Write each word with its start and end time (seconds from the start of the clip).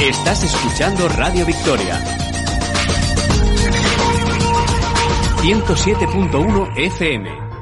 Estás 0.00 0.42
escuchando 0.42 1.08
Radio 1.08 1.46
Victoria. 1.46 2.02
107.1 5.40 6.72
FM. 6.76 7.53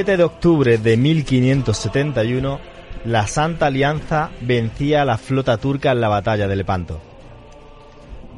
7 0.00 0.16
de 0.16 0.24
octubre 0.24 0.78
de 0.78 0.96
1571, 0.96 2.58
la 3.04 3.26
Santa 3.26 3.66
Alianza 3.66 4.30
vencía 4.40 5.02
a 5.02 5.04
la 5.04 5.18
flota 5.18 5.58
turca 5.58 5.92
en 5.92 6.00
la 6.00 6.08
batalla 6.08 6.48
de 6.48 6.56
Lepanto. 6.56 7.02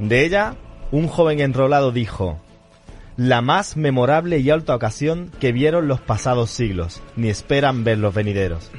De 0.00 0.24
ella, 0.24 0.56
un 0.90 1.06
joven 1.06 1.38
enrolado 1.38 1.92
dijo, 1.92 2.40
la 3.16 3.42
más 3.42 3.76
memorable 3.76 4.40
y 4.40 4.50
alta 4.50 4.74
ocasión 4.74 5.30
que 5.38 5.52
vieron 5.52 5.86
los 5.86 6.00
pasados 6.00 6.50
siglos, 6.50 7.00
ni 7.14 7.28
esperan 7.28 7.84
ver 7.84 7.98
los 7.98 8.12
venideros. 8.12 8.72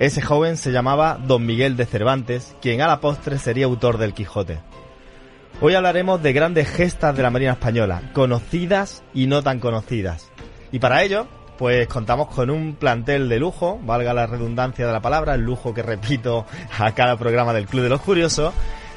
Ese 0.00 0.20
joven 0.20 0.56
se 0.56 0.72
llamaba 0.72 1.16
Don 1.24 1.46
Miguel 1.46 1.76
de 1.76 1.86
Cervantes, 1.86 2.56
quien 2.60 2.80
a 2.80 2.88
la 2.88 3.00
postre 3.00 3.38
sería 3.38 3.66
autor 3.66 3.98
del 3.98 4.14
Quijote. 4.14 4.58
Hoy 5.60 5.76
hablaremos 5.76 6.20
de 6.20 6.32
grandes 6.32 6.68
gestas 6.68 7.16
de 7.16 7.22
la 7.22 7.30
Marina 7.30 7.52
Española, 7.52 8.02
conocidas 8.14 9.04
y 9.14 9.28
no 9.28 9.44
tan 9.44 9.60
conocidas. 9.60 10.28
Y 10.72 10.80
para 10.80 11.04
ello, 11.04 11.28
pues 11.60 11.88
contamos 11.88 12.28
con 12.28 12.48
un 12.48 12.72
plantel 12.72 13.28
de 13.28 13.38
lujo, 13.38 13.78
valga 13.84 14.14
la 14.14 14.26
redundancia 14.26 14.86
de 14.86 14.92
la 14.94 15.02
palabra, 15.02 15.34
el 15.34 15.42
lujo 15.42 15.74
que 15.74 15.82
repito 15.82 16.46
a 16.78 16.92
cada 16.92 17.18
programa 17.18 17.52
del 17.52 17.66
Club 17.66 17.82
de 17.82 17.90
los 17.90 18.00
Curiosos. 18.00 18.54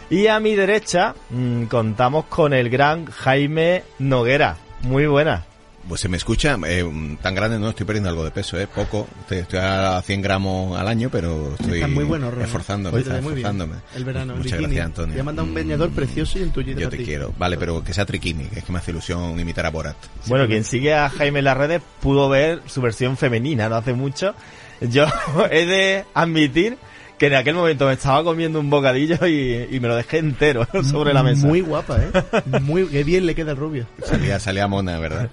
Y 0.09 0.27
a 0.27 0.39
mi 0.39 0.55
derecha 0.55 1.13
mmm, 1.29 1.65
contamos 1.65 2.23
con 2.29 2.53
el 2.53 2.69
gran 2.69 3.05
Jaime 3.07 3.83
Noguera. 3.99 4.55
Muy 4.83 5.07
buena. 5.07 5.43
Pues 5.87 5.99
se 5.99 6.07
me 6.07 6.15
escucha, 6.17 6.57
eh, 6.65 7.17
tan 7.21 7.35
grande 7.35 7.59
no 7.59 7.69
estoy 7.69 7.85
perdiendo 7.85 8.09
algo 8.09 8.23
de 8.23 8.31
peso, 8.31 8.57
eh, 8.59 8.67
poco. 8.67 9.05
Estoy, 9.21 9.39
estoy 9.39 9.59
a 9.61 10.01
100 10.01 10.21
gramos 10.21 10.79
al 10.79 10.87
año, 10.87 11.09
pero 11.11 11.55
estoy 11.59 11.75
Estás 11.75 11.89
muy 11.89 12.05
bueno, 12.05 12.31
Ron. 12.31 12.43
esforzándome, 12.43 13.01
bien. 13.03 13.15
esforzándome. 13.15 13.75
El 13.95 14.05
verano, 14.05 14.33
Muchas 14.35 14.53
bikini. 14.53 14.61
gracias, 14.75 14.85
Antonio. 14.85 15.15
Te 15.15 15.21
ha 15.21 15.23
mandado 15.25 15.47
un 15.47 15.53
bañador 15.53 15.89
precioso 15.91 16.39
y 16.39 16.43
un 16.43 16.51
tuyo 16.51 16.73
Yo 16.77 16.89
te 16.89 17.03
quiero. 17.03 17.33
Vale, 17.37 17.57
pero 17.57 17.83
que 17.83 17.93
sea 17.93 18.05
triquini, 18.05 18.45
que 18.45 18.59
es 18.59 18.65
que 18.65 18.71
me 18.71 18.79
hace 18.79 18.91
ilusión 18.91 19.37
imitar 19.39 19.65
a 19.65 19.71
Borat. 19.71 19.97
Bueno, 20.27 20.47
quien 20.47 20.63
sigue 20.63 20.93
a 20.93 21.09
Jaime 21.09 21.39
en 21.39 21.45
las 21.45 21.57
redes 21.57 21.81
pudo 21.99 22.29
ver 22.29 22.61
su 22.65 22.81
versión 22.81 23.17
femenina 23.17 23.67
no 23.67 23.75
hace 23.75 23.93
mucho. 23.93 24.33
Yo 24.79 25.05
he 25.51 25.65
de 25.65 26.05
admitir 26.13 26.77
que 27.23 27.27
en 27.27 27.35
aquel 27.35 27.55
momento 27.55 27.87
me 27.87 27.93
estaba 27.93 28.21
comiendo 28.21 28.59
un 28.59 28.69
bocadillo 28.69 29.25
y, 29.25 29.69
y 29.71 29.79
me 29.79 29.87
lo 29.87 29.95
dejé 29.95 30.17
entero 30.17 30.67
sobre 30.83 31.13
la 31.13 31.23
mesa. 31.23 31.47
Muy 31.47 31.61
guapa, 31.61 31.97
¿eh? 32.03 32.11
Muy 32.61 32.85
qué 32.87 33.05
bien 33.05 33.25
le 33.25 33.33
queda 33.33 33.51
el 33.51 33.57
rubio. 33.57 33.87
Salía, 34.03 34.41
salía 34.41 34.67
mona, 34.67 34.99
¿verdad? 34.99 35.29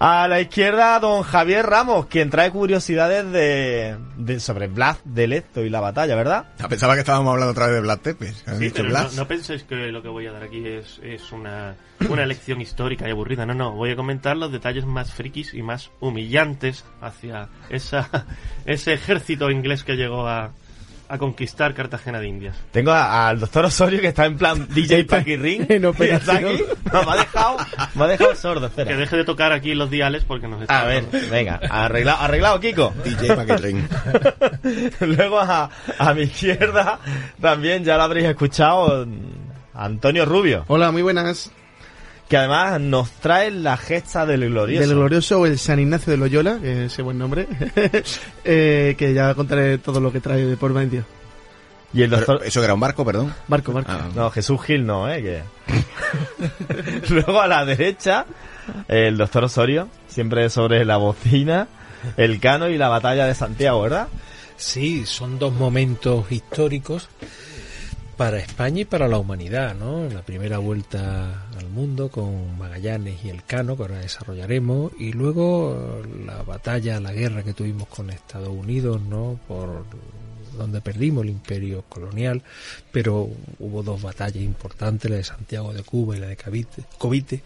A 0.00 0.26
la 0.26 0.40
izquierda, 0.40 0.98
don 0.98 1.22
Javier 1.22 1.64
Ramos, 1.64 2.06
quien 2.06 2.28
trae 2.28 2.50
curiosidades 2.50 3.30
de, 3.30 3.96
de 4.16 4.40
sobre 4.40 4.66
Blas 4.66 4.98
de 5.04 5.28
Lezo 5.28 5.62
y 5.64 5.70
la 5.70 5.80
batalla, 5.80 6.16
¿verdad? 6.16 6.46
Ah, 6.58 6.66
Pensaba 6.68 6.94
que 6.94 7.00
estábamos 7.00 7.30
hablando 7.32 7.52
otra 7.52 7.66
vez 7.66 7.76
de 7.76 7.80
Blas 7.82 8.00
Tepes. 8.00 8.42
¿Has 8.48 8.58
Sí, 8.58 8.64
dicho 8.64 8.74
pero 8.82 8.88
no, 8.88 8.90
Blas? 8.90 9.14
no 9.14 9.28
penséis 9.28 9.62
que 9.62 9.76
lo 9.76 10.02
que 10.02 10.08
voy 10.08 10.26
a 10.26 10.32
dar 10.32 10.42
aquí 10.42 10.66
es, 10.66 11.00
es 11.04 11.30
una, 11.30 11.76
una 12.10 12.26
lección 12.26 12.60
histórica 12.60 13.06
y 13.06 13.12
aburrida. 13.12 13.46
No, 13.46 13.54
no. 13.54 13.72
Voy 13.72 13.92
a 13.92 13.96
comentar 13.96 14.36
los 14.36 14.50
detalles 14.50 14.84
más 14.84 15.12
frikis 15.14 15.54
y 15.54 15.62
más 15.62 15.90
humillantes 16.00 16.84
hacia 17.00 17.48
esa, 17.70 18.26
ese 18.66 18.92
ejército 18.92 19.52
inglés 19.52 19.84
que 19.84 19.94
llegó 19.94 20.26
a, 20.26 20.50
a 21.08 21.18
conquistar 21.18 21.74
Cartagena 21.74 22.20
de 22.20 22.28
Indias. 22.28 22.56
Tengo 22.72 22.92
al 22.92 23.38
doctor 23.40 23.64
Osorio 23.66 24.00
que 24.00 24.08
está 24.08 24.26
en 24.26 24.36
plan 24.36 24.66
DJ 24.74 25.04
Paquirrin. 25.04 25.66
En 25.68 25.84
y 25.84 25.86
está 25.86 25.88
operación. 25.88 26.54
aquí. 26.54 26.64
No, 26.92 27.02
me 27.04 27.12
ha 27.12 27.16
dejado, 27.16 27.56
me 27.94 28.04
ha 28.04 28.06
dejado 28.08 28.34
sordo, 28.34 28.66
espera. 28.66 28.90
Que 28.90 28.96
deje 28.96 29.16
de 29.16 29.24
tocar 29.24 29.52
aquí 29.52 29.74
los 29.74 29.90
diales 29.90 30.24
porque 30.24 30.48
nos 30.48 30.62
está... 30.62 30.82
A 30.82 30.84
ver, 30.84 31.04
venga, 31.30 31.60
arreglado, 31.70 32.20
arreglado 32.22 32.60
Kiko. 32.60 32.92
DJ 33.04 33.34
Paquetrín. 33.36 33.88
Luego 35.00 35.40
a, 35.40 35.70
a 35.98 36.14
mi 36.14 36.22
izquierda 36.22 36.98
también 37.40 37.84
ya 37.84 37.96
lo 37.96 38.02
habréis 38.04 38.26
escuchado 38.26 39.06
Antonio 39.74 40.24
Rubio, 40.24 40.64
Hola, 40.68 40.90
muy 40.90 41.02
buenas. 41.02 41.50
Que 42.28 42.36
además 42.36 42.80
nos 42.80 43.10
trae 43.10 43.50
la 43.50 43.76
gesta 43.76 44.26
del 44.26 44.48
glorioso. 44.50 44.86
Del 44.86 44.96
glorioso 44.96 45.46
el 45.46 45.58
San 45.58 45.78
Ignacio 45.78 46.10
de 46.10 46.16
Loyola, 46.16 46.58
que 46.60 46.84
es 46.86 46.92
ese 46.92 47.02
buen 47.02 47.18
nombre, 47.18 47.46
eh, 48.44 48.94
que 48.98 49.14
ya 49.14 49.34
contaré 49.34 49.78
todo 49.78 50.00
lo 50.00 50.12
que 50.12 50.20
trae 50.20 50.44
de 50.44 50.56
por 50.56 50.72
medio. 50.72 51.04
Y 51.92 52.02
el 52.02 52.10
doctor... 52.10 52.38
Pero, 52.38 52.48
¿Eso 52.48 52.60
que 52.60 52.64
era 52.64 52.74
un 52.74 52.80
barco, 52.80 53.04
perdón? 53.04 53.32
Barco, 53.46 53.72
barco. 53.72 53.92
Ah, 53.92 54.08
No, 54.14 54.30
Jesús 54.30 54.60
Gil 54.62 54.84
no, 54.84 55.08
eh, 55.08 55.22
que... 55.22 57.08
Luego 57.14 57.40
a 57.40 57.46
la 57.46 57.64
derecha, 57.64 58.26
el 58.88 59.16
doctor 59.16 59.44
Osorio, 59.44 59.88
siempre 60.08 60.50
sobre 60.50 60.84
la 60.84 60.96
bocina, 60.96 61.68
el 62.16 62.40
cano 62.40 62.68
y 62.68 62.76
la 62.76 62.88
batalla 62.88 63.26
de 63.26 63.34
Santiago, 63.34 63.82
¿verdad? 63.82 64.08
Sí, 64.56 65.06
son 65.06 65.38
dos 65.38 65.52
momentos 65.52 66.30
históricos 66.32 67.08
para 68.16 68.38
España 68.38 68.80
y 68.80 68.84
para 68.84 69.08
la 69.08 69.18
humanidad, 69.18 69.74
¿no? 69.74 70.08
La 70.08 70.22
primera 70.22 70.58
vuelta 70.58 71.45
al 71.58 71.68
mundo 71.68 72.08
con 72.08 72.58
Magallanes 72.58 73.24
y 73.24 73.30
el 73.30 73.44
Cano, 73.44 73.76
que 73.76 73.82
ahora 73.82 73.98
desarrollaremos, 73.98 74.92
y 74.98 75.12
luego 75.12 76.02
la 76.24 76.42
batalla, 76.42 77.00
la 77.00 77.12
guerra 77.12 77.42
que 77.42 77.54
tuvimos 77.54 77.88
con 77.88 78.10
Estados 78.10 78.48
Unidos, 78.48 79.00
¿no? 79.02 79.38
Por 79.48 79.84
donde 80.56 80.80
perdimos 80.80 81.24
el 81.24 81.30
imperio 81.30 81.82
colonial, 81.88 82.42
pero 82.92 83.28
hubo 83.58 83.82
dos 83.82 84.02
batallas 84.02 84.42
importantes, 84.42 85.10
la 85.10 85.16
de 85.18 85.24
Santiago 85.24 85.72
de 85.72 85.82
Cuba 85.82 86.16
y 86.16 86.20
la 86.20 86.26
de 86.28 86.36
Cavite, 86.36 86.82
Covite, 86.98 87.42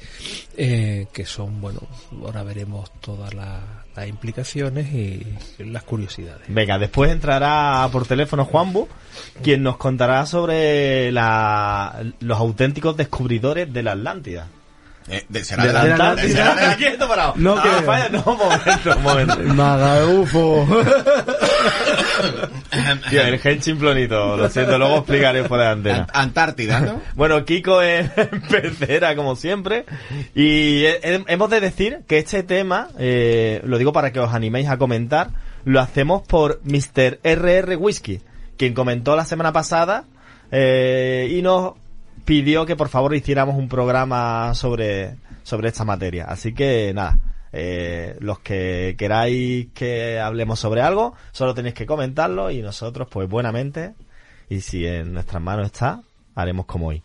eh, 0.56 1.06
que 1.12 1.26
son, 1.26 1.60
bueno, 1.60 1.80
ahora 2.22 2.42
veremos 2.42 2.90
todas 3.00 3.34
las, 3.34 3.60
las 3.96 4.08
implicaciones 4.08 4.92
y 4.94 5.26
las 5.58 5.82
curiosidades. 5.82 6.42
Venga, 6.48 6.78
después 6.78 7.10
entrará 7.10 7.88
por 7.90 8.06
teléfono 8.06 8.44
Juanbu, 8.44 8.88
quien 9.42 9.62
nos 9.62 9.76
contará 9.76 10.24
sobre 10.26 11.10
la, 11.12 12.02
los 12.20 12.38
auténticos 12.38 12.96
descubridores 12.96 13.72
de 13.72 13.82
la 13.82 13.92
Atlántida. 13.92 14.48
eh, 15.08 15.24
de- 15.28 15.42
será 15.44 15.62
De 15.64 15.68
de 15.68 15.74
la- 15.74 15.80
la, 15.80 15.88
de 15.90 15.98
la 15.98 16.14
de- 16.14 16.28
será 16.28 16.54
de 16.54 16.66
la- 16.68 16.76
Quieto, 16.76 17.08
parado. 17.08 17.32
No, 17.36 17.56
Ah, 17.58 17.62
que- 17.62 17.84
falla, 17.84 18.08
no, 18.10 18.22
un 18.26 18.38
momento, 18.38 18.96
un 18.96 19.02
momento. 19.02 19.38
Maga 19.54 20.06
UFO. 20.06 20.66
Tío, 23.10 23.22
el 23.22 23.60
chimplonito, 23.60 24.36
lo 24.36 24.48
siento, 24.48 24.78
luego 24.78 24.98
explicaré 24.98 25.40
antena. 25.40 26.06
Ant- 26.06 26.10
Antártida, 26.12 26.80
¿no? 26.80 27.00
Bueno, 27.14 27.44
Kiko 27.44 27.82
es 27.82 28.08
pecera, 28.50 29.14
como 29.16 29.36
siempre. 29.36 29.84
Y 30.34 30.84
he- 30.84 31.00
he- 31.02 31.24
hemos 31.28 31.50
de 31.50 31.60
decir 31.60 32.00
que 32.06 32.18
este 32.18 32.42
tema, 32.42 32.88
eh, 32.98 33.60
lo 33.64 33.78
digo 33.78 33.92
para 33.92 34.12
que 34.12 34.20
os 34.20 34.32
animéis 34.32 34.68
a 34.68 34.78
comentar, 34.78 35.30
lo 35.64 35.80
hacemos 35.80 36.22
por 36.22 36.60
Mr. 36.64 37.18
RR 37.22 37.76
Whisky, 37.76 38.20
quien 38.56 38.74
comentó 38.74 39.16
la 39.16 39.24
semana 39.24 39.52
pasada 39.52 40.04
eh, 40.50 41.28
y 41.30 41.42
nos 41.42 41.74
pidió 42.24 42.66
que 42.66 42.76
por 42.76 42.88
favor 42.88 43.14
hiciéramos 43.14 43.56
un 43.56 43.68
programa 43.68 44.54
sobre, 44.54 45.16
sobre 45.42 45.68
esta 45.68 45.84
materia. 45.84 46.24
Así 46.26 46.52
que 46.54 46.92
nada, 46.94 47.18
eh, 47.52 48.16
los 48.20 48.38
que 48.40 48.94
queráis 48.98 49.68
que 49.74 50.18
hablemos 50.20 50.58
sobre 50.60 50.82
algo, 50.82 51.14
solo 51.32 51.54
tenéis 51.54 51.74
que 51.74 51.86
comentarlo 51.86 52.50
y 52.50 52.62
nosotros, 52.62 53.08
pues 53.10 53.28
buenamente, 53.28 53.94
y 54.48 54.60
si 54.60 54.86
en 54.86 55.12
nuestras 55.14 55.42
manos 55.42 55.66
está, 55.66 56.00
haremos 56.34 56.66
como 56.66 56.88
hoy. 56.88 57.02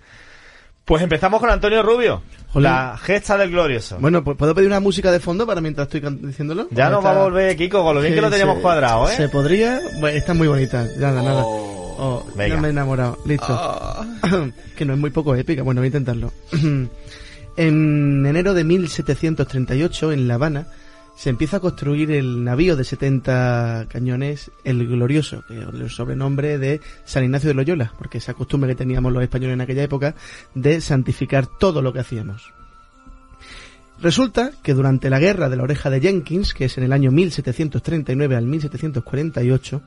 Pues 0.86 1.02
empezamos 1.02 1.40
con 1.40 1.50
Antonio 1.50 1.82
Rubio, 1.82 2.22
la 2.54 2.96
gesta 3.02 3.38
del 3.38 3.50
glorioso. 3.50 3.98
Bueno, 4.00 4.24
pues 4.24 4.38
¿puedo 4.38 4.54
pedir 4.54 4.68
una 4.68 4.80
música 4.80 5.12
de 5.12 5.20
fondo 5.20 5.48
para 5.48 5.60
mientras 5.60 5.88
estoy 5.92 6.02
diciéndolo? 6.22 6.68
ya 6.70 6.90
nos 6.92 7.00
Está- 7.00 7.12
va 7.14 7.22
a 7.22 7.24
volver 7.24 7.58
Kiko 7.58 7.84
con 7.84 7.96
lo 7.96 8.02
bien 8.02 8.14
que 8.14 8.22
lo 8.22 8.30
teníamos 8.30 8.58
se- 8.58 8.62
cuadrado, 8.62 9.10
¿eh? 9.10 9.16
Se 9.16 9.30
podría... 9.30 9.80
Bueno, 10.00 10.16
está 10.16 10.36
muy 10.36 10.48
bonita. 10.48 10.86
Nada, 10.98 11.24
nada. 11.24 11.42
Oh, 11.44 12.24
Venga. 12.36 12.54
ya 12.56 12.62
me 12.62 12.68
he 12.68 12.72
enamorado. 12.72 13.18
Listo. 13.26 14.06
que 14.76 14.86
no 14.86 14.94
es 14.94 15.00
muy 15.00 15.10
poco 15.10 15.34
épica. 15.36 15.64
Bueno, 15.64 15.82
voy 15.82 15.86
a 15.86 15.88
intentarlo. 15.88 16.32
en 17.58 18.26
enero 18.26 18.54
de 18.54 18.64
1738, 18.64 20.12
en 20.12 20.28
La 20.28 20.36
Habana, 20.36 20.68
se 21.16 21.30
empieza 21.30 21.58
a 21.58 21.60
construir 21.62 22.12
el 22.12 22.44
navío 22.44 22.76
de 22.76 22.84
70 22.84 23.88
cañones, 23.90 24.52
el 24.64 24.86
Glorioso, 24.86 25.44
que 25.48 25.60
es 25.60 25.68
el 25.68 25.90
sobrenombre 25.90 26.58
de 26.58 26.82
San 27.06 27.24
Ignacio 27.24 27.48
de 27.48 27.54
Loyola, 27.54 27.94
porque 27.98 28.18
esa 28.18 28.34
costumbre 28.34 28.72
que 28.72 28.76
teníamos 28.76 29.14
los 29.14 29.24
españoles 29.24 29.54
en 29.54 29.62
aquella 29.62 29.84
época 29.84 30.16
de 30.54 30.82
santificar 30.82 31.48
todo 31.48 31.82
lo 31.82 31.94
que 31.94 32.00
hacíamos. 32.00 32.54
Resulta 34.02 34.52
que 34.62 34.74
durante 34.74 35.10
la 35.10 35.20
guerra 35.20 35.48
de 35.48 35.56
la 35.56 35.64
oreja 35.64 35.90
de 35.90 36.02
Jenkins, 36.02 36.54
que 36.54 36.66
es 36.66 36.78
en 36.78 36.84
el 36.84 36.92
año 36.92 37.12
1739 37.12 38.36
al 38.36 38.46
1748, 38.46 39.82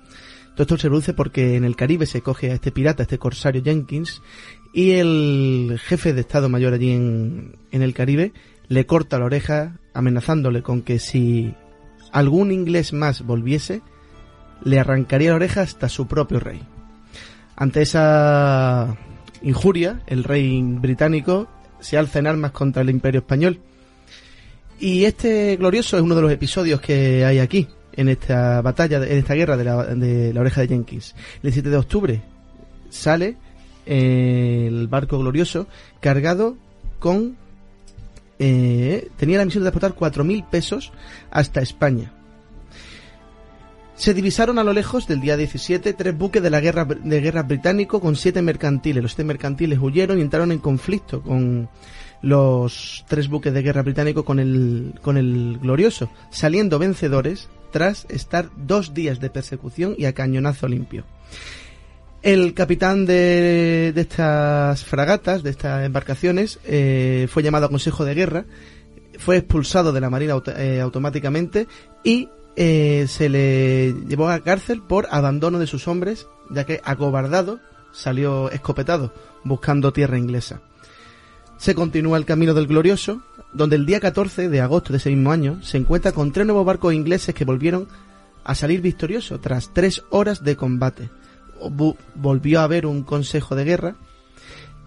todo 0.55 0.63
esto 0.63 0.79
se 0.79 0.89
produce 0.89 1.13
porque 1.13 1.57
en 1.57 1.65
el 1.65 1.77
Caribe 1.77 2.07
se 2.07 2.23
coge 2.23 2.51
a 2.51 2.55
este 2.55 2.73
pirata, 2.73 3.03
a 3.03 3.05
este 3.05 3.19
corsario 3.19 3.63
Jenkins, 3.63 4.23
y 4.73 4.93
el 4.93 5.79
jefe 5.83 6.13
de 6.13 6.21
Estado 6.21 6.49
Mayor 6.49 6.75
allí 6.75 6.93
en, 6.93 7.57
en 7.71 7.83
el 7.83 7.95
Caribe 7.95 8.33
le 8.69 8.87
corta 8.87 9.19
la 9.19 9.25
oreja 9.25 9.79
amenazándole 9.95 10.63
con 10.63 10.83
que 10.83 10.99
si 10.99 11.55
algún 12.13 12.53
inglés 12.53 12.93
más 12.93 13.23
volviese, 13.23 13.83
le 14.63 14.79
arrancaría 14.79 15.31
la 15.31 15.37
oreja 15.37 15.63
hasta 15.63 15.89
su 15.89 16.07
propio 16.07 16.41
rey. 16.41 16.61
Ante 17.57 17.83
esa 17.83 18.97
injuria, 19.43 20.03
el 20.07 20.25
rey 20.25 20.63
británico 20.63 21.49
se 21.81 21.97
alza 21.97 22.19
en 22.19 22.27
armas 22.27 22.53
contra 22.53 22.83
el 22.83 22.91
imperio 22.91 23.21
español. 23.21 23.61
Y 24.81 25.05
este 25.05 25.57
glorioso 25.57 25.97
es 25.97 26.03
uno 26.03 26.15
de 26.15 26.23
los 26.23 26.31
episodios 26.31 26.81
que 26.81 27.25
hay 27.25 27.41
aquí, 27.41 27.67
en 27.95 28.09
esta 28.09 28.63
batalla, 28.63 28.99
en 28.99 29.19
esta 29.19 29.35
guerra 29.35 29.57
de 29.57 29.65
la, 29.65 29.85
de 29.95 30.33
la 30.33 30.41
oreja 30.41 30.61
de 30.61 30.69
Jenkins. 30.69 31.15
El 31.37 31.43
17 31.43 31.71
de 31.71 31.77
octubre 31.77 32.23
sale 32.91 33.37
el 33.89 34.87
barco 34.89 35.19
glorioso 35.19 35.67
cargado 36.01 36.57
con... 36.99 37.37
eh, 38.39 39.09
tenía 39.17 39.39
la 39.39 39.45
misión 39.45 39.65
de 39.65 39.71
transportar 39.71 40.25
4.000 40.25 40.49
pesos 40.49 40.93
hasta 41.31 41.61
España. 41.61 42.13
Se 43.99 44.15
divisaron 44.15 44.61
a 44.61 44.65
lo 44.65 44.73
lejos 44.73 45.09
del 45.09 45.21
día 45.21 45.37
17 45.37 45.93
tres 45.93 46.17
buques 46.17 46.41
de 46.41 46.51
la 46.51 46.61
guerra 46.61 46.85
de 46.85 47.21
guerra 47.21 47.43
británico 47.43 48.01
con 48.01 48.15
siete 48.15 48.43
mercantiles. 48.43 49.03
Los 49.03 49.13
siete 49.13 49.25
mercantiles 49.25 49.81
huyeron 49.83 50.19
y 50.19 50.23
entraron 50.23 50.53
en 50.53 50.61
conflicto 50.61 51.21
con 51.21 51.69
los 52.23 53.05
tres 53.09 53.29
buques 53.29 53.53
de 53.53 53.63
guerra 53.63 53.83
británico 53.83 54.25
con 54.25 54.39
el 54.39 54.95
con 55.03 55.17
el 55.17 55.59
glorioso, 55.61 56.09
saliendo 56.31 56.79
vencedores 56.79 57.49
tras 57.73 58.07
estar 58.09 58.51
dos 58.57 58.95
días 58.95 59.19
de 59.19 59.31
persecución 59.31 59.97
y 59.99 60.05
a 60.05 60.13
cañonazo 60.13 60.69
limpio. 60.69 61.05
El 62.23 62.53
capitán 62.53 63.07
de, 63.07 63.93
estas 63.95 64.85
fragatas, 64.85 65.43
de 65.43 65.51
estas 65.51 65.85
embarcaciones, 65.85 66.59
eh, 66.65 67.29
fue 67.31 67.43
llamado 67.43 67.67
a 67.67 67.71
Consejo 67.71 68.05
de 68.05 68.15
Guerra, 68.15 68.45
fue 69.19 69.37
expulsado 69.37 69.93
de 69.93 70.01
la 70.01 70.11
Marina 70.11 70.35
eh, 70.57 70.81
automáticamente 70.81 71.69
y 72.03 72.29
eh, 72.57 73.07
se 73.09 73.29
le 73.29 73.95
llevó 74.09 74.29
a 74.29 74.41
cárcel 74.41 74.83
por 74.83 75.07
abandono 75.11 75.61
de 75.61 75.69
sus 75.69 75.87
hombres, 75.87 76.27
ya 76.51 76.65
que 76.65 76.81
acobardado 76.85 77.61
salió 77.93 78.51
escopetado 78.51 79.13
buscando 79.45 79.93
tierra 79.93 80.19
inglesa. 80.19 80.61
Se 81.57 81.75
continúa 81.75 82.19
el 82.19 82.25
camino 82.25 82.53
del 82.55 82.67
glorioso, 82.67 83.23
donde 83.53 83.77
el 83.77 83.87
día 83.87 84.01
14 84.01 84.49
de 84.49 84.61
agosto 84.61 84.93
de 84.93 84.99
ese 84.99 85.11
mismo 85.11 85.31
año 85.31 85.63
se 85.63 85.79
encuentra 85.79 86.13
con 86.13 86.33
tres 86.33 86.47
nuevos 86.47 86.67
barcos 86.67 86.95
ingleses 86.95 87.35
que 87.35 87.45
volvieron 87.45 87.89
a 88.45 88.55
salir 88.55 88.81
victoriosos 88.81 89.41
tras 89.41 89.73
tres 89.73 90.03
horas 90.11 90.43
de 90.43 90.57
combate. 90.57 91.11
Volvió 92.15 92.61
a 92.61 92.65
haber 92.65 92.87
un 92.87 93.03
consejo 93.03 93.55
de 93.55 93.65
guerra 93.65 93.97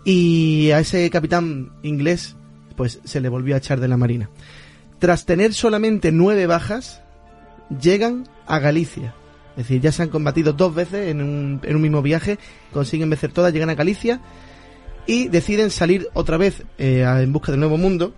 y 0.04 0.72
a 0.72 0.80
ese 0.80 1.10
capitán 1.10 1.72
inglés 1.84 2.36
pues 2.76 3.00
se 3.04 3.22
le 3.22 3.30
volvió 3.30 3.56
a 3.56 3.60
echar 3.60 3.80
de 3.80 3.88
la 3.88 3.98
marina. 3.98 4.30
Tras 5.00 5.26
tener 5.26 5.54
solamente 5.54 6.12
nueve 6.12 6.48
bajas, 6.48 7.02
llegan 7.82 8.28
a 8.48 8.60
Galicia. 8.60 9.16
Es 9.52 9.68
decir, 9.68 9.82
ya 9.82 9.92
se 9.92 10.04
han 10.04 10.10
combatido 10.10 10.54
dos 10.54 10.74
veces 10.74 11.10
en 11.10 11.22
un, 11.22 11.60
en 11.64 11.76
un 11.76 11.82
mismo 11.82 12.02
viaje, 12.02 12.40
consiguen 12.72 13.10
vencer 13.10 13.32
todas, 13.32 13.54
llegan 13.54 13.70
a 13.70 13.76
Galicia 13.76 14.22
y 15.06 15.28
deciden 15.28 15.72
salir 15.72 16.08
otra 16.14 16.38
vez 16.38 16.64
eh, 16.78 17.04
en 17.06 17.34
busca 17.34 17.52
del 17.52 17.60
nuevo 17.60 17.78
mundo. 17.78 18.14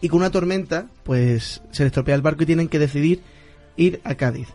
Y 0.00 0.08
con 0.08 0.20
una 0.20 0.30
tormenta, 0.30 0.86
pues 1.02 1.62
se 1.72 1.82
les 1.82 1.90
estropea 1.90 2.14
el 2.14 2.22
barco 2.22 2.42
y 2.42 2.46
tienen 2.46 2.68
que 2.68 2.78
decidir 2.78 3.22
ir 3.76 4.00
a 4.04 4.14
Cádiz. 4.14 4.48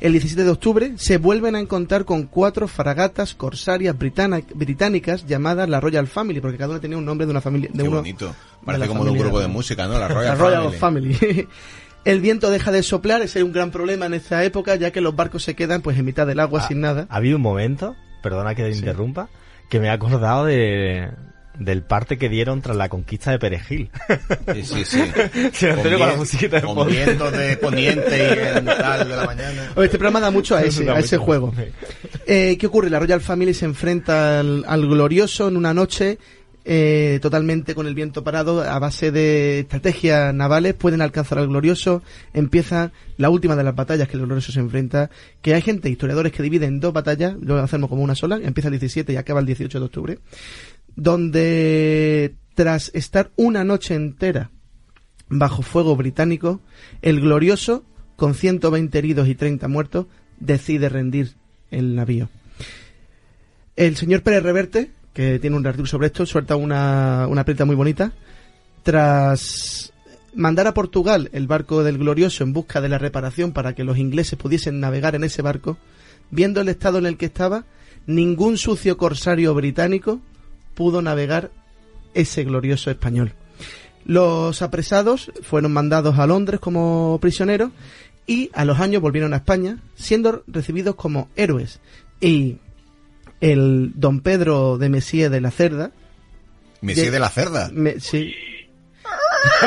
El 0.00 0.12
17 0.12 0.44
de 0.44 0.50
octubre 0.50 0.92
se 0.96 1.18
vuelven 1.18 1.54
a 1.54 1.60
encontrar 1.60 2.06
con 2.06 2.24
cuatro 2.24 2.68
fragatas 2.68 3.34
corsarias 3.34 3.94
británicas 3.98 5.26
llamadas 5.26 5.68
la 5.68 5.78
Royal 5.78 6.06
Family, 6.06 6.40
porque 6.40 6.56
cada 6.56 6.70
una 6.70 6.80
tenía 6.80 6.96
un 6.96 7.04
nombre 7.04 7.26
de 7.26 7.32
una 7.32 7.42
familia. 7.42 7.68
De 7.70 7.82
Qué 7.82 7.88
uno, 7.88 7.98
bonito. 7.98 8.34
Parece 8.64 8.88
como 8.88 9.04
de 9.04 9.10
un 9.10 9.18
grupo 9.18 9.40
de 9.40 9.48
música, 9.48 9.86
¿no? 9.86 9.98
La 9.98 10.08
Royal, 10.08 10.24
la 10.26 10.34
Royal 10.36 10.72
Family. 10.72 11.14
Family. 11.14 11.48
El 12.04 12.20
viento 12.20 12.50
deja 12.50 12.72
de 12.72 12.82
soplar, 12.82 13.20
ese 13.20 13.40
es 13.40 13.44
un 13.44 13.52
gran 13.52 13.70
problema 13.70 14.06
en 14.06 14.14
esta 14.14 14.42
época, 14.42 14.74
ya 14.76 14.90
que 14.90 15.02
los 15.02 15.14
barcos 15.14 15.42
se 15.42 15.54
quedan 15.54 15.82
pues 15.82 15.98
en 15.98 16.06
mitad 16.06 16.26
del 16.26 16.40
agua 16.40 16.62
Ah, 16.64 16.66
sin 16.66 16.80
nada. 16.80 17.06
Ha 17.10 17.16
habido 17.16 17.36
un 17.36 17.42
momento, 17.42 17.94
perdona 18.22 18.54
que 18.54 18.62
te 18.62 18.70
interrumpa, 18.70 19.28
que 19.68 19.80
me 19.80 19.88
he 19.88 19.90
acordado 19.90 20.46
de, 20.46 21.10
del 21.58 21.82
parte 21.82 22.18
que 22.18 22.28
dieron 22.28 22.62
tras 22.62 22.76
la 22.76 22.88
conquista 22.88 23.30
de 23.30 23.38
Perejil. 23.38 23.90
Sí, 24.54 24.62
sí, 24.64 24.84
sí. 24.84 25.00
Antonio, 25.66 25.98
con 25.98 26.08
la 26.08 26.16
musiquita 26.16 26.56
de 26.56 26.62
con 26.62 26.88
de 26.88 27.56
poniente 27.56 28.16
y 28.16 28.58
en 28.58 28.64
tal 28.64 29.08
de 29.08 29.16
la 29.16 29.26
mañana. 29.26 29.72
Oye, 29.76 29.86
Este 29.86 29.98
programa 29.98 30.20
da 30.20 30.30
mucho 30.30 30.56
a 30.56 30.62
ese, 30.64 30.88
a 30.88 30.98
ese 30.98 31.16
juego. 31.18 31.52
Eh, 32.26 32.56
¿Qué 32.58 32.66
ocurre? 32.66 32.90
La 32.90 32.98
Royal 32.98 33.20
Family 33.20 33.54
se 33.54 33.64
enfrenta 33.64 34.40
al, 34.40 34.64
al 34.66 34.86
glorioso 34.86 35.48
en 35.48 35.56
una 35.56 35.74
noche 35.74 36.18
eh, 36.64 37.18
totalmente 37.22 37.74
con 37.74 37.86
el 37.86 37.94
viento 37.94 38.22
parado, 38.22 38.62
a 38.62 38.78
base 38.78 39.10
de 39.10 39.60
estrategias 39.60 40.34
navales, 40.34 40.74
pueden 40.74 41.00
alcanzar 41.00 41.38
al 41.38 41.48
glorioso. 41.48 42.02
Empieza 42.34 42.92
la 43.16 43.30
última 43.30 43.56
de 43.56 43.64
las 43.64 43.74
batallas 43.74 44.08
que 44.08 44.16
el 44.16 44.26
glorioso 44.26 44.52
se 44.52 44.60
enfrenta, 44.60 45.10
que 45.40 45.54
hay 45.54 45.62
gente, 45.62 45.88
historiadores, 45.88 46.32
que 46.32 46.42
dividen 46.42 46.74
en 46.74 46.80
dos 46.80 46.92
batallas, 46.92 47.34
lo 47.40 47.58
hacemos 47.58 47.88
como 47.88 48.02
una 48.02 48.14
sola, 48.14 48.38
empieza 48.42 48.68
el 48.68 48.72
17 48.72 49.12
y 49.12 49.16
acaba 49.16 49.40
el 49.40 49.46
18 49.46 49.78
de 49.78 49.84
octubre, 49.84 50.18
donde 51.00 52.34
tras 52.54 52.90
estar 52.92 53.30
una 53.36 53.64
noche 53.64 53.94
entera 53.94 54.50
bajo 55.30 55.62
fuego 55.62 55.96
británico, 55.96 56.60
el 57.00 57.22
glorioso, 57.22 57.84
con 58.16 58.34
120 58.34 58.98
heridos 58.98 59.26
y 59.26 59.34
30 59.34 59.66
muertos, 59.68 60.06
decide 60.40 60.90
rendir 60.90 61.36
el 61.70 61.94
navío. 61.94 62.28
El 63.76 63.96
señor 63.96 64.22
Pérez 64.22 64.42
Reverte, 64.42 64.90
que 65.14 65.38
tiene 65.38 65.56
un 65.56 65.66
artículo 65.66 65.86
sobre 65.86 66.08
esto, 66.08 66.26
suelta 66.26 66.56
una, 66.56 67.26
una 67.28 67.46
muy 67.64 67.76
bonita. 67.76 68.12
Tras 68.82 69.94
mandar 70.34 70.66
a 70.66 70.74
Portugal 70.74 71.30
el 71.32 71.46
barco 71.46 71.82
del 71.82 71.96
Glorioso 71.96 72.44
en 72.44 72.52
busca 72.52 72.82
de 72.82 72.90
la 72.90 72.98
reparación 72.98 73.52
para 73.52 73.74
que 73.74 73.84
los 73.84 73.96
ingleses 73.96 74.38
pudiesen 74.38 74.80
navegar 74.80 75.14
en 75.14 75.24
ese 75.24 75.40
barco, 75.40 75.78
viendo 76.30 76.60
el 76.60 76.68
estado 76.68 76.98
en 76.98 77.06
el 77.06 77.16
que 77.16 77.26
estaba, 77.26 77.64
ningún 78.06 78.58
sucio 78.58 78.98
corsario 78.98 79.54
británico 79.54 80.20
pudo 80.74 81.02
navegar 81.02 81.50
ese 82.14 82.44
glorioso 82.44 82.90
español. 82.90 83.34
Los 84.04 84.62
apresados 84.62 85.30
fueron 85.42 85.72
mandados 85.72 86.18
a 86.18 86.26
Londres 86.26 86.60
como 86.60 87.18
prisioneros 87.20 87.70
y 88.26 88.50
a 88.54 88.64
los 88.64 88.80
años 88.80 89.02
volvieron 89.02 89.34
a 89.34 89.38
España, 89.38 89.78
siendo 89.94 90.42
recibidos 90.46 90.94
como 90.94 91.28
héroes. 91.36 91.80
Y 92.20 92.58
el 93.40 93.92
don 93.94 94.20
Pedro 94.20 94.78
de 94.78 94.88
Messier 94.88 95.30
de 95.30 95.40
la 95.40 95.50
Cerda, 95.50 95.92
Me 96.80 96.94
sigue 96.94 97.06
Ye- 97.06 97.10
de 97.12 97.20
la 97.20 97.28
cerda. 97.28 97.70
me- 97.72 98.00
sí, 98.00 98.32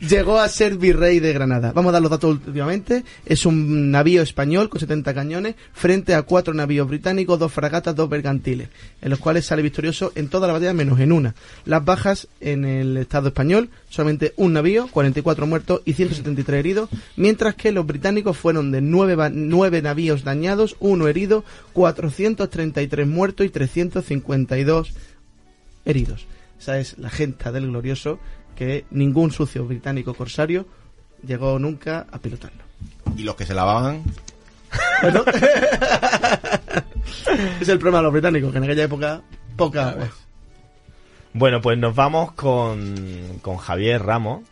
llegó 0.00 0.38
a 0.38 0.48
ser 0.48 0.76
virrey 0.76 1.20
de 1.20 1.32
Granada. 1.32 1.72
Vamos 1.72 1.90
a 1.90 1.92
dar 1.94 2.02
los 2.02 2.10
datos 2.10 2.30
últimamente. 2.30 3.04
Es 3.24 3.46
un 3.46 3.90
navío 3.90 4.22
español 4.22 4.68
con 4.68 4.80
70 4.80 5.14
cañones 5.14 5.54
frente 5.72 6.14
a 6.14 6.22
cuatro 6.22 6.54
navíos 6.54 6.88
británicos, 6.88 7.38
dos 7.38 7.52
fragatas, 7.52 7.94
dos 7.94 8.08
bergantiles, 8.08 8.68
en 9.00 9.10
los 9.10 9.18
cuales 9.18 9.46
sale 9.46 9.62
victorioso 9.62 10.12
en 10.14 10.28
toda 10.28 10.46
la 10.46 10.52
batalla 10.52 10.72
menos 10.72 11.00
en 11.00 11.12
una. 11.12 11.34
Las 11.64 11.84
bajas 11.84 12.28
en 12.40 12.64
el 12.64 12.96
Estado 12.96 13.28
español, 13.28 13.70
solamente 13.88 14.32
un 14.36 14.52
navío, 14.52 14.88
44 14.88 15.46
muertos 15.46 15.82
y 15.84 15.94
173 15.94 16.58
heridos, 16.58 16.90
mientras 17.16 17.54
que 17.54 17.72
los 17.72 17.86
británicos 17.86 18.36
fueron 18.36 18.70
de 18.70 18.80
nueve, 18.80 19.16
nueve 19.32 19.82
navíos 19.82 20.24
dañados, 20.24 20.76
uno 20.80 21.08
herido, 21.08 21.44
433 21.72 23.06
muertos 23.06 23.46
y 23.46 23.50
352 23.50 24.92
heridos. 25.84 26.26
Esa 26.58 26.78
es 26.78 26.98
la 26.98 27.10
gente 27.10 27.52
del 27.52 27.68
glorioso 27.68 28.18
que 28.56 28.86
ningún 28.90 29.30
sucio 29.30 29.64
británico 29.66 30.14
corsario 30.14 30.66
llegó 31.24 31.58
nunca 31.58 32.06
a 32.10 32.18
pilotarlo. 32.18 32.64
Y 33.16 33.22
los 33.22 33.36
que 33.36 33.46
se 33.46 33.54
lavaban, 33.54 34.02
Bueno, 35.02 35.24
es 37.60 37.68
el 37.68 37.78
problema 37.78 37.98
de 37.98 38.04
los 38.04 38.12
británicos, 38.12 38.52
que 38.52 38.58
en 38.58 38.64
aquella 38.64 38.84
época 38.84 39.22
poca 39.56 39.90
agua. 39.90 40.08
Bueno, 41.32 41.60
pues 41.60 41.78
nos 41.78 41.94
vamos 41.94 42.32
con, 42.32 43.38
con 43.42 43.58
Javier 43.58 44.02
Ramos, 44.02 44.42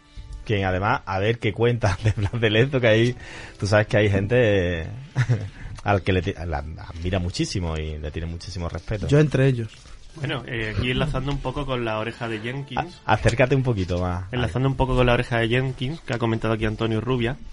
quien 0.45 0.65
además, 0.65 1.01
a 1.07 1.19
ver 1.19 1.39
qué 1.39 1.53
cuenta 1.53 1.99
de 2.05 2.13
Blas 2.13 2.41
de 2.41 2.51
Lezo, 2.51 2.81
que 2.81 2.89
ahí, 2.89 3.17
tú 3.59 3.67
sabes 3.67 3.87
que 3.87 3.97
hay 3.97 4.11
gente 4.11 4.83
eh, 4.83 4.87
al 5.85 6.03
que 6.03 6.13
le 6.13 6.35
la 6.47 6.59
admira 6.59 7.19
muchísimo 7.19 7.77
y 7.77 7.99
le 7.99 8.11
tiene 8.11 8.27
muchísimo 8.27 8.69
respeto. 8.69 9.09
Yo 9.09 9.19
entre 9.19 9.49
ellos. 9.49 9.71
Bueno, 10.16 10.42
eh, 10.47 10.75
aquí 10.76 10.90
enlazando 10.92 11.33
un 11.33 11.38
poco 11.38 11.66
con 11.66 11.85
la 11.85 11.99
oreja 11.99 12.28
de 12.28 12.38
A- 12.38 12.42
Jenkins. 12.42 13.00
acércate 13.04 13.54
un 13.56 13.62
poquito 13.62 13.99
más. 14.00 14.25
Enlazando 14.33 14.68
un 14.68 14.76
poco 14.76 14.94
con 14.94 15.06
la 15.06 15.14
oreja 15.14 15.38
de 15.38 15.49
Jenkins, 15.49 16.00
que 16.00 16.14
ha 16.14 16.18
comentado 16.18 16.54
aquí 16.54 16.64
Antonio 16.66 17.00
Rubia. 17.00 17.37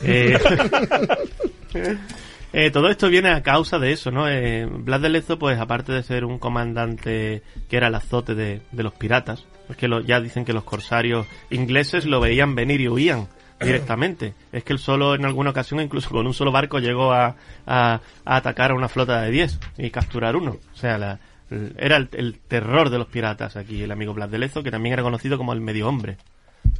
Eh, 0.00 0.38
eh, 2.52 2.70
todo 2.70 2.88
esto 2.88 3.08
viene 3.08 3.30
a 3.30 3.42
causa 3.42 3.78
de 3.80 3.92
eso, 3.92 4.10
¿no? 4.10 4.28
Eh, 4.28 4.64
Blas 4.66 5.02
de 5.02 5.08
Lezo, 5.08 5.38
pues 5.38 5.58
aparte 5.58 5.92
de 5.92 6.02
ser 6.02 6.24
un 6.24 6.38
comandante 6.38 7.42
que 7.68 7.76
era 7.76 7.88
el 7.88 7.94
azote 7.94 8.34
de, 8.34 8.62
de 8.72 8.82
los 8.82 8.92
piratas, 8.94 9.44
es 9.68 9.76
que 9.76 9.88
lo- 9.88 10.00
ya 10.00 10.20
dicen 10.20 10.44
que 10.44 10.52
los 10.52 10.64
corsarios 10.64 11.26
ingleses 11.50 12.06
lo 12.06 12.20
veían 12.20 12.54
venir 12.54 12.80
y 12.80 12.88
huían 12.88 13.28
directamente. 13.60 14.34
Es 14.52 14.62
que 14.62 14.72
él 14.72 14.78
solo 14.78 15.16
en 15.16 15.24
alguna 15.24 15.50
ocasión, 15.50 15.80
incluso 15.80 16.10
con 16.10 16.26
un 16.28 16.32
solo 16.34 16.52
barco, 16.52 16.78
llegó 16.78 17.12
a, 17.12 17.34
a- 17.66 18.00
a 18.24 18.36
atacar 18.36 18.70
a 18.70 18.74
una 18.74 18.88
flota 18.88 19.20
de 19.22 19.30
10 19.32 19.58
y 19.78 19.90
capturar 19.90 20.36
uno. 20.36 20.58
O 20.72 20.76
sea, 20.76 20.96
la- 20.96 21.18
era 21.76 21.96
el, 21.96 22.08
el 22.12 22.38
terror 22.40 22.90
de 22.90 22.98
los 22.98 23.06
piratas 23.08 23.56
aquí, 23.56 23.82
el 23.82 23.90
amigo 23.90 24.14
Blas 24.14 24.30
de 24.30 24.38
Lezo, 24.38 24.62
que 24.62 24.70
también 24.70 24.92
era 24.92 25.02
conocido 25.02 25.36
como 25.38 25.52
el 25.52 25.60
medio 25.60 25.88
hombre. 25.88 26.16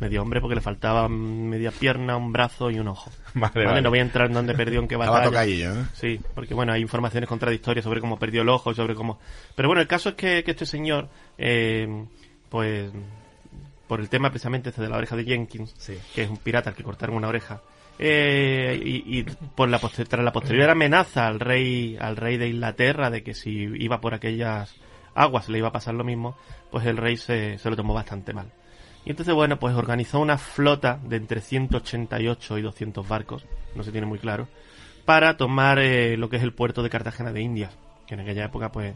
Medio 0.00 0.22
hombre 0.22 0.40
porque 0.40 0.54
le 0.54 0.60
faltaba 0.60 1.08
media 1.08 1.70
pierna, 1.70 2.16
un 2.16 2.32
brazo 2.32 2.70
y 2.70 2.78
un 2.78 2.88
ojo. 2.88 3.10
Vale, 3.34 3.52
Vale, 3.54 3.66
vale. 3.66 3.82
No 3.82 3.90
voy 3.90 3.98
a 4.00 4.02
entrar 4.02 4.26
en 4.26 4.34
dónde 4.34 4.54
perdió, 4.54 4.80
en 4.80 4.88
qué 4.88 4.96
batalla. 4.96 5.44
¿eh? 5.72 5.84
Sí, 5.94 6.20
porque 6.34 6.54
bueno, 6.54 6.72
hay 6.72 6.82
informaciones 6.82 7.28
contradictorias 7.28 7.84
sobre 7.84 8.00
cómo 8.00 8.18
perdió 8.18 8.42
el 8.42 8.48
ojo, 8.48 8.74
sobre 8.74 8.94
cómo... 8.94 9.18
Pero 9.54 9.68
bueno, 9.68 9.80
el 9.80 9.88
caso 9.88 10.10
es 10.10 10.14
que, 10.16 10.44
que 10.44 10.50
este 10.52 10.66
señor, 10.66 11.08
eh, 11.36 12.04
pues, 12.48 12.90
por 13.86 14.00
el 14.00 14.08
tema 14.08 14.30
precisamente 14.30 14.68
este 14.68 14.82
de 14.82 14.88
la 14.88 14.98
oreja 14.98 15.16
de 15.16 15.24
Jenkins, 15.24 15.74
Sí. 15.78 15.96
que 16.14 16.22
es 16.22 16.30
un 16.30 16.36
pirata 16.36 16.70
al 16.70 16.76
que 16.76 16.82
cortaron 16.84 17.16
una 17.16 17.28
oreja, 17.28 17.60
eh, 17.98 18.80
y, 18.80 19.24
por 19.24 19.68
la 19.68 19.78
tras 19.78 20.24
la 20.24 20.32
posterior 20.32 20.70
amenaza 20.70 21.26
al 21.26 21.40
rey, 21.40 21.96
al 22.00 22.16
rey 22.16 22.36
de 22.36 22.48
Inglaterra 22.48 23.10
de 23.10 23.22
que 23.22 23.34
si 23.34 23.50
iba 23.50 24.00
por 24.00 24.14
aquellas 24.14 24.76
aguas 25.14 25.48
le 25.48 25.58
iba 25.58 25.68
a 25.68 25.72
pasar 25.72 25.94
lo 25.94 26.04
mismo, 26.04 26.36
pues 26.70 26.86
el 26.86 26.96
rey 26.96 27.16
se, 27.16 27.58
se 27.58 27.70
lo 27.70 27.76
tomó 27.76 27.94
bastante 27.94 28.32
mal. 28.32 28.52
Y 29.04 29.10
entonces, 29.10 29.34
bueno, 29.34 29.58
pues 29.58 29.74
organizó 29.74 30.20
una 30.20 30.38
flota 30.38 31.00
de 31.02 31.16
entre 31.16 31.40
188 31.40 32.58
y 32.58 32.62
200 32.62 33.08
barcos, 33.08 33.46
no 33.74 33.82
se 33.82 33.90
tiene 33.90 34.06
muy 34.06 34.18
claro, 34.18 34.48
para 35.04 35.36
tomar 35.36 35.78
eh, 35.78 36.16
lo 36.16 36.28
que 36.28 36.36
es 36.36 36.42
el 36.42 36.52
puerto 36.52 36.82
de 36.82 36.90
Cartagena 36.90 37.32
de 37.32 37.40
Indias, 37.40 37.76
que 38.06 38.14
en 38.14 38.20
aquella 38.20 38.44
época 38.44 38.70
pues 38.70 38.94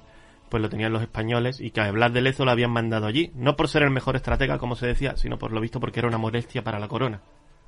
pues 0.49 0.61
lo 0.61 0.68
tenían 0.68 0.92
los 0.92 1.00
españoles 1.00 1.61
y 1.61 1.71
que 1.71 1.80
a 1.80 1.90
Blas 1.90 2.12
de 2.12 2.21
Lezo 2.21 2.44
lo 2.44 2.50
habían 2.50 2.71
mandado 2.71 3.06
allí, 3.06 3.32
no 3.35 3.56
por 3.56 3.68
ser 3.68 3.85
el 3.85 3.90
mejor 3.90 4.16
estratega 4.16 4.59
como 4.59 4.76
se 4.76 4.87
decía, 4.87 5.16
sino 5.16 5.38
por 5.38 5.50
lo 5.50 5.62
visto 5.62 5.80
porque 5.80 6.00
era 6.00 6.09
una 6.09 6.18
molestia 6.18 6.62
para 6.62 6.78
la 6.78 6.88
corona 6.88 7.23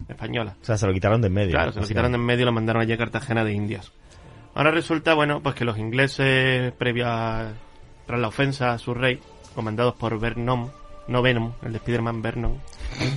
española. 0.08 0.56
O 0.60 0.64
sea, 0.64 0.76
se 0.76 0.86
lo 0.86 0.92
quitaron 0.92 1.20
de 1.20 1.28
en 1.28 1.34
medio. 1.34 1.52
Claro, 1.52 1.72
se 1.72 1.80
lo 1.80 1.86
quitaron 1.86 2.12
de 2.12 2.16
en 2.16 2.24
medio 2.24 2.42
y 2.42 2.44
lo 2.46 2.52
mandaron 2.52 2.82
allí 2.82 2.92
a 2.92 2.98
Cartagena 2.98 3.44
de 3.44 3.52
Indias. 3.52 3.92
Ahora 4.54 4.70
resulta, 4.70 5.14
bueno, 5.14 5.42
pues 5.42 5.54
que 5.54 5.64
los 5.64 5.78
ingleses, 5.78 6.72
previo 6.72 7.08
a, 7.08 7.52
tras 8.06 8.20
la 8.20 8.28
ofensa 8.28 8.72
a 8.72 8.78
su 8.78 8.94
rey, 8.94 9.18
comandados 9.54 9.94
por 9.94 10.18
Vernon, 10.20 10.70
no 11.08 11.22
Venom, 11.22 11.52
el 11.62 11.72
de 11.72 11.78
Spider-Man 11.78 12.22
Vernon, 12.22 12.58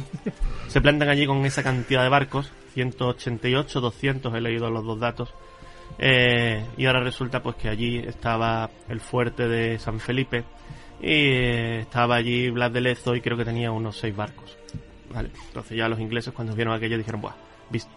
se 0.67 0.81
plantan 0.81 1.09
allí 1.09 1.25
con 1.25 1.45
esa 1.45 1.63
cantidad 1.63 2.03
de 2.03 2.09
barcos, 2.09 2.51
188, 2.73 3.81
200, 3.81 4.33
he 4.33 4.41
leído 4.41 4.69
los 4.69 4.83
dos 4.83 4.99
datos, 4.99 5.33
eh, 5.99 6.65
y 6.77 6.85
ahora 6.85 7.01
resulta 7.01 7.41
pues 7.41 7.55
que 7.55 7.69
allí 7.69 7.99
estaba 7.99 8.69
el 8.89 8.99
fuerte 8.99 9.47
de 9.47 9.79
San 9.79 9.99
Felipe 9.99 10.43
y 10.99 11.05
eh, 11.09 11.79
estaba 11.81 12.15
allí 12.15 12.49
Blas 12.49 12.73
de 12.73 12.81
Lezo 12.81 13.15
y 13.15 13.21
creo 13.21 13.37
que 13.37 13.45
tenía 13.45 13.71
unos 13.71 13.97
seis 13.97 14.15
barcos. 14.15 14.57
Vale, 15.13 15.29
entonces 15.47 15.77
ya 15.77 15.87
los 15.87 15.99
ingleses 15.99 16.33
cuando 16.33 16.53
vieron 16.55 16.73
aquello 16.73 16.97
dijeron, 16.97 17.21
Buah, 17.21 17.33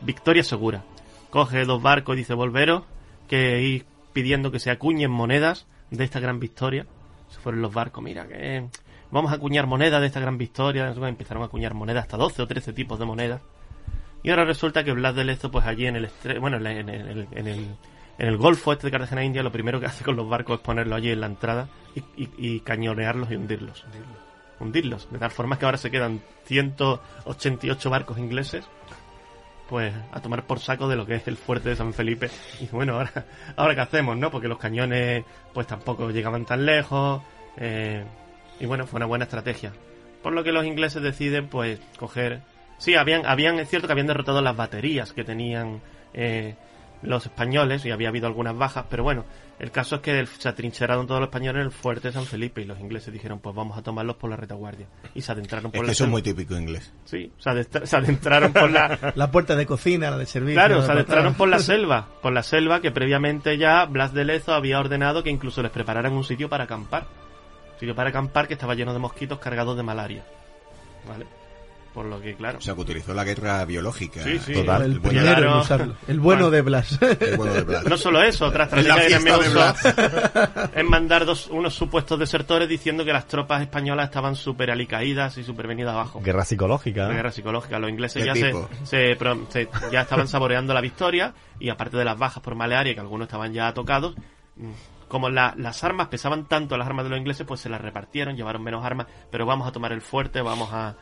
victoria 0.02 0.42
segura. 0.44 0.82
Coge 1.30 1.64
dos 1.64 1.82
barcos 1.82 2.14
y 2.16 2.18
dice, 2.18 2.34
volveros, 2.34 2.82
que 3.28 3.62
ir 3.62 3.84
pidiendo 4.12 4.50
que 4.50 4.58
se 4.58 4.70
acuñen 4.70 5.10
monedas 5.10 5.66
de 5.90 6.04
esta 6.04 6.20
gran 6.20 6.40
victoria. 6.40 6.86
Se 7.28 7.38
fueron 7.38 7.62
los 7.62 7.72
barcos, 7.72 8.02
mira, 8.02 8.26
que 8.26 8.66
vamos 9.10 9.30
a 9.32 9.36
acuñar 9.36 9.66
monedas 9.66 10.00
de 10.00 10.06
esta 10.08 10.18
gran 10.20 10.38
victoria. 10.38 10.88
Empezaron 10.90 11.42
a 11.42 11.46
acuñar 11.46 11.74
monedas, 11.74 12.02
hasta 12.02 12.16
12 12.16 12.42
o 12.42 12.46
13 12.46 12.72
tipos 12.72 12.98
de 12.98 13.04
monedas. 13.06 13.40
Y 14.22 14.30
ahora 14.30 14.44
resulta 14.44 14.84
que 14.84 14.92
Blas 14.92 15.14
de 15.14 15.24
Lezo, 15.24 15.50
pues 15.50 15.64
allí 15.66 15.86
en 15.86 15.96
el, 15.96 16.08
estre- 16.08 16.38
bueno, 16.40 16.56
en 16.58 16.66
el, 16.66 16.76
en 16.88 16.88
el, 16.90 17.28
en 17.32 17.46
el, 17.46 17.66
en 18.18 18.26
el 18.28 18.36
Golfo 18.36 18.72
este 18.72 18.88
de 18.88 18.90
Cartagena 18.90 19.24
India, 19.24 19.42
lo 19.42 19.50
primero 19.52 19.80
que 19.80 19.86
hace 19.86 20.04
con 20.04 20.16
los 20.16 20.28
barcos 20.28 20.58
es 20.58 20.64
ponerlos 20.64 20.96
allí 20.98 21.10
en 21.10 21.20
la 21.20 21.26
entrada 21.26 21.68
y, 22.16 22.28
y- 22.36 22.60
cañonearlos 22.60 23.30
y. 23.30 23.36
Hundirlos. 23.36 23.84
De 25.10 25.18
tal 25.18 25.30
forma 25.30 25.58
que 25.58 25.64
ahora 25.64 25.78
se 25.78 25.90
quedan 25.90 26.20
188 26.44 27.90
barcos 27.90 28.18
ingleses, 28.18 28.64
pues 29.68 29.94
a 30.12 30.20
tomar 30.20 30.46
por 30.46 30.60
saco 30.60 30.88
de 30.88 30.96
lo 30.96 31.06
que 31.06 31.14
es 31.14 31.26
el 31.28 31.36
fuerte 31.36 31.70
de 31.70 31.76
San 31.76 31.94
Felipe. 31.94 32.30
Y 32.60 32.66
bueno, 32.66 32.94
ahora, 32.94 33.26
ahora 33.56 33.74
qué 33.74 33.80
hacemos, 33.80 34.16
¿no? 34.16 34.30
Porque 34.30 34.48
los 34.48 34.58
cañones, 34.58 35.24
pues 35.54 35.66
tampoco 35.66 36.10
llegaban 36.10 36.44
tan 36.44 36.66
lejos. 36.66 37.22
eh, 37.56 38.04
y 38.60 38.66
bueno, 38.66 38.86
fue 38.86 38.98
una 38.98 39.06
buena 39.06 39.24
estrategia. 39.24 39.72
Por 40.22 40.34
lo 40.34 40.44
que 40.44 40.52
los 40.52 40.66
ingleses 40.66 41.02
deciden, 41.02 41.48
pues, 41.48 41.80
coger. 41.98 42.42
Sí, 42.76 42.94
habían, 42.94 43.24
habían, 43.24 43.58
es 43.58 43.70
cierto 43.70 43.88
que 43.88 43.92
habían 43.92 44.06
derrotado 44.06 44.42
las 44.42 44.54
baterías 44.56 45.14
que 45.14 45.24
tenían 45.24 45.80
eh, 46.12 46.54
los 47.02 47.24
españoles 47.26 47.84
y 47.86 47.90
había 47.90 48.08
habido 48.08 48.26
algunas 48.26 48.56
bajas, 48.56 48.84
pero 48.90 49.02
bueno, 49.02 49.24
el 49.58 49.70
caso 49.70 49.96
es 49.96 50.00
que 50.02 50.18
el- 50.18 50.26
se 50.26 50.48
atrincheraron 50.48 51.06
todos 51.06 51.20
los 51.20 51.28
españoles 51.28 51.60
en 51.60 51.66
el 51.66 51.72
fuerte 51.72 52.08
de 52.08 52.12
San 52.12 52.24
Felipe 52.26 52.60
y 52.60 52.64
los 52.66 52.78
ingleses 52.78 53.12
dijeron, 53.12 53.38
pues 53.40 53.54
vamos 53.54 53.76
a 53.78 53.82
tomarlos 53.82 54.16
por 54.16 54.28
la 54.30 54.36
retaguardia. 54.36 54.86
Y 55.14 55.22
se 55.22 55.32
adentraron 55.32 55.66
Es 55.66 55.72
por 55.72 55.80
que 55.80 55.86
la 55.86 55.92
eso 55.92 56.04
es 56.04 56.10
muy 56.10 56.22
típico 56.22 56.54
inglés. 56.56 56.92
Sí, 57.04 57.32
se, 57.38 57.50
adestra- 57.50 57.86
se 57.86 57.96
adentraron 57.96 58.52
por 58.52 58.70
la, 58.70 59.12
La 59.16 59.30
puerta 59.30 59.56
de 59.56 59.66
cocina, 59.66 60.10
la 60.10 60.18
de 60.18 60.26
servicio. 60.26 60.54
Claro, 60.60 60.76
la 60.76 60.80
se 60.82 60.86
de 60.88 60.92
adentraron 60.92 61.34
por 61.34 61.48
la 61.48 61.58
selva, 61.60 62.06
por 62.22 62.32
la 62.32 62.42
selva 62.42 62.80
que 62.80 62.90
previamente 62.90 63.56
ya 63.58 63.84
Blas 63.86 64.12
de 64.12 64.24
Lezo 64.24 64.52
había 64.54 64.78
ordenado 64.78 65.22
que 65.22 65.30
incluso 65.30 65.62
les 65.62 65.70
prepararan 65.70 66.12
un 66.12 66.24
sitio 66.24 66.48
para 66.48 66.64
acampar. 66.64 67.04
Un 67.74 67.80
sitio 67.80 67.94
para 67.94 68.10
acampar 68.10 68.46
que 68.46 68.54
estaba 68.54 68.74
lleno 68.74 68.92
de 68.92 68.98
mosquitos 68.98 69.38
cargados 69.38 69.76
de 69.76 69.82
malaria. 69.82 70.22
¿Vale? 71.08 71.24
Por 71.94 72.06
lo 72.06 72.20
que, 72.20 72.34
claro. 72.36 72.58
O 72.58 72.60
sea, 72.60 72.74
que 72.74 72.80
utilizó 72.82 73.12
la 73.14 73.24
guerra 73.24 73.64
biológica. 73.64 74.22
Sí, 74.22 74.38
sí. 74.38 74.52
Total. 74.54 74.82
El 74.82 75.00
bueno, 75.00 75.60
usarlo. 75.60 75.94
El 76.06 76.20
bueno 76.20 76.42
Bueno. 76.44 76.50
de 76.50 76.62
Blas. 76.62 76.98
el 77.02 77.36
bueno 77.36 77.52
de 77.52 77.62
Blas. 77.62 77.84
No 77.84 77.96
solo 77.96 78.22
eso, 78.22 78.46
otra 78.46 78.64
estrategia 78.64 79.06
que 79.08 79.14
también 79.14 79.40
de 79.40 79.48
usó 79.48 79.74
es 80.74 80.84
mandar 80.84 81.24
dos, 81.24 81.48
unos 81.48 81.74
supuestos 81.74 82.16
desertores 82.18 82.68
diciendo 82.68 83.04
que 83.04 83.12
las 83.12 83.26
tropas 83.26 83.62
españolas 83.62 84.04
estaban 84.06 84.36
súper 84.36 84.70
alicaídas 84.70 85.36
y 85.38 85.42
súper 85.42 85.66
venidas 85.66 85.94
abajo. 85.94 86.20
Guerra 86.22 86.44
psicológica. 86.44 87.08
Guerra 87.08 87.32
psicológica. 87.32 87.78
Los 87.80 87.90
ingleses 87.90 88.22
¿Qué 88.22 88.26
ya 88.26 88.34
se, 88.84 89.16
se, 89.50 89.68
ya 89.90 90.02
estaban 90.02 90.28
saboreando 90.28 90.72
la 90.72 90.80
victoria 90.80 91.34
y 91.58 91.70
aparte 91.70 91.96
de 91.96 92.04
las 92.04 92.16
bajas 92.18 92.42
por 92.42 92.54
malaria, 92.54 92.94
que 92.94 93.00
algunos 93.00 93.26
estaban 93.26 93.52
ya 93.52 93.74
tocados, 93.74 94.14
como 95.08 95.28
la- 95.28 95.54
las 95.56 95.82
armas 95.82 96.06
pesaban 96.08 96.46
tanto 96.46 96.76
las 96.76 96.86
armas 96.86 97.04
de 97.04 97.10
los 97.10 97.18
ingleses, 97.18 97.44
pues 97.46 97.60
se 97.60 97.68
las 97.68 97.80
repartieron, 97.80 98.36
llevaron 98.36 98.62
menos 98.62 98.84
armas, 98.84 99.08
pero 99.30 99.44
vamos 99.44 99.66
a 99.66 99.72
tomar 99.72 99.92
el 99.92 100.02
fuerte, 100.02 100.40
vamos 100.40 100.70
a... 100.72 100.94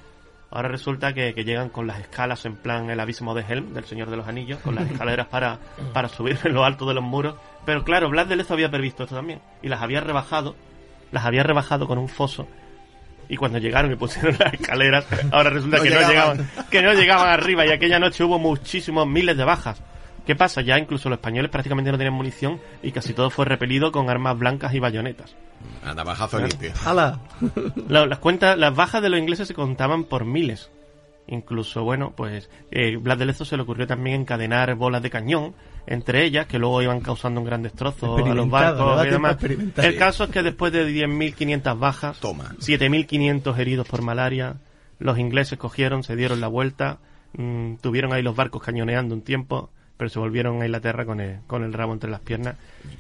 Ahora 0.51 0.69
resulta 0.69 1.13
que, 1.13 1.35
que 1.35 1.45
llegan 1.45 1.69
con 1.69 1.87
las 1.87 2.01
escalas 2.01 2.45
en 2.47 2.57
plan 2.57 2.89
el 2.91 3.01
abismo 3.01 3.35
de 3.35 3.43
Helm, 3.43 3.75
del 3.75 3.85
Señor 3.85 4.11
de 4.11 4.17
los 4.17 4.29
Anillos, 4.29 4.61
con 4.61 4.75
las 4.75 4.91
escaleras 4.91 5.27
para, 5.27 5.59
para 5.93 6.09
subir 6.09 6.39
en 6.45 6.55
lo 6.55 6.65
alto 6.65 6.87
de 6.87 6.95
los 6.95 7.05
muros. 7.05 7.35
Pero 7.67 7.85
claro, 7.85 8.09
Blas 8.09 8.29
de 8.29 8.37
Lezo 8.37 8.55
había 8.55 8.71
previsto 8.71 9.05
esto 9.05 9.17
también. 9.17 9.41
Y 9.63 9.69
las 9.69 9.83
había 9.83 10.01
rebajado, 10.01 10.57
las 11.13 11.25
había 11.25 11.43
rebajado 11.43 11.87
con 11.87 11.99
un 11.99 12.09
foso 12.09 12.49
y 13.29 13.37
cuando 13.37 13.59
llegaron 13.59 13.93
y 13.93 13.97
pusieron 13.97 14.37
las 14.39 14.55
escaleras, 14.55 15.07
ahora 15.31 15.51
resulta 15.51 15.77
No 15.77 15.83
que, 15.83 15.91
no 15.91 16.09
llegaban, 16.09 16.51
que 16.71 16.83
no 16.83 16.95
llegaban 16.95 17.29
arriba 17.29 17.67
y 17.67 17.71
aquella 17.71 17.99
noche 17.99 18.25
hubo 18.25 18.39
muchísimos 18.39 19.07
miles 19.07 19.37
de 19.37 19.45
bajas. 19.45 19.83
¿Qué 20.29 20.37
pasa? 20.37 20.61
Ya 20.61 20.79
incluso 20.79 21.09
los 21.09 21.17
españoles 21.17 21.51
prácticamente 21.51 21.91
no 21.91 21.97
tenían 21.97 22.13
munición 22.13 22.61
y 22.83 22.93
casi 22.93 23.15
todo 23.15 23.31
fue 23.31 23.47
repelido 23.47 23.91
con 23.93 24.11
armas 24.11 24.39
blancas 24.39 24.75
y 24.75 24.79
bayonetas. 24.79 25.35
A 25.83 25.95
navajazo 25.95 26.39
limpio. 26.39 26.71
¡Hala! 26.85 27.19
La- 27.89 28.05
las 28.05 28.19
cuentas, 28.19 28.59
las 28.59 28.77
bajas 28.77 29.01
de 29.01 29.09
los 29.09 29.19
ingleses 29.19 29.49
se 29.49 29.55
contaban 29.55 30.05
por 30.05 30.27
miles. 30.27 30.71
Incluso, 31.29 31.83
bueno, 31.83 32.13
pues 32.15 32.51
eh, 32.71 32.97
Blas 32.99 33.19
de 33.19 33.25
Lezo 33.25 33.47
se 33.47 33.57
le 33.57 33.63
ocurrió 33.63 33.87
también 33.87 34.21
encadenar 34.21 34.75
bolas 34.75 35.01
de 35.03 35.09
cañón 35.09 35.55
entre 35.87 36.25
ellas, 36.27 36.45
que 36.47 36.59
luego 36.59 36.83
iban 36.83 37.01
causando 37.01 37.41
un 37.41 37.47
gran 37.47 37.63
destrozo 37.63 38.19
a 38.19 38.35
los 38.35 38.51
barcos 38.51 39.07
y 39.07 39.09
demás. 39.09 39.39
El 39.79 39.97
caso 39.97 40.25
es 40.25 40.31
que 40.31 40.43
después 40.43 40.71
de 40.75 40.87
10.500 40.87 41.79
bajas, 41.79 42.21
Toma. 42.21 42.55
7.500 42.59 43.59
heridos 43.59 43.89
por 43.89 44.03
malaria, 44.03 44.57
los 44.99 45.19
ingleses 45.19 45.59
cogieron, 45.59 46.03
se 46.03 46.17
dieron 46.17 46.43
la 46.43 46.49
vuelta, 46.49 46.99
mm, 47.33 47.77
tuvieron 47.77 48.13
ahí 48.13 48.21
los 48.23 48.37
barcos 48.37 48.63
cañoneando 48.63 49.15
un 49.15 49.23
tiempo, 49.23 49.71
pero 49.99 50.09
se 50.09 50.19
volvieron 50.19 50.63
a 50.63 50.65
Inglaterra 50.65 51.05
con 51.05 51.21
el, 51.21 51.41
con 51.47 51.63
el 51.65 51.75
rabo 51.75 51.93
entre 51.93 52.09
las 52.11 52.21
piernas. 52.21 52.57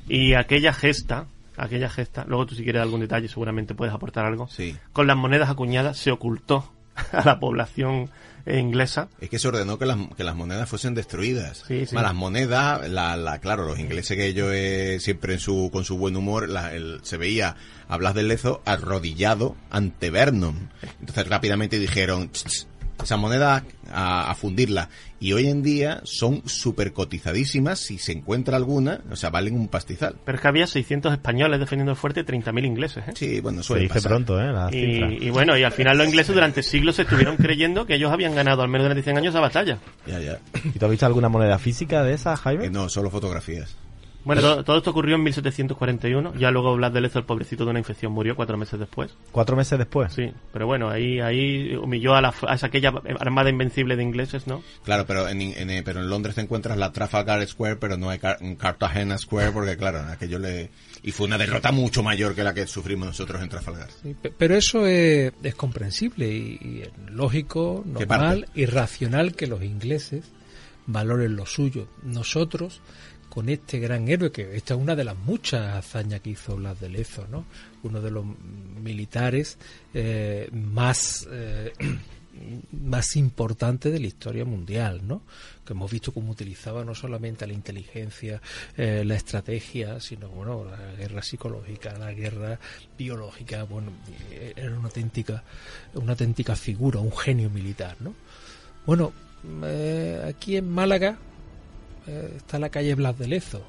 Y 0.08 0.34
aquella 0.34 0.74
gesta, 0.74 1.24
aquella 1.56 1.88
gesta, 1.88 2.24
luego 2.28 2.44
tú 2.44 2.54
si 2.54 2.62
quieres 2.64 2.82
algún 2.82 3.00
detalle 3.00 3.28
seguramente 3.28 3.74
puedes 3.74 3.94
aportar 3.94 4.26
algo, 4.26 4.46
Sí. 4.48 4.76
con 4.92 5.06
las 5.06 5.16
monedas 5.16 5.48
acuñadas 5.48 5.96
se 5.96 6.10
ocultó 6.10 6.70
a 7.12 7.24
la 7.24 7.40
población 7.40 8.10
eh, 8.46 8.58
inglesa. 8.58 9.08
Es 9.20 9.28
que 9.28 9.38
se 9.38 9.46
ordenó 9.48 9.78
que 9.78 9.84
las, 9.86 9.98
que 10.16 10.24
las 10.24 10.34
monedas 10.34 10.68
fuesen 10.68 10.94
destruidas. 10.94 11.64
Sí, 11.68 11.84
sí. 11.86 11.94
Ma, 11.94 12.02
Las 12.02 12.14
monedas, 12.14 12.88
la, 12.88 13.14
la, 13.16 13.38
claro, 13.40 13.66
los 13.66 13.78
ingleses 13.78 14.16
que 14.16 14.26
ellos 14.26 14.50
eh, 14.54 14.98
siempre 15.00 15.34
en 15.34 15.40
su, 15.40 15.68
con 15.72 15.84
su 15.84 15.98
buen 15.98 16.16
humor, 16.16 16.48
la- 16.48 16.74
el- 16.74 17.00
se 17.02 17.16
veía 17.18 17.56
a 17.88 17.96
Blas 17.98 18.14
del 18.14 18.28
Lezo 18.28 18.62
arrodillado 18.64 19.54
ante 19.70 20.10
Vernon. 20.10 20.70
Entonces 21.00 21.28
rápidamente 21.28 21.78
dijeron, 21.78 22.30
"Ch, 22.32 22.44
ch, 22.46 22.66
esa 23.02 23.16
moneda 23.16 23.64
a, 23.90 24.30
a 24.30 24.34
fundirla. 24.34 24.88
Y 25.20 25.32
hoy 25.32 25.48
en 25.48 25.62
día 25.62 26.00
son 26.04 26.42
súper 26.48 26.92
cotizadísimas. 26.92 27.78
Si 27.80 27.98
se 27.98 28.12
encuentra 28.12 28.56
alguna, 28.56 29.00
o 29.10 29.16
sea, 29.16 29.30
valen 29.30 29.54
un 29.54 29.68
pastizal. 29.68 30.16
Pero 30.24 30.36
es 30.36 30.42
que 30.42 30.48
había 30.48 30.66
600 30.66 31.12
españoles 31.12 31.58
defendiendo 31.58 31.90
el 31.92 31.96
fuerte 31.96 32.20
y 32.20 32.22
30.000 32.24 32.64
ingleses. 32.66 33.08
¿eh? 33.08 33.12
Sí, 33.14 33.40
bueno, 33.40 33.62
Se 33.62 33.68
suele 33.68 33.82
dice 33.82 33.94
pasar. 33.94 34.10
pronto, 34.10 34.40
¿eh? 34.40 34.52
La 34.52 34.68
cifra. 34.68 35.10
Y, 35.12 35.26
y 35.26 35.30
bueno, 35.30 35.56
y 35.58 35.64
al 35.64 35.72
final 35.72 35.98
los 35.98 36.06
ingleses 36.06 36.34
durante 36.34 36.62
siglos 36.62 36.96
se 36.96 37.02
estuvieron 37.02 37.36
creyendo 37.36 37.84
que 37.86 37.94
ellos 37.94 38.12
habían 38.12 38.34
ganado 38.34 38.62
al 38.62 38.68
menos 38.68 38.84
durante 38.84 39.02
100 39.02 39.16
años 39.18 39.34
esa 39.34 39.40
batalla. 39.40 39.78
Ya, 40.06 40.20
ya. 40.20 40.38
¿Y 40.64 40.78
tú 40.78 40.84
has 40.84 40.90
visto 40.90 41.06
alguna 41.06 41.28
moneda 41.28 41.58
física 41.58 42.02
de 42.04 42.14
esa, 42.14 42.36
Jaime? 42.36 42.66
Eh, 42.66 42.70
no, 42.70 42.88
solo 42.88 43.10
fotografías. 43.10 43.76
Bueno, 44.28 44.42
todo, 44.42 44.62
todo 44.64 44.76
esto 44.78 44.90
ocurrió 44.90 45.16
en 45.16 45.22
1741. 45.24 46.34
Ya 46.36 46.50
luego 46.50 46.76
Blas 46.76 46.92
de 46.92 47.00
Lezo, 47.00 47.18
el 47.18 47.24
pobrecito 47.24 47.64
de 47.64 47.70
una 47.70 47.78
infección, 47.80 48.12
murió 48.12 48.36
cuatro 48.36 48.56
meses 48.56 48.78
después. 48.78 49.10
Cuatro 49.32 49.56
meses 49.56 49.78
después. 49.78 50.12
Sí, 50.12 50.30
pero 50.52 50.66
bueno, 50.66 50.90
ahí 50.90 51.18
ahí 51.20 51.74
humilló 51.74 52.14
a, 52.14 52.20
la, 52.20 52.34
a 52.46 52.54
esa 52.54 52.66
aquella 52.66 52.92
armada 53.18 53.50
invencible 53.50 53.96
de 53.96 54.02
ingleses, 54.02 54.46
¿no? 54.46 54.62
Claro, 54.84 55.06
pero 55.06 55.28
en, 55.28 55.40
en, 55.40 55.70
eh, 55.70 55.82
pero 55.82 56.00
en 56.00 56.10
Londres 56.10 56.34
te 56.34 56.42
encuentras 56.42 56.76
la 56.78 56.92
Trafalgar 56.92 57.44
Square, 57.46 57.76
pero 57.76 57.96
no 57.96 58.10
hay 58.10 58.18
Car- 58.18 58.38
en 58.40 58.54
Cartagena 58.56 59.16
Square, 59.18 59.50
porque 59.52 59.76
claro, 59.76 60.00
aquello 60.10 60.38
le... 60.38 60.70
Y 61.02 61.10
fue 61.12 61.26
una 61.26 61.38
derrota 61.38 61.72
mucho 61.72 62.02
mayor 62.02 62.34
que 62.34 62.44
la 62.44 62.52
que 62.52 62.66
sufrimos 62.66 63.08
nosotros 63.08 63.40
en 63.42 63.48
Trafalgar. 63.48 63.88
Sí, 64.02 64.14
Pero 64.36 64.54
eso 64.54 64.86
es, 64.86 65.32
es 65.42 65.54
comprensible 65.54 66.28
y, 66.28 66.58
y 66.60 66.82
es 66.82 66.90
lógico, 67.10 67.82
¿Qué 67.96 68.04
normal 68.06 68.46
y 68.54 68.66
racional 68.66 69.34
que 69.34 69.46
los 69.46 69.62
ingleses 69.62 70.30
valoren 70.86 71.36
lo 71.36 71.44
suyo. 71.46 71.86
Nosotros, 72.02 72.80
con 73.28 73.48
este 73.48 73.78
gran 73.78 74.08
héroe, 74.08 74.32
que 74.32 74.56
esta 74.56 74.74
es 74.74 74.80
una 74.80 74.96
de 74.96 75.04
las 75.04 75.16
muchas 75.16 75.76
hazañas 75.76 76.20
que 76.20 76.30
hizo 76.30 76.56
Blas 76.56 76.80
de 76.80 76.88
Lezo, 76.88 77.26
¿no? 77.30 77.44
Uno 77.82 78.00
de 78.00 78.10
los 78.10 78.24
militares 78.82 79.58
eh, 79.94 80.48
más... 80.52 81.28
eh, 81.30 81.72
más 82.70 83.16
importantes 83.16 83.92
de 83.92 83.98
la 83.98 84.06
historia 84.06 84.44
mundial, 84.44 85.00
¿no? 85.04 85.22
Que 85.64 85.72
hemos 85.72 85.90
visto 85.90 86.12
cómo 86.12 86.30
utilizaba 86.30 86.84
no 86.84 86.94
solamente 86.94 87.48
la 87.48 87.52
inteligencia, 87.52 88.40
eh, 88.76 89.02
la 89.04 89.16
estrategia, 89.16 89.98
sino 89.98 90.28
bueno, 90.28 90.64
la 90.64 90.94
guerra 90.94 91.20
psicológica, 91.20 91.98
la 91.98 92.12
guerra 92.12 92.60
biológica, 92.96 93.64
bueno, 93.64 93.90
era 94.54 94.70
una 94.70 94.86
auténtica, 94.86 95.42
una 95.94 96.12
auténtica 96.12 96.54
figura, 96.54 97.00
un 97.00 97.16
genio 97.16 97.50
militar, 97.50 97.96
¿no? 97.98 98.14
Bueno, 98.86 99.12
aquí 100.28 100.56
en 100.56 100.70
Málaga 100.70 101.18
eh, 102.08 102.34
está 102.36 102.58
la 102.58 102.70
calle 102.70 102.94
Blas 102.94 103.18
de 103.18 103.28
Lezo. 103.28 103.62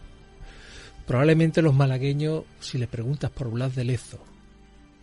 Probablemente 1.06 1.62
los 1.62 1.74
malagueños, 1.74 2.44
si 2.60 2.78
le 2.78 2.88
preguntas 2.88 3.32
por 3.32 3.50
Blas 3.50 3.76
de 3.76 3.84
Lezo, 3.84 4.20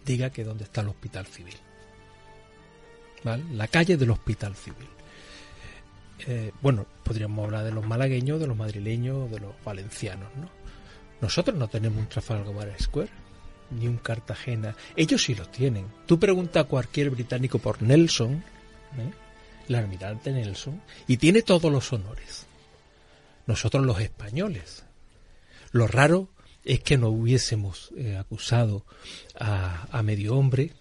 diga 0.05 0.31
que 0.31 0.45
dónde 0.45 0.65
está 0.65 0.81
el 0.81 0.89
hospital 0.89 1.27
civil. 1.27 1.55
¿Vale? 3.25 3.45
La 3.53 3.69
calle 3.69 3.97
del 3.97 4.11
hospital 4.11 4.55
civil. 4.55 4.89
Eh, 6.27 6.53
bueno, 6.63 6.87
podríamos 7.03 7.45
hablar 7.45 7.65
de 7.65 7.73
los 7.73 7.87
malagueños, 7.87 8.41
de 8.41 8.47
los 8.47 8.57
madrileños, 8.57 9.31
de 9.31 9.41
los 9.41 9.53
valencianos, 9.65 10.29
¿no? 10.37 10.49
Nosotros 11.21 11.57
no 11.57 11.69
tenemos 11.69 11.99
un 11.99 12.09
Trafalgar 12.09 12.75
Square, 12.81 13.11
ni 13.71 13.89
un 13.89 13.99
Cartagena. 13.99 14.75
Ellos 14.95 15.23
sí 15.23 15.35
los 15.35 15.51
tienen. 15.51 15.87
Tú 16.07 16.19
preguntas 16.19 16.65
a 16.65 16.69
cualquier 16.69 17.11
británico 17.11 17.59
por 17.59 17.83
Nelson, 17.83 18.35
¿eh? 18.35 19.13
el 19.69 19.75
almirante 19.75 20.31
Nelson, 20.33 20.81
y 21.07 21.17
tiene 21.17 21.43
todos 21.43 21.71
los 21.73 21.93
honores. 21.93 22.47
Nosotros 23.47 23.85
los 23.87 24.01
españoles. 24.01 24.85
Lo 25.73 25.87
raro 25.87 26.29
es 26.65 26.81
que 26.81 26.99
no 26.99 27.09
hubiésemos 27.09 27.93
eh, 27.97 28.17
acusado 28.17 28.85
a, 29.39 30.03
medio 30.03 30.35
hombre. 30.37 30.73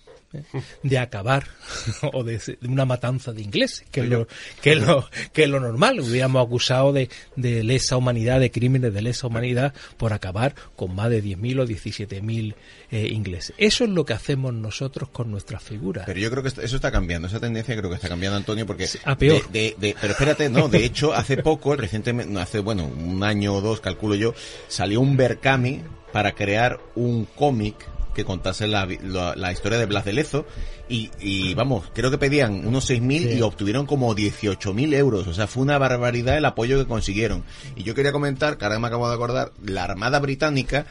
de 0.84 0.98
acabar 0.98 1.46
o 2.14 2.24
de, 2.24 2.38
de 2.38 2.68
una 2.68 2.86
matanza 2.86 3.32
de 3.32 3.42
ingleses, 3.42 3.86
que 3.92 4.02
es 4.02 4.10
lo, 4.10 4.28
que 4.62 4.74
es 4.74 4.82
lo, 4.82 5.08
que 5.34 5.44
es 5.44 5.50
lo 5.50 5.60
normal. 5.60 6.00
Hubiéramos 6.00 6.46
acusado 6.46 6.94
de, 6.94 7.10
de 7.36 7.64
lesa 7.64 7.98
humanidad, 7.98 8.40
de 8.40 8.52
crímenes 8.52 8.94
de 8.94 9.02
lesa 9.02 9.28
humanidad 9.28 9.74
por 9.98 10.14
acabar 10.14 10.56
con 10.76 10.96
más 10.96 11.10
de 11.10 11.24
10.000 11.24 11.60
o 11.62 11.66
17.000 11.66 12.56
eh, 12.92 13.08
ingleses. 13.12 13.56
Eso 13.58 13.84
es 13.84 13.90
lo 13.90 14.06
que 14.06 14.14
hacemos 14.14 14.54
nosotros 14.54 15.10
con 15.10 15.32
nuestras 15.32 15.64
figuras. 15.64 16.06
Pero 16.06 16.20
yo 16.20 16.30
creo 16.32 16.44
que 16.44 16.50
eso 16.50 16.76
está 16.76 16.92
cambiando, 16.92 17.28
esa 17.28 17.40
tendencia 17.40 17.76
creo 17.76 17.90
que 17.90 17.96
está 17.96 18.10
cambiando, 18.10 18.38
Antonio, 18.38 18.66
porque... 18.66 18.88
Sí, 18.88 19.00
a 19.04 19.18
peor. 19.18 19.48
de- 19.50 19.96
pero 20.00 20.14
espérate, 20.14 20.50
no, 20.50 20.68
de 20.68 20.86
hecho, 20.86 21.14
hace 21.14 21.38
poco, 21.38 21.76
recientemente, 21.76 22.40
hace, 22.40 22.60
bueno, 22.60 22.86
un 22.86 23.24
año 23.24 23.54
o 23.56 23.62
dos, 23.62 23.80
calculo 23.82 24.16
yo, 24.16 24.34
salió 24.68 25.00
un 25.02 25.18
Berkami 25.18 25.82
para 26.12 26.34
crear 26.34 26.80
un 26.96 27.26
cómic 27.26 27.76
que 28.16 28.26
contase 28.26 28.68
la, 28.68 28.88
la, 29.04 29.36
la 29.36 29.52
historia 29.52 29.78
de 29.78 29.86
Blas 29.86 30.06
de 30.06 30.14
Lezo. 30.14 30.46
Y, 30.90 31.12
y, 31.20 31.54
vamos, 31.54 31.92
creo 31.94 32.10
que 32.10 32.18
pedían 32.18 32.66
unos 32.66 32.90
6.000 32.90 33.38
y 33.38 33.42
obtuvieron 33.42 33.86
como 33.86 34.16
18.000 34.16 34.94
euros, 34.96 35.28
o 35.28 35.34
sea, 35.34 35.48
fue 35.48 35.64
una 35.64 35.78
barbaridad 35.78 36.38
el 36.38 36.46
apoyo 36.46 36.80
que 36.80 36.88
consiguieron. 36.88 37.44
Y 37.76 37.84
yo 37.84 37.94
quería 37.94 38.12
comentar, 38.12 38.58
que 38.58 38.66
ahora 38.66 38.80
me 38.80 38.88
acabo 38.88 39.08
de 39.08 39.16
acordar, 39.16 39.52
la 39.64 39.84
Armada 39.84 40.20
Británica 40.20 40.86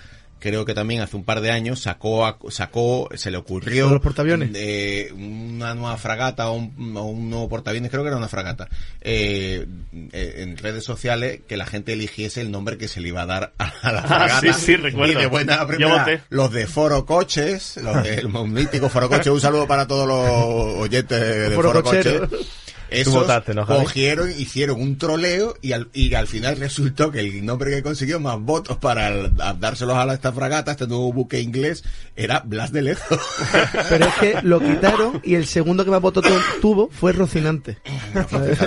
creo 0.45 0.67
que 0.67 0.75
también 0.75 1.01
hace 1.01 1.17
un 1.17 1.25
par 1.25 1.41
de 1.41 1.51
años 1.51 1.81
sacó 1.81 2.27
a- 2.27 2.37
sacó 2.51 3.09
se 3.15 3.31
le 3.31 3.39
ocurrió 3.39 3.89
¿Los 3.89 4.03
portaaviones? 4.03 4.51
eh, 4.55 5.11
una 5.17 5.75
nueva 5.75 5.97
fragata 5.97 6.51
o 6.51 6.53
un, 6.59 6.95
o 6.95 7.05
un 7.05 7.31
nuevo 7.31 7.49
portaaviones, 7.49 7.91
creo 7.91 8.03
que 8.03 8.09
era 8.09 8.19
una 8.19 8.29
fragata, 8.29 8.69
eh, 9.01 9.67
eh, 10.13 10.35
en 10.41 10.59
redes 10.59 10.85
sociales 10.85 11.41
que 11.49 11.57
la 11.57 11.65
gente 11.65 11.95
eligiese 11.95 12.43
el 12.43 12.51
nombre 12.51 12.77
que 12.77 12.89
se 12.89 13.01
le 13.01 13.09
iba 13.09 13.23
a 13.23 13.27
dar 13.27 13.55
a, 13.57 13.65
la 13.91 13.99
Ah, 14.05 14.07
fragata. 14.07 14.53
sí, 14.53 14.67
sí, 14.67 14.77
recuerdo. 14.77 15.13
Y 15.13 15.17
de 15.17 15.27
buena 15.29 15.61
Yo 15.61 15.67
primera, 15.67 15.99
voté. 16.01 16.21
los 16.29 16.53
de 16.53 16.67
Foro 16.67 17.07
Coches, 17.07 17.79
los 17.79 18.03
del 18.03 18.29
mítico 18.49 18.91
Foro 18.91 19.09
Coches, 19.09 19.29
un 19.29 19.41
saludo 19.41 19.67
para 19.67 19.87
todos 19.87 20.07
los 20.07 20.83
oyentes 20.83 21.19
de 21.19 21.51
Foro 21.55 21.71
Foro. 21.71 21.83
Coches. 21.83 22.21
Esos 23.01 23.15
votaste, 23.15 23.55
cogieron, 23.67 24.31
hicieron 24.31 24.81
un 24.81 24.97
troleo 24.99 25.55
y 25.63 25.73
al, 25.73 25.89
y 25.93 26.13
al 26.15 26.27
final 26.27 26.57
resultó 26.59 27.11
que 27.11 27.21
el 27.21 27.45
nombre 27.45 27.71
que 27.71 27.83
consiguió 27.83 28.21
más 28.21 28.39
votos 28.41 28.77
para 28.79 29.09
el- 29.09 29.33
a 29.41 29.55
dárselos 29.55 29.97
a 29.97 30.05
la- 30.07 30.15
esta 30.15 30.33
fragata, 30.33 30.73
este 30.73 30.87
nuevo 30.87 31.13
buque 31.13 31.41
inglés, 31.41 31.85
era 32.17 32.41
Blas 32.41 32.73
de 32.73 32.83
Lezo. 32.83 33.19
Pero 33.89 34.07
es 34.07 34.15
que 34.15 34.43
lo 34.43 34.61
quitaron 34.61 35.21
y 35.25 35.35
el 35.35 35.47
segundo 35.47 35.85
que 35.85 35.91
más 35.91 36.01
votos 36.01 36.25
tu- 36.25 36.61
tuvo 36.61 36.89
fue 36.91 37.13
Rocinante. 37.13 37.79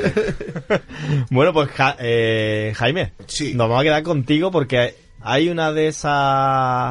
Bueno, 1.30 1.54
pues 1.54 1.70
Ja- 1.70 1.96
eh, 2.00 2.74
Jaime, 2.76 3.13
Sí. 3.28 3.54
nos 3.54 3.68
vamos 3.70 3.82
a 3.82 3.84
quedar 3.84 4.04
contigo 4.04 4.52
porque 4.52 4.96
hay 5.22 5.50
una 5.50 5.72
de 5.72 5.88
esas 5.88 6.12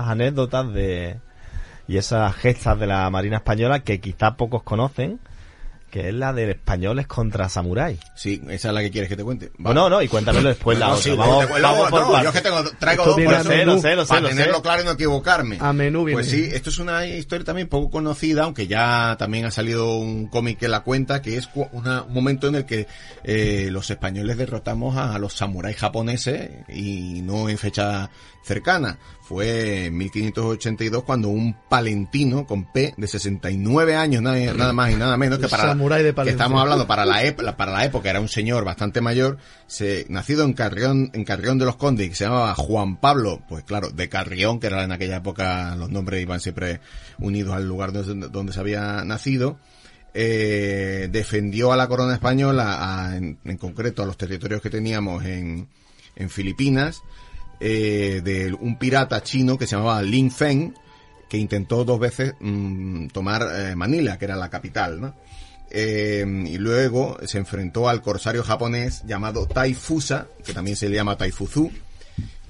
anécdotas 0.06 0.72
de 0.72 1.16
y 1.88 1.96
esas 1.98 2.34
gestas 2.34 2.78
de 2.80 2.86
la 2.86 3.08
Marina 3.10 3.36
Española 3.36 3.80
que 3.80 4.00
quizá 4.00 4.36
pocos 4.36 4.62
conocen, 4.64 5.20
que 5.96 6.08
es 6.08 6.14
la 6.14 6.32
de 6.34 6.50
españoles 6.50 7.06
contra 7.06 7.48
samuráis. 7.48 7.98
Sí, 8.14 8.42
esa 8.50 8.68
es 8.68 8.74
la 8.74 8.80
que 8.82 8.90
quieres 8.90 9.08
que 9.08 9.16
te 9.16 9.24
cuente. 9.24 9.50
Va. 9.64 9.72
No, 9.72 9.88
no, 9.88 10.02
y 10.02 10.08
cuéntamelo 10.08 10.48
después 10.48 10.78
la 10.78 10.88
No, 10.88 10.92
otra. 10.92 11.02
sí, 11.04 11.10
vamos, 11.16 11.46
vamos 11.62 11.90
por 11.90 12.00
no, 12.02 12.12
partes. 12.12 12.22
yo 12.22 12.28
es 12.28 12.34
que 12.34 12.40
tengo, 12.42 12.62
traigo 12.78 13.02
Esto 13.04 13.16
dos 13.16 13.24
por 13.24 13.34
eso, 13.34 13.48
menú. 13.48 13.80
Sé, 13.80 13.96
lo 13.96 14.02
sé, 14.02 14.08
para 14.08 14.20
lo 14.20 14.28
sé. 14.28 14.34
tenerlo 14.34 14.62
claro 14.62 14.82
y 14.82 14.84
no 14.84 14.90
equivocarme. 14.92 15.56
A 15.60 15.72
menú 15.72 16.04
viene. 16.04 16.18
Pues 16.20 16.30
sí, 16.30 16.48
esto 16.52 16.68
es 16.70 16.78
una 16.78 17.06
historia 17.06 17.44
también 17.46 17.68
poco 17.68 17.90
conocida, 17.90 18.44
aunque 18.44 18.66
ya 18.66 19.16
también 19.18 19.46
ha 19.46 19.50
salido 19.50 19.96
un 19.96 20.26
cómic 20.26 20.58
que 20.58 20.68
la 20.68 20.80
cuenta, 20.80 21.22
que 21.22 21.36
es 21.38 21.48
una- 21.72 22.02
un 22.02 22.12
momento 22.12 22.48
en 22.48 22.56
el 22.56 22.66
que 22.66 22.86
eh, 23.24 23.68
los 23.70 23.90
españoles 23.90 24.36
derrotamos 24.36 24.96
a, 24.98 25.18
los 25.18 25.32
samuráis 25.32 25.76
japoneses 25.78 26.50
y 26.68 27.22
no 27.22 27.48
en 27.48 27.56
fecha 27.58 28.10
cercana. 28.44 28.98
Fue 29.22 29.86
en 29.86 29.96
1582 29.96 31.02
cuando 31.02 31.28
un 31.28 31.56
palentino 31.68 32.46
con 32.46 32.70
P 32.72 32.94
de 32.96 33.06
69 33.08 33.96
años, 33.96 34.22
nada, 34.22 34.38
nada 34.54 34.72
más 34.72 34.92
y 34.92 34.94
nada 34.94 35.16
menos, 35.16 35.40
que 35.40 35.48
para, 35.48 35.64
Samurái 35.86 36.02
de 36.04 36.12
que 36.12 36.30
estamos 36.30 36.60
hablando 36.62 36.86
para 36.86 37.04
la, 37.04 37.22
ep- 37.24 37.54
para 37.56 37.72
la 37.72 37.84
época, 37.84 38.10
era 38.10 38.20
un 38.20 38.28
señor 38.28 38.64
bastante 38.64 39.00
mayor, 39.00 39.38
se, 39.66 40.06
nacido 40.08 40.44
en 40.44 40.52
Carrión, 40.52 41.10
en 41.12 41.24
Carrión 41.24 41.58
de 41.58 41.64
los 41.64 41.76
Condes, 41.76 42.08
que 42.08 42.14
se 42.14 42.24
llamaba 42.24 42.54
Juan 42.54 42.96
Pablo, 42.96 43.42
pues 43.48 43.64
claro, 43.64 43.90
de 43.90 44.08
Carrión, 44.08 44.60
que 44.60 44.66
era 44.68 44.84
en 44.84 44.92
aquella 44.92 45.16
época, 45.16 45.74
los 45.76 45.90
nombres 45.90 46.20
iban 46.22 46.40
siempre 46.40 46.80
unidos 47.18 47.54
al 47.54 47.66
lugar 47.68 47.92
donde, 47.92 48.28
donde 48.28 48.52
se 48.52 48.60
había 48.60 49.04
nacido, 49.04 49.58
eh, 50.14 51.08
defendió 51.10 51.72
a 51.72 51.76
la 51.76 51.88
corona 51.88 52.14
española, 52.14 52.78
a- 53.06 53.16
en, 53.16 53.38
en 53.44 53.56
concreto 53.58 54.02
a 54.02 54.06
los 54.06 54.16
territorios 54.16 54.62
que 54.62 54.70
teníamos 54.70 55.24
en, 55.24 55.68
en 56.16 56.30
Filipinas, 56.30 57.02
eh, 57.60 58.20
de 58.24 58.52
un 58.58 58.78
pirata 58.78 59.22
chino 59.22 59.56
que 59.58 59.66
se 59.66 59.76
llamaba 59.76 60.02
Lin 60.02 60.30
Feng, 60.30 60.74
que 61.28 61.38
intentó 61.38 61.84
dos 61.84 61.98
veces 61.98 62.34
mm, 62.40 63.08
tomar 63.08 63.46
eh, 63.54 63.74
Manila, 63.76 64.18
que 64.18 64.24
era 64.26 64.36
la 64.36 64.48
capital, 64.48 65.00
¿no? 65.00 65.14
Eh, 65.70 66.24
y 66.46 66.58
luego 66.58 67.18
se 67.24 67.38
enfrentó 67.38 67.88
al 67.88 68.02
corsario 68.02 68.42
japonés 68.42 69.02
llamado 69.06 69.46
Taifusa, 69.46 70.26
que 70.44 70.52
también 70.52 70.76
se 70.76 70.88
le 70.88 70.96
llama 70.96 71.16
Taifuzu, 71.16 71.70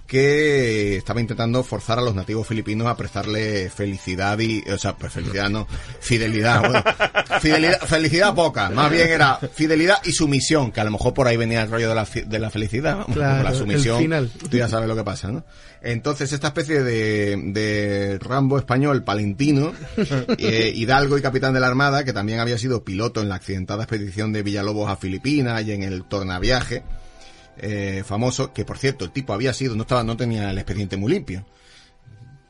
que 0.06 0.96
estaba 0.96 1.20
intentando 1.20 1.62
forzar 1.64 1.98
a 1.98 2.02
los 2.02 2.14
nativos 2.14 2.46
filipinos 2.46 2.86
a 2.86 2.96
prestarle 2.96 3.68
felicidad 3.70 4.38
y, 4.38 4.62
o 4.70 4.78
sea, 4.78 4.96
pues 4.96 5.12
felicidad 5.12 5.50
no, 5.50 5.66
fidelidad, 6.00 6.60
bueno, 6.60 6.82
fidelidad, 7.40 7.80
felicidad 7.80 8.34
poca, 8.34 8.70
más 8.70 8.90
bien 8.90 9.08
era 9.10 9.36
fidelidad 9.54 9.98
y 10.04 10.12
sumisión, 10.12 10.70
que 10.72 10.80
a 10.80 10.84
lo 10.84 10.90
mejor 10.92 11.12
por 11.14 11.26
ahí 11.26 11.36
venía 11.36 11.62
el 11.62 11.70
rollo 11.70 11.88
de 11.88 11.94
la, 11.94 12.06
fi- 12.06 12.22
de 12.22 12.38
la 12.38 12.50
felicidad, 12.50 12.96
vamos, 12.98 13.14
Claro, 13.16 13.42
la 13.42 13.54
sumisión, 13.54 13.98
final. 13.98 14.30
tú 14.50 14.56
ya 14.56 14.68
sabes 14.68 14.88
lo 14.88 14.94
que 14.96 15.04
pasa, 15.04 15.30
¿no? 15.32 15.44
Entonces 15.82 16.32
esta 16.32 16.48
especie 16.48 16.82
de, 16.82 17.36
de 17.52 18.18
Rambo 18.20 18.58
español 18.58 19.04
palentino, 19.04 19.72
eh, 20.38 20.72
hidalgo 20.74 21.18
y 21.18 21.22
capitán 21.22 21.52
de 21.54 21.60
la 21.60 21.66
Armada, 21.68 22.04
que 22.04 22.12
también 22.12 22.40
había 22.40 22.58
sido 22.58 22.82
piloto 22.84 23.20
en 23.22 23.28
la 23.28 23.36
accidentada 23.36 23.84
expedición 23.84 24.32
de 24.32 24.42
Villalobos 24.42 24.90
a 24.90 24.96
Filipinas 24.96 25.64
y 25.64 25.72
en 25.72 25.82
el 25.82 26.04
tornaviaje, 26.04 26.82
eh, 27.58 28.02
famoso, 28.04 28.52
que 28.52 28.64
por 28.64 28.78
cierto 28.78 29.04
el 29.04 29.10
tipo 29.10 29.32
había 29.32 29.52
sido, 29.52 29.74
no 29.74 29.82
estaba, 29.82 30.04
no 30.04 30.16
tenía 30.16 30.50
el 30.50 30.58
expediente 30.58 30.96
muy 30.96 31.12
limpio. 31.12 31.44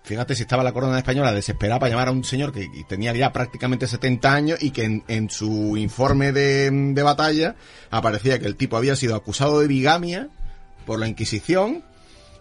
Fíjate 0.04 0.36
si 0.36 0.42
estaba 0.42 0.62
la 0.62 0.72
corona 0.72 0.98
española 0.98 1.32
desesperada 1.32 1.80
para 1.80 1.90
llamar 1.90 2.08
a 2.08 2.12
un 2.12 2.22
señor 2.22 2.52
que 2.52 2.68
tenía 2.88 3.12
ya 3.12 3.32
prácticamente 3.32 3.88
70 3.88 4.32
años 4.32 4.62
y 4.62 4.70
que 4.70 4.84
en, 4.84 5.04
en 5.08 5.30
su 5.30 5.76
informe 5.76 6.30
de, 6.30 6.70
de 6.70 7.02
batalla 7.02 7.56
aparecía 7.90 8.38
que 8.38 8.46
el 8.46 8.54
tipo 8.54 8.76
había 8.76 8.94
sido 8.94 9.16
acusado 9.16 9.58
de 9.58 9.66
bigamia 9.66 10.28
por 10.86 11.00
la 11.00 11.08
Inquisición 11.08 11.82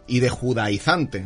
y 0.08 0.19
de 0.19 0.30
judaizante. 0.30 1.25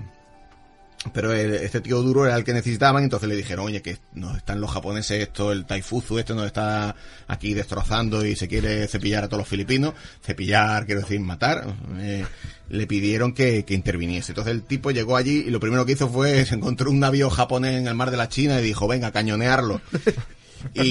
Pero 1.13 1.31
el- 1.33 1.53
este 1.55 1.79
tío 1.79 2.01
duro 2.01 2.25
era 2.25 2.35
el 2.35 2.43
que 2.43 2.51
necesitaban, 2.53 3.03
entonces 3.03 3.29
le 3.29 3.35
dijeron, 3.37 3.65
oye, 3.67 3.81
que 3.81 3.97
nos 4.13 4.35
están 4.35 4.59
los 4.59 4.69
japoneses, 4.69 5.21
esto, 5.21 5.53
el 5.53 5.65
taifuzu, 5.65 6.19
este 6.19 6.33
nos 6.33 6.45
está 6.45 6.93
aquí 7.27 7.53
destrozando 7.53 8.25
y 8.25 8.35
se 8.35 8.49
quiere 8.49 8.85
cepillar 8.87 9.23
a 9.23 9.27
todos 9.27 9.39
los 9.39 9.47
filipinos. 9.47 9.93
Cepillar, 10.21 10.85
quiero 10.85 10.99
decir, 11.01 11.21
matar. 11.21 11.73
Eh, 11.99 12.25
le 12.67 12.85
pidieron 12.85 13.33
que, 13.33 13.63
que 13.63 13.73
interviniese. 13.75 14.33
Entonces 14.33 14.51
el 14.53 14.63
tipo 14.63 14.91
llegó 14.91 15.15
allí 15.15 15.45
y 15.47 15.49
lo 15.49 15.61
primero 15.61 15.85
que 15.85 15.93
hizo 15.93 16.09
fue, 16.09 16.45
se 16.45 16.55
encontró 16.55 16.91
un 16.91 16.99
navío 16.99 17.29
japonés 17.29 17.77
en 17.79 17.87
el 17.87 17.95
mar 17.95 18.11
de 18.11 18.17
la 18.17 18.27
China 18.27 18.59
y 18.59 18.63
dijo, 18.63 18.85
venga, 18.87 19.11
cañonearlo. 19.11 19.79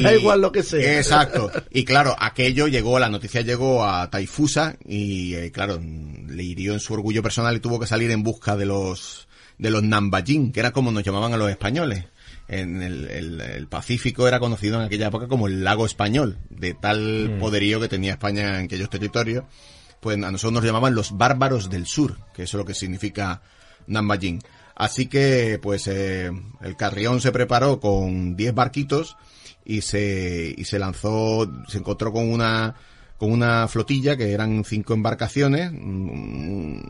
Da 0.02 0.14
igual 0.14 0.40
lo 0.40 0.50
que 0.50 0.62
sea. 0.62 0.96
Exacto. 0.96 1.50
Y 1.70 1.84
claro, 1.84 2.16
aquello 2.18 2.68
llegó, 2.68 2.98
la 2.98 3.10
noticia 3.10 3.42
llegó 3.42 3.84
a 3.84 4.08
Taifusa 4.08 4.76
y 4.86 5.34
eh, 5.34 5.52
claro, 5.52 5.78
le 5.78 6.42
hirió 6.42 6.72
en 6.72 6.80
su 6.80 6.94
orgullo 6.94 7.22
personal 7.22 7.54
y 7.54 7.60
tuvo 7.60 7.78
que 7.78 7.86
salir 7.86 8.10
en 8.10 8.22
busca 8.22 8.56
de 8.56 8.64
los 8.64 9.27
de 9.58 9.70
los 9.70 9.82
Nambajin, 9.82 10.52
que 10.52 10.60
era 10.60 10.70
como 10.72 10.90
nos 10.92 11.02
llamaban 11.02 11.32
a 11.32 11.36
los 11.36 11.50
españoles. 11.50 12.04
En 12.48 12.82
el, 12.82 13.08
el- 13.08 13.40
el 13.40 13.66
Pacífico 13.66 14.26
era 14.26 14.40
conocido 14.40 14.76
en 14.78 14.86
aquella 14.86 15.08
época 15.08 15.28
como 15.28 15.46
el 15.48 15.64
lago 15.64 15.84
español, 15.84 16.38
de 16.50 16.74
tal 16.74 17.36
poderío 17.40 17.80
que 17.80 17.88
tenía 17.88 18.12
España 18.12 18.58
en 18.58 18.64
aquellos 18.66 18.88
territorios. 18.90 19.44
Pues 20.00 20.16
a 20.16 20.30
nosotros 20.30 20.52
nos 20.52 20.64
llamaban 20.64 20.94
los 20.94 21.16
bárbaros 21.16 21.68
del 21.70 21.86
sur, 21.86 22.18
que 22.32 22.44
eso 22.44 22.56
es 22.56 22.60
lo 22.60 22.64
que 22.64 22.74
significa 22.74 23.42
Nambajin. 23.86 24.40
Así 24.76 25.06
que, 25.06 25.58
pues, 25.60 25.88
eh, 25.88 26.30
el 26.62 26.76
Carrión 26.76 27.20
se 27.20 27.32
preparó 27.32 27.80
con 27.80 28.36
10 28.36 28.54
barquitos 28.54 29.16
y 29.64 29.80
se, 29.80 30.54
y 30.56 30.64
se 30.64 30.78
lanzó, 30.78 31.50
se 31.66 31.78
encontró 31.78 32.12
con 32.12 32.30
una, 32.30 32.76
con 33.16 33.32
una 33.32 33.66
flotilla 33.66 34.16
que 34.16 34.30
eran 34.32 34.62
cinco 34.64 34.94
embarcaciones, 34.94 35.72
un, 35.72 36.88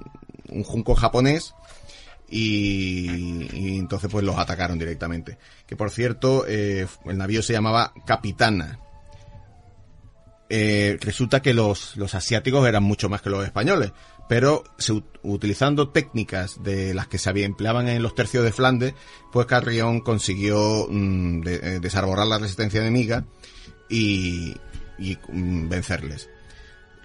un 0.50 0.62
junco 0.64 0.94
japonés, 0.94 1.54
y, 2.30 3.48
y 3.52 3.78
entonces 3.78 4.10
pues 4.10 4.24
los 4.24 4.36
atacaron 4.38 4.78
directamente. 4.78 5.38
Que 5.66 5.76
por 5.76 5.90
cierto, 5.90 6.44
eh, 6.46 6.86
el 7.06 7.18
navío 7.18 7.42
se 7.42 7.52
llamaba 7.52 7.92
Capitana. 8.06 8.78
Eh, 10.50 10.96
resulta 11.02 11.42
que 11.42 11.52
los, 11.52 11.96
los 11.96 12.14
asiáticos 12.14 12.66
eran 12.66 12.82
mucho 12.82 13.10
más 13.10 13.20
que 13.20 13.28
los 13.28 13.44
españoles, 13.44 13.92
pero 14.30 14.64
se, 14.78 14.94
ut- 14.94 15.18
utilizando 15.22 15.90
técnicas 15.90 16.62
de 16.62 16.94
las 16.94 17.06
que 17.06 17.18
se 17.18 17.28
había 17.28 17.44
empleaban 17.44 17.86
en 17.88 18.02
los 18.02 18.14
tercios 18.14 18.44
de 18.44 18.52
Flandes, 18.52 18.94
pues 19.30 19.46
Carrión 19.46 20.00
consiguió 20.00 20.86
mm, 20.88 21.42
eh, 21.46 21.78
desarborar 21.82 22.26
la 22.26 22.38
resistencia 22.38 22.80
enemiga 22.80 23.24
y, 23.90 24.54
y 24.98 25.18
mm, 25.28 25.68
vencerles. 25.68 26.30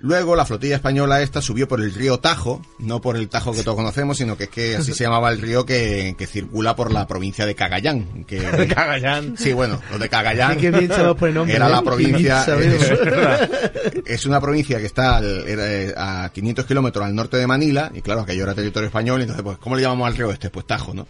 Luego 0.06 0.36
la 0.36 0.46
flotilla 0.46 0.76
española 0.76 1.22
esta 1.22 1.42
subió 1.42 1.66
por 1.66 1.80
el 1.80 1.94
río 1.94 2.20
Tajo, 2.20 2.62
no 2.80 3.00
por 3.00 3.16
el 3.16 3.30
Tajo 3.30 3.54
que 3.54 3.64
todos 3.64 3.78
conocemos, 3.78 4.18
sino 4.18 4.36
que 4.36 4.44
es 4.44 4.50
que 4.50 4.76
así 4.76 4.94
se 4.96 5.06
llamaba 5.06 5.32
el 5.32 5.40
río 5.40 5.66
que, 5.66 6.14
que 6.18 6.28
circula 6.28 6.76
por 6.76 6.92
la 6.92 7.08
provincia 7.08 7.46
de 7.46 7.56
Cagayán. 7.56 8.26
Que, 8.26 8.38
Cagayán. 8.76 9.38
Sí, 9.38 9.54
bueno, 9.54 9.80
lo 9.90 9.98
de 9.98 10.10
Cagayán. 10.10 10.58
Qué 10.58 10.72
bien 10.72 10.90
sabemos 10.90 11.16
por 11.18 11.30
el 11.30 11.36
nombre, 11.36 11.56
Era 11.56 11.68
¿eh? 11.68 11.72
la 11.72 11.80
Qué 11.80 11.86
provincia. 11.86 12.44
bien 12.58 12.80
sabemos. 12.80 12.84
es, 14.04 14.04
es 14.06 14.26
una 14.26 14.42
provincia 14.42 14.78
que 14.80 14.88
está 14.88 15.16
al- 15.16 15.48
era, 15.48 15.72
eh, 15.72 15.94
a 15.96 16.30
500 16.34 16.66
kilómetros 16.66 17.06
al 17.06 17.16
norte 17.16 17.38
de 17.38 17.48
Manila, 17.48 17.90
y 17.96 18.02
claro, 18.02 18.20
aquello 18.22 18.44
era 18.44 18.54
territorio 18.54 18.88
español, 18.88 19.22
y 19.22 19.24
entonces, 19.24 19.44
pues, 19.44 19.58
¿cómo 19.58 19.78
le 19.78 19.84
llamamos 19.84 20.08
al 20.08 20.18
río 20.18 20.32
este? 20.32 20.50
Pues 20.50 20.68
Tajo, 20.68 20.94
¿no? 20.94 21.08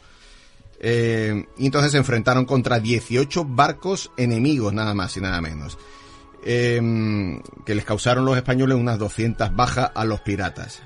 Eh, 0.79 1.45
y 1.57 1.65
entonces 1.65 1.93
se 1.93 1.97
enfrentaron 1.97 2.45
contra 2.45 2.79
18 2.79 3.43
barcos 3.45 4.11
enemigos, 4.17 4.71
nada 4.71 4.93
más 4.93 5.17
y 5.17 5.21
nada 5.21 5.41
menos. 5.41 5.79
Eh, 6.45 7.41
que 7.65 7.75
les 7.75 7.85
causaron 7.85 8.25
los 8.25 8.35
españoles 8.37 8.77
unas 8.77 8.99
200 8.99 9.55
bajas 9.55 9.91
a 9.95 10.05
los 10.05 10.21
piratas. 10.21 10.81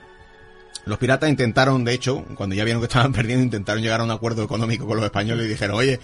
Los 0.87 0.97
piratas 0.97 1.29
intentaron, 1.29 1.83
de 1.83 1.93
hecho, 1.93 2.23
cuando 2.35 2.55
ya 2.55 2.63
vieron 2.63 2.81
que 2.81 2.87
estaban 2.87 3.11
perdiendo, 3.13 3.43
intentaron 3.43 3.81
llegar 3.83 3.99
a 3.99 4.03
un 4.03 4.11
acuerdo 4.11 4.43
económico 4.43 4.87
con 4.87 4.97
los 4.97 5.05
españoles 5.05 5.45
y 5.45 5.49
dijeron, 5.49 5.77
oye, 5.77 5.99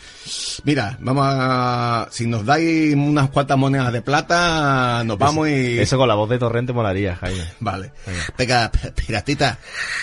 mira, 0.63 0.97
vamos 1.01 1.25
a, 1.27 2.07
si 2.11 2.27
nos 2.27 2.45
dais 2.45 2.93
unas 2.95 3.29
cuantas 3.29 3.57
monedas 3.57 3.91
de 3.93 4.01
plata, 4.01 5.03
nos 5.05 5.17
vamos 5.17 5.47
y... 5.49 5.79
Eso 5.79 5.97
con 5.97 6.07
la 6.07 6.15
voz 6.15 6.29
de 6.29 6.37
Torrente 6.39 6.73
molaría, 6.73 7.15
Jaime. 7.15 7.43
Vale. 7.59 7.91
Venga, 8.37 8.71
p- 8.71 8.91
piratita, 8.91 9.57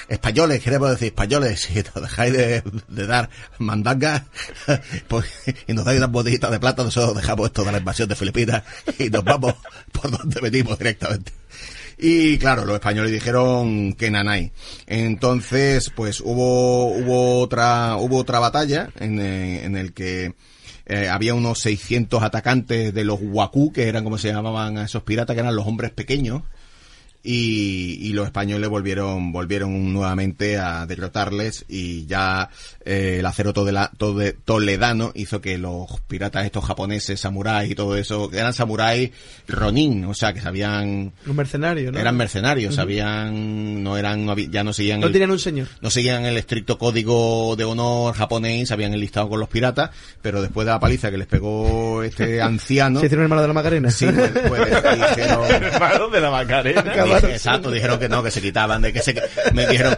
españoles, 0.09 0.63
queremos 0.63 0.91
decir 0.91 1.09
españoles, 1.09 1.61
si 1.61 1.75
nos 1.75 2.03
dejáis 2.03 2.33
de, 2.33 2.63
de 2.89 3.07
dar 3.07 3.29
mandangas 3.59 4.23
pues, 5.09 5.27
y 5.67 5.73
nos 5.73 5.85
dais 5.85 5.99
unas 5.99 6.11
botellitas 6.11 6.51
de 6.51 6.61
plata, 6.61 6.83
nosotros 6.85 7.17
dejamos 7.17 7.47
esto 7.47 7.65
de 7.65 7.73
la 7.73 7.79
invasión 7.79 8.09
de 8.09 8.17
Filipinas 8.17 8.63
y 8.99 9.11
nos 9.11 9.25
vamos 9.25 9.55
por 9.93 10.11
donde 10.11 10.41
venimos 10.41 10.79
directamente. 10.79 11.33
Y 12.03 12.39
claro, 12.39 12.65
los 12.65 12.77
españoles 12.77 13.13
dijeron 13.13 13.93
que 13.93 14.11
nanay. 14.11 14.53
Entonces, 14.87 15.91
pues 15.95 16.21
hubo, 16.21 16.89
hubo 16.89 17.41
otra, 17.41 17.97
hubo 17.97 18.17
otra 18.17 18.39
batalla 18.39 18.89
en, 18.99 19.21
eh, 19.21 19.65
en 19.65 19.77
el 19.77 19.93
que 19.93 20.33
eh, 20.87 21.09
había 21.09 21.35
unos 21.35 21.61
600 21.61 22.23
atacantes 22.23 22.95
de 22.95 23.05
los 23.05 23.19
Waku, 23.21 23.73
que 23.73 23.87
eran 23.87 24.03
como 24.03 24.17
se 24.17 24.29
llamaban 24.33 24.79
a 24.79 24.85
esos 24.85 25.03
piratas, 25.03 25.35
que 25.35 25.41
eran 25.41 25.55
los 25.55 25.67
hombres 25.67 25.91
pequeños, 25.91 26.43
y, 27.23 27.99
y 28.01 28.13
los 28.15 28.27
españoles 28.27 28.69
volvieron 28.71 29.33
volvieron 29.33 29.93
nuevamente 29.93 30.59
a 30.59 30.87
derrotarles 30.87 31.65
y 31.69 32.07
ya 32.07 32.49
eh, 32.85 33.17
el 33.21 33.27
acero 33.27 33.53
todela- 33.53 33.91
tode- 33.99 34.35
toledano 34.45 35.13
hizo 35.15 35.41
que 35.41 35.59
los 35.59 35.87
piratas 36.09 36.47
estos 36.47 36.65
japoneses 36.65 37.21
samuráis 37.21 37.71
y 37.71 37.75
todo 37.75 37.97
eso 37.97 38.31
que 38.31 38.39
eran 38.39 38.53
samuráis 38.55 39.11
ronin 39.49 40.05
o 40.07 40.15
sea 40.15 40.33
que 40.33 40.41
sabían 40.41 41.13
Un 41.27 41.37
mercenario, 41.37 41.93
¿no? 41.93 41.99
eran 41.99 42.17
mercenarios 42.17 42.75
sabían 42.75 43.83
no 43.83 43.97
eran 43.99 44.25
no 44.25 44.33
había- 44.33 44.49
ya 44.51 44.65
no 44.65 44.73
seguían 44.73 45.01
No 45.01 45.07
el- 45.09 45.13
tenían 45.13 45.31
un 45.31 45.39
señor. 45.39 45.69
no 45.83 45.91
seguían 45.91 46.25
el 46.25 46.37
estricto 46.39 46.79
código 46.79 47.55
de 47.57 47.65
honor 47.65 48.15
japonés, 48.15 48.71
habían 48.71 48.95
enlistado 48.95 49.29
con 49.29 49.41
los 49.41 49.49
piratas, 49.49 49.91
pero 50.23 50.41
después 50.41 50.65
de 50.67 50.73
la 50.73 50.81
paliza 50.81 51.11
que 51.11 51.19
les 51.19 51.27
pegó 51.27 52.03
este 52.03 52.41
anciano, 52.43 53.01
Se 53.01 53.07
hicieron 53.07 53.25
hermano 53.25 53.43
de 53.43 53.49
la 53.49 53.55
Macarena. 53.55 53.91
sí, 53.91 54.07
pues, 54.07 54.31
pues, 54.49 54.61
dijeron, 54.71 55.45
Hermano 55.51 56.09
de 56.09 56.21
la 56.21 56.31
Macarena. 56.31 56.93
Dije, 57.17 57.33
exacto, 57.33 57.71
dijeron 57.71 57.99
que 57.99 58.09
no, 58.09 58.23
que 58.23 58.31
se 58.31 58.41
quitaban, 58.41 58.83
de 58.83 58.93
que 58.93 59.01
se, 59.01 59.15
me 59.53 59.67
dijeron, 59.67 59.97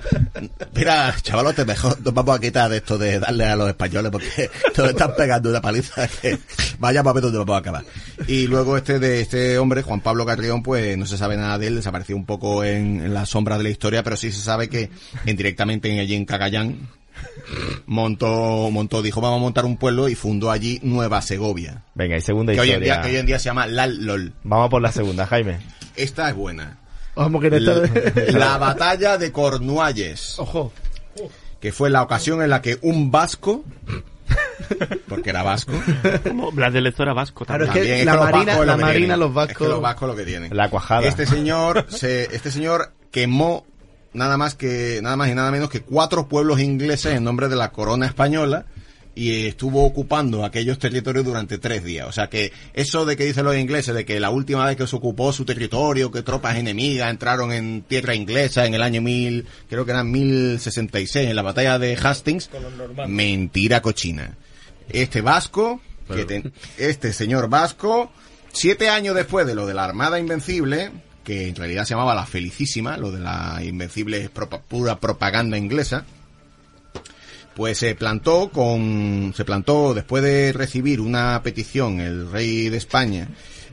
mira, 0.75 1.15
chavalote, 1.21 1.65
mejor 1.65 2.01
nos 2.01 2.15
vamos 2.15 2.37
a 2.37 2.41
quitar 2.41 2.71
de 2.71 2.79
esto 2.79 2.99
de 2.99 3.19
darle 3.19 3.47
a 3.47 3.57
los 3.57 3.69
españoles 3.69 4.11
porque 4.11 4.51
nos 4.77 4.89
están 4.89 5.15
pegando 5.17 5.51
una 5.51 5.61
paliza 5.61 6.09
que 6.09 6.39
vaya 6.79 7.01
a 7.01 7.13
ver 7.13 7.23
dónde 7.23 7.39
vamos 7.39 7.57
a 7.57 7.59
acabar. 7.59 7.85
Y 8.27 8.47
luego 8.47 8.77
este 8.77 8.99
de 8.99 9.21
este 9.21 9.59
hombre, 9.59 9.83
Juan 9.83 10.01
Pablo 10.01 10.27
Carrión, 10.27 10.63
pues 10.63 10.97
no 10.97 11.07
se 11.07 11.19
sabe 11.19 11.37
nada 11.37 11.59
de 11.59 11.69
él, 11.69 11.77
desapareció 11.77 12.17
un 12.17 12.27
poco 12.27 12.65
en, 12.65 13.01
en 13.01 13.15
las 13.15 13.31
sombras 13.31 13.59
de 13.59 13.65
la 13.65 13.71
historia, 13.71 14.03
pero 14.03 14.17
sí 14.17 14.33
se 14.33 14.41
sabe 14.41 14.69
que 14.69 14.91
indirectamente 15.27 15.99
allí 15.99 16.15
en 16.15 16.25
Cagayán, 16.25 16.89
montó, 17.87 18.71
montó, 18.71 19.03
dijo 19.03 19.21
vamos 19.21 19.39
a 19.39 19.43
montar 19.43 19.65
un 19.65 19.77
pueblo 19.77 20.09
y 20.09 20.15
fundó 20.15 20.51
allí 20.51 20.81
Nueva 20.83 21.23
Segovia. 21.23 21.83
Venga, 21.95 22.17
y 22.17 22.21
segunda 22.21 22.53
Que 22.53 22.61
hoy, 22.61 22.71
en 22.71 22.83
historia. 22.83 22.95
día, 22.95 23.03
que 23.03 23.09
hoy 23.11 23.17
en 23.17 23.27
día 23.27 23.39
se 23.39 23.47
llama 23.47 23.67
Lal 23.67 24.05
Lol. 24.05 24.33
Vamos 24.45 24.71
por 24.71 24.83
la 24.83 24.93
segunda, 24.93 25.27
Jaime. 25.27 25.59
Esta 25.97 26.29
es 26.29 26.35
buena. 26.35 26.79
Vamos 27.15 27.41
que 27.43 27.49
en 27.49 27.55
esta... 27.55 28.33
La 28.39 28.59
batalla 28.59 29.19
de 29.19 29.33
Cornualles, 29.33 30.39
Ojo. 30.39 30.73
que 31.61 31.73
fue 31.73 31.91
la 31.91 32.03
ocasión 32.03 32.43
en 32.43 32.51
la 32.51 32.63
que 32.63 32.79
un 32.83 33.11
vasco, 33.11 33.65
porque 35.09 35.31
era 35.31 35.43
vasco, 35.43 35.73
Como 36.27 36.53
Blas 36.53 36.73
de 36.73 36.81
Lezo 36.81 37.03
era 37.03 37.13
vasco 37.13 37.45
Claro, 37.45 37.67
también. 37.67 37.85
es 37.87 38.01
que 38.01 38.05
también 38.05 38.07
la 38.07 38.15
los 38.15 38.25
marina- 38.25 38.53
es 38.53 38.59
la 38.59 39.17
lo 39.17 39.29
los 39.29 39.31
Es 39.31 39.35
vascos- 39.37 39.59
que 39.59 39.69
los 39.69 39.81
vascos 39.83 40.09
lo 40.09 40.17
que 40.17 40.25
tienen. 40.25 40.57
La 40.57 40.71
cuajada. 40.71 41.07
Este 41.07 41.27
señor, 41.27 41.87
se, 41.89 42.35
este 42.35 42.51
señor 42.51 42.93
quemó 43.11 43.67
nada 44.15 44.37
más 44.37 44.55
que 44.55 45.01
nada 45.03 45.17
más 45.17 45.29
y 45.31 45.35
nada 45.35 45.51
menos 45.51 45.69
que 45.71 45.81
cuatro 45.83 46.29
pueblos 46.29 46.61
ingleses 46.61 47.15
en 47.15 47.25
nombre 47.25 47.49
de 47.49 47.57
la 47.57 47.71
corona 47.73 48.07
española 48.07 48.65
y 49.15 49.47
estuvo 49.47 49.85
ocupando 49.85 50.43
aquellos 50.45 50.79
territorios 50.79 51.25
durante 51.25 51.59
tres 51.59 51.85
días. 51.85 52.07
O 52.09 52.13
sea 52.13 52.29
que 52.29 52.51
eso 52.73 53.05
de 53.05 53.17
que 53.17 53.27
dicen 53.27 53.45
los 53.45 53.57
ingleses 53.57 53.95
de 53.95 54.05
que 54.07 54.19
la 54.21 54.31
última 54.31 54.65
vez 54.67 54.77
que 54.77 54.87
se 54.87 54.97
ocupó 54.97 55.33
su 55.33 55.45
territorio, 55.45 56.11
que 56.11 56.23
tropas 56.23 56.57
enemigas 56.57 57.11
entraron 57.11 57.53
en 57.53 57.83
tierra 57.83 58.15
inglesa 58.15 58.65
en 58.65 58.73
el 58.75 58.83
año 58.83 59.03
mil, 59.03 59.47
creo 59.69 59.85
que 59.85 59.91
era 59.91 60.03
1066 60.03 61.29
en 61.29 61.37
la 61.37 61.43
batalla 61.43 61.79
de 61.79 61.95
Hastings, 62.03 62.49
mentira 63.09 63.83
cochina. 63.83 64.37
Este 64.89 65.21
vasco, 65.21 65.81
que 66.09 66.25
este 66.79 67.13
señor 67.13 67.49
vasco, 67.49 68.11
siete 68.53 68.89
años 68.89 69.15
después 69.15 69.47
de 69.47 69.55
lo 69.55 69.67
de 69.67 69.75
la 69.75 69.85
Armada 69.85 70.19
Invencible, 70.19 70.91
que 71.25 71.49
en 71.49 71.55
realidad 71.55 71.85
se 71.85 71.91
llamaba 71.95 72.15
la 72.15 72.27
Felicísima, 72.27 72.97
lo 72.97 73.13
de 73.13 73.21
la 73.21 73.61
Invencible 73.63 74.19
es 74.23 74.33
propa- 74.35 74.61
pura 74.63 74.99
propaganda 74.99 75.57
inglesa, 75.57 76.05
pues 77.55 77.79
se 77.79 77.95
plantó 77.95 78.51
con, 78.51 79.33
se 79.37 79.45
plantó 79.45 79.95
después 79.95 80.23
de 80.23 80.53
recibir 80.53 81.01
una 81.01 81.41
petición 81.43 82.01
el 82.01 82.31
rey 82.31 82.69
de 82.69 82.77
España 82.79 83.29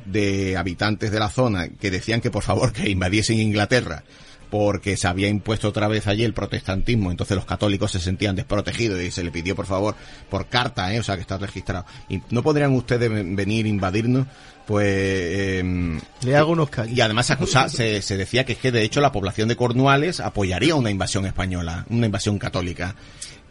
de 0.06 0.58
habitantes 0.58 1.12
de 1.12 1.20
la 1.20 1.30
zona 1.30 1.68
que 1.70 1.92
decían 1.92 2.22
que 2.22 2.32
por 2.32 2.44
favor 2.44 2.74
que 2.74 2.90
invadiesen 2.90 3.40
Inglaterra 3.40 4.04
porque 4.50 4.98
se 4.98 5.08
había 5.08 5.28
impuesto 5.28 5.68
otra 5.68 5.88
vez 5.88 6.08
allí 6.08 6.24
el 6.24 6.34
protestantismo, 6.34 7.12
entonces 7.12 7.36
los 7.36 7.46
católicos 7.46 7.92
se 7.92 8.00
sentían 8.00 8.36
desprotegidos 8.36 9.00
y 9.00 9.12
se 9.12 9.24
le 9.24 9.30
pidió 9.30 9.56
por 9.56 9.68
favor 9.68 9.94
por 10.28 10.48
carta, 10.48 10.92
¿eh? 10.92 11.00
o 11.00 11.04
sea 11.04 11.14
que 11.16 11.22
está 11.22 11.38
registrado. 11.38 11.86
¿Y 12.10 12.20
no 12.32 12.42
podrían 12.42 12.72
ustedes 12.74 13.12
ven- 13.12 13.36
venir 13.36 13.68
a 13.68 13.70
invadirnos? 13.70 14.26
Pues 14.66 15.60
em, 15.60 16.00
Le 16.24 16.36
hago 16.36 16.52
unos 16.54 16.70
y 16.92 17.00
además 17.02 17.28
se, 17.28 17.34
acusa- 17.34 17.70
se, 17.70 18.02
se 18.02 18.18
decía 18.18 18.44
que 18.44 18.54
es 18.54 18.58
que 18.58 18.72
de 18.72 18.82
hecho 18.82 19.02
la 19.02 19.12
población 19.12 19.50
de 19.50 19.56
Cornualles 19.56 20.20
apoyaría 20.20 20.74
una 20.74 20.90
invasión 20.90 21.28
española, 21.28 21.86
una 21.90 22.08
invasión 22.08 22.40
católica 22.40 22.96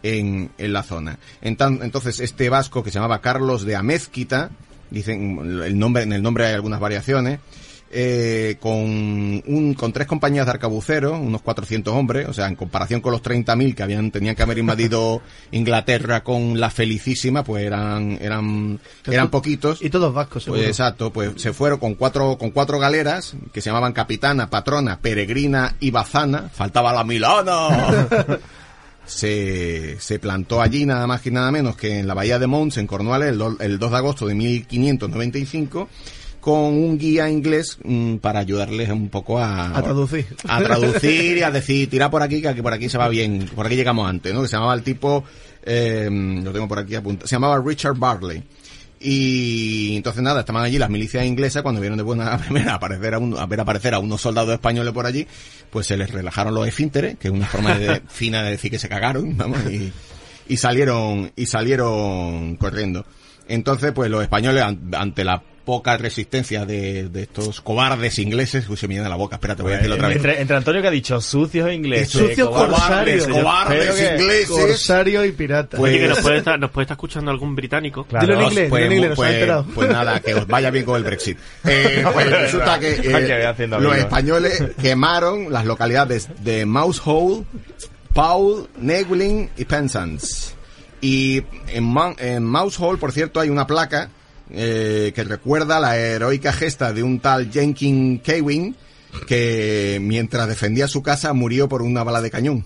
en, 0.03 0.51
en 0.59 0.73
la 0.73 0.83
zona. 0.83 1.19
Entan- 1.43 1.81
entonces 1.83 2.21
este 2.21 2.49
vasco 2.49 2.83
que 2.83 2.91
se 2.91 2.95
llamaba 2.99 3.21
Carlos 3.21 3.65
de 3.65 3.77
Amezquita, 3.77 4.51
dicen 4.91 5.63
el 5.65 5.79
nombre, 5.79 6.03
en 6.05 6.13
el 6.13 6.23
nombre 6.23 6.47
hay 6.47 6.55
algunas 6.55 6.81
variaciones, 6.81 7.41
eh, 7.91 8.59
con 8.61 8.75
un, 8.75 9.75
con 9.75 9.95
tres 9.95 10.07
compañías 10.07 10.45
de 10.45 10.53
arcabuceros, 10.53 11.19
unos 11.19 11.41
400 11.41 11.95
hombres, 11.95 12.29
o 12.29 12.35
sea, 12.35 12.47
en 12.47 12.55
comparación 12.55 13.01
con 13.01 13.13
los 13.13 13.23
30.000 13.23 13.75
que 13.75 13.83
habían, 13.83 14.11
tenían 14.11 14.35
que 14.37 14.43
haber 14.43 14.59
invadido 14.59 15.23
Inglaterra 15.53 16.23
con 16.23 16.61
la 16.61 16.69
felicísima, 16.69 17.45
pues 17.45 17.65
eran, 17.65 18.19
eran, 18.21 18.79
eran 19.07 19.31
poquitos. 19.31 19.81
Y 19.81 19.89
todos 19.89 20.13
vascos, 20.13 20.45
seguro. 20.45 20.61
Pues 20.61 20.69
exacto, 20.69 21.11
pues 21.15 21.33
se 21.41 21.55
fueron 21.55 21.79
con 21.79 21.95
cuatro, 21.95 22.37
con 22.37 22.51
cuatro 22.51 22.79
galeras 22.79 23.35
que 23.55 23.63
se 23.63 23.71
llamaban 23.71 23.95
Capitana, 23.95 24.51
Patrona, 24.51 24.99
Peregrina 25.01 25.75
y 25.81 25.91
Bazana. 25.91 26.51
Faltaba 26.53 26.93
la 26.93 27.05
Milana. 27.05 28.07
se, 29.09 29.97
se 30.01 30.19
plantó 30.19 30.61
allí 30.63 30.87
nada 30.87 31.07
más 31.07 31.21
que 31.21 31.31
nada 31.31 31.51
menos 31.51 31.77
que 31.77 31.99
en 31.99 32.07
la 32.07 32.15
bahía 32.15 32.39
de 32.39 32.47
Mons, 32.47 32.77
en 32.77 32.87
Cornualles, 32.87 33.31
el, 33.31 33.39
do- 33.39 33.57
el 33.61 33.79
2 33.79 33.91
de 33.91 33.97
agosto 33.97 34.27
de 34.27 34.35
1595, 34.35 35.89
con 36.41 36.57
un 36.75 36.99
guía 36.99 37.29
inglés 37.29 37.79
mm, 37.83 38.17
para 38.17 38.39
ayudarles 38.41 38.91
un 38.91 39.09
poco 39.09 39.39
a, 39.39 39.77
A 39.77 39.83
traducir. 39.83 40.27
a 40.47 40.63
traducir 40.63 41.39
y 41.39 41.43
a 41.43 41.51
decir, 41.51 41.91
tira 41.91 42.11
por 42.11 42.23
aquí, 42.23 42.41
que 42.41 42.49
aquí 42.49 42.63
por 42.63 42.73
aquí 42.73 42.89
se 42.89 42.99
va 42.99 43.09
bien, 43.09 43.51
por 43.55 43.67
aquí 43.67 43.77
llegamos 43.77 44.09
antes, 44.09 44.33
¿no? 44.33 44.43
Que 44.43 44.49
se 44.49 44.55
llamaba 44.57 44.75
el 44.75 44.83
tipo, 44.83 45.25
eh, 45.65 46.09
lo 46.11 46.53
tengo 46.53 46.69
por 46.69 46.79
aquí 46.79 46.95
apuntado, 46.95 47.27
se 47.27 47.35
llamaba 47.35 47.61
Richard 47.65 47.97
Barley. 47.97 48.43
Y 49.01 49.97
entonces 49.97 50.23
nada, 50.23 50.41
estaban 50.41 50.65
allí 50.65 50.79
las 50.79 50.91
milicias 50.91 51.25
inglesas 51.25 51.63
cuando 51.63 51.81
vieron 51.81 51.97
de 51.99 52.03
buena 52.05 52.37
primera 52.45 52.75
aparecer 52.75 53.15
a, 53.15 53.19
un- 53.19 53.39
a 53.39 53.47
ver 53.47 53.61
aparecer 53.61 53.95
a 53.95 53.99
unos 53.99 54.21
soldados 54.21 54.53
españoles 54.53 54.93
por 54.93 55.07
allí, 55.07 55.27
pues 55.71 55.87
se 55.87 55.97
les 55.97 56.11
relajaron 56.11 56.55
los 56.55 56.67
esfínteres, 56.67 57.17
que 57.19 57.29
es 57.29 57.35
una 57.35 57.47
forma 57.47 57.75
de- 57.79 58.03
fina 58.09 58.43
de 58.43 58.51
decir 58.51 58.71
que 58.71 58.79
se 58.79 58.89
cagaron, 58.89 59.37
vamos, 59.37 59.59
y, 59.71 59.93
y 60.49 60.57
salieron, 60.57 61.31
y 61.37 61.47
salieron 61.47 62.57
corriendo. 62.57 63.07
Entonces, 63.49 63.93
pues 63.93 64.11
los 64.11 64.23
españoles, 64.23 64.63
an- 64.63 64.91
ante 64.95 65.25
la 65.25 65.43
poca 65.65 65.99
resistencia 65.99 66.65
de, 66.65 67.11
de 67.11 67.23
estos 67.25 67.61
cobardes 67.61 68.19
ingleses, 68.19 68.67
uy, 68.71 68.79
se 68.79 68.89
me 68.89 68.95
llena 68.95 69.09
la 69.11 69.17
boca, 69.17 69.37
espérate, 69.37 69.63
voy 69.63 69.73
a 69.73 69.77
decirlo 69.77 69.97
otra 69.97 70.09
vez. 70.09 70.17
Entre, 70.17 70.41
entre 70.41 70.57
Antonio 70.57 70.81
que 70.81 70.89
ha 70.89 70.91
dicho 70.91 71.21
sucios 71.21 71.71
ingleses. 71.71 72.09
Sucios 72.09 72.49
cobardes, 72.49 73.27
cobardes 73.29 73.91
ingleses. 74.13 74.49
Corsario 74.49 75.27
y 75.27 75.33
pirata. 75.33 75.77
Pues- 75.77 75.93
Oye, 75.93 76.01
que 76.01 76.09
nos 76.09 76.21
puede, 76.21 76.39
estar, 76.39 76.59
nos 76.59 76.71
puede 76.71 76.85
estar 76.85 76.95
escuchando 76.95 77.31
algún 77.31 77.55
británico. 77.55 78.05
Claro. 78.05 78.27
Dilo 78.27 78.39
en 78.41 78.47
inglés, 78.47 78.67
pues, 78.71 78.83
dilo 78.83 78.87
en 78.87 78.97
inglés, 78.97 79.11
nos 79.11 79.17
pues- 79.17 79.29
ha 79.29 79.35
enterado. 79.35 79.67
pues 79.75 79.91
nada, 79.91 80.21
que 80.21 80.35
os 80.35 80.47
vaya 80.47 80.71
bien 80.71 80.85
con 80.87 80.97
el 80.97 81.05
Brexit. 81.05 81.39
Eh, 81.67 82.03
pues 82.15 82.31
resulta 82.31 82.79
que, 82.81 82.95
eh, 82.95 83.67
los 83.79 83.95
españoles 83.97 84.65
quemaron 84.81 85.53
las 85.53 85.67
localidades 85.67 86.29
de 86.43 86.65
Mousehole, 86.65 87.45
Paul, 88.15 88.69
Neglin 88.79 89.51
y 89.59 89.65
Penzance. 89.67 90.55
Y 91.01 91.43
en, 91.69 91.95
en 92.19 92.45
Mousehole, 92.45 92.99
por 92.99 93.13
cierto, 93.13 93.41
hay 93.41 93.51
una 93.51 93.67
placa 93.67 94.11
eh, 94.51 95.13
que 95.15 95.25
recuerda 95.25 95.79
la 95.79 95.97
heroica 95.99 96.53
gesta 96.53 96.93
de 96.93 97.03
un 97.03 97.21
tal 97.21 97.51
Jenkins 97.53 98.23
Kewin 98.23 98.77
que 99.27 99.99
mientras 100.01 100.49
defendía 100.49 100.89
su 100.89 101.03
casa 101.03 101.33
murió 101.33 101.69
por 101.69 101.83
una 101.83 102.03
bala 102.03 102.23
de 102.23 102.31
cañón 102.31 102.65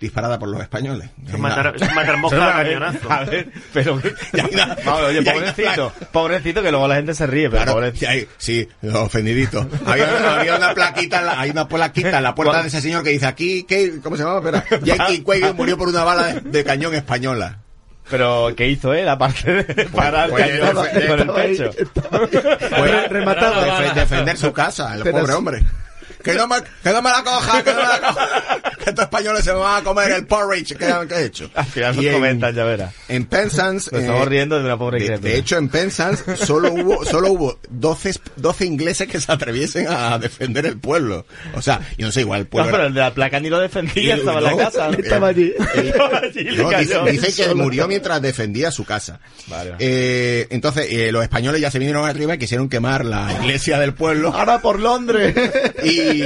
disparada 0.00 0.38
por 0.38 0.48
los 0.48 0.60
españoles. 0.62 1.10
Es 1.26 1.38
matar, 1.38 1.74
es 1.78 1.94
matar 1.94 2.16
mosca 2.16 2.48
a 2.58 2.62
cañonazo. 2.62 3.12
A 3.12 3.24
ver, 3.24 3.48
pero... 3.72 4.00
Ya 4.32 4.46
una- 4.46 4.76
Vamos, 4.84 5.02
oye, 5.02 5.22
ya 5.24 5.32
pobrecito, 5.34 5.92
pobrecito 6.12 6.62
que 6.62 6.70
luego 6.70 6.88
la 6.88 6.96
gente 6.96 7.14
se 7.14 7.26
ríe, 7.26 7.50
pero 7.50 7.62
Claro, 7.62 7.72
pobrecito. 7.74 7.98
sí, 8.00 8.06
hay- 8.06 8.28
sí, 8.38 8.68
ofendidito. 8.94 9.68
Había, 9.86 10.40
había 10.40 10.56
una 10.56 10.74
plaquita, 10.74 11.18
en 11.20 11.26
la- 11.26 11.40
hay 11.40 11.50
una 11.50 11.68
plaquita 11.68 12.16
en 12.16 12.22
la 12.22 12.34
puerta 12.34 12.62
de 12.62 12.68
ese 12.68 12.80
señor 12.80 13.04
que 13.04 13.10
dice 13.10 13.26
aquí, 13.26 13.64
¿qué, 13.64 14.00
¿cómo 14.02 14.16
se 14.16 14.22
llama? 14.24 14.38
Espera, 14.38 14.64
Yankee 14.82 15.22
Quayle 15.22 15.52
murió 15.52 15.76
por 15.76 15.88
una 15.88 16.02
bala 16.04 16.26
de, 16.28 16.40
de 16.40 16.64
cañón 16.64 16.94
española. 16.94 17.58
Pero, 18.08 18.52
¿qué 18.56 18.66
hizo 18.66 18.92
él? 18.92 19.08
Aparte 19.08 19.52
de 19.62 19.84
parar 19.86 20.30
pues, 20.30 20.44
el 20.44 20.60
cañón 20.60 20.86
estaba- 20.86 21.06
con 21.06 21.20
el 21.20 21.30
pecho. 21.30 21.70
Fue 22.76 23.08
rematado. 23.08 23.62
defe- 23.66 23.94
defender 23.94 24.36
su 24.36 24.52
casa, 24.52 24.94
el 24.96 25.02
pobre 25.04 25.32
hombre. 25.34 25.62
Que 26.24 26.34
no, 26.34 26.46
me, 26.46 26.56
que 26.82 26.90
no 26.92 27.00
me 27.00 27.08
la 27.10 27.22
coja, 27.22 27.62
que 27.62 27.72
no 27.72 27.76
me 27.80 27.88
la 27.88 27.98
coja. 28.00 28.28
Que 28.82 28.90
estos 28.90 29.04
españoles 29.04 29.44
se 29.44 29.52
me 29.52 29.58
van 29.58 29.80
a 29.80 29.84
comer 29.84 30.10
el 30.12 30.26
porridge 30.26 30.76
que, 30.76 30.86
han- 30.86 31.06
que 31.08 31.14
he 31.14 31.24
hecho. 31.26 31.50
Al 31.54 31.64
final 31.66 31.96
nos 31.96 32.04
Y 32.04 32.08
en- 32.08 32.14
comentan, 32.14 32.54
ya 32.54 32.64
verás. 32.64 32.94
En 33.08 33.24
Penzance... 33.26 33.90
Nos 33.92 34.00
estamos 34.02 34.26
riendo 34.28 34.58
de 34.58 34.64
una 34.64 34.78
pobre 34.78 35.00
de, 35.06 35.18
de 35.18 35.36
hecho, 35.36 35.56
en 35.58 35.68
Penzance 35.68 36.36
solo 36.36 36.72
hubo, 36.72 37.04
solo 37.04 37.30
hubo 37.32 37.58
12, 37.68 38.14
12 38.36 38.64
ingleses 38.66 39.08
que 39.08 39.20
se 39.20 39.30
atreviesen 39.30 39.86
a 39.88 40.18
defender 40.18 40.66
el 40.66 40.78
pueblo. 40.78 41.26
O 41.54 41.62
sea, 41.62 41.80
yo 41.98 42.06
no 42.06 42.12
sé, 42.12 42.20
igual 42.22 42.40
el 42.40 42.44
No, 42.46 42.50
pueblo... 42.50 42.72
pero 42.72 42.86
el 42.86 42.94
de 42.94 43.00
la 43.00 43.12
placa 43.14 43.38
ni 43.40 43.48
lo 43.50 43.58
defendía, 43.60 44.16
Y- 44.16 44.18
estaba 44.20 44.38
en 44.38 44.44
la 44.44 44.50
no, 44.52 44.56
casa. 44.56 44.88
Estaba 44.90 45.28
allí. 45.28 45.52
Allí 46.22 46.44
le 46.44 46.56
No, 46.62 46.70
dice, 46.78 46.98
dice 47.12 47.44
que 47.48 47.54
murió 47.54 47.86
mientras 47.88 48.20
defendía 48.22 48.70
su 48.70 48.84
casa. 48.84 49.20
Vale. 49.48 49.74
Eh, 49.78 50.46
entonces, 50.50 50.86
eh, 50.90 51.12
los 51.12 51.22
españoles 51.22 51.60
ya 51.60 51.70
se 51.70 51.78
vinieron 51.78 52.06
arriba 52.08 52.34
y 52.34 52.38
quisieron 52.38 52.68
quemar 52.68 53.04
la 53.04 53.32
iglesia 53.40 53.78
del 53.78 53.94
pueblo. 53.94 54.32
Ahora 54.34 54.60
por 54.62 54.78
Londres. 54.80 55.34
Y, 55.82 56.22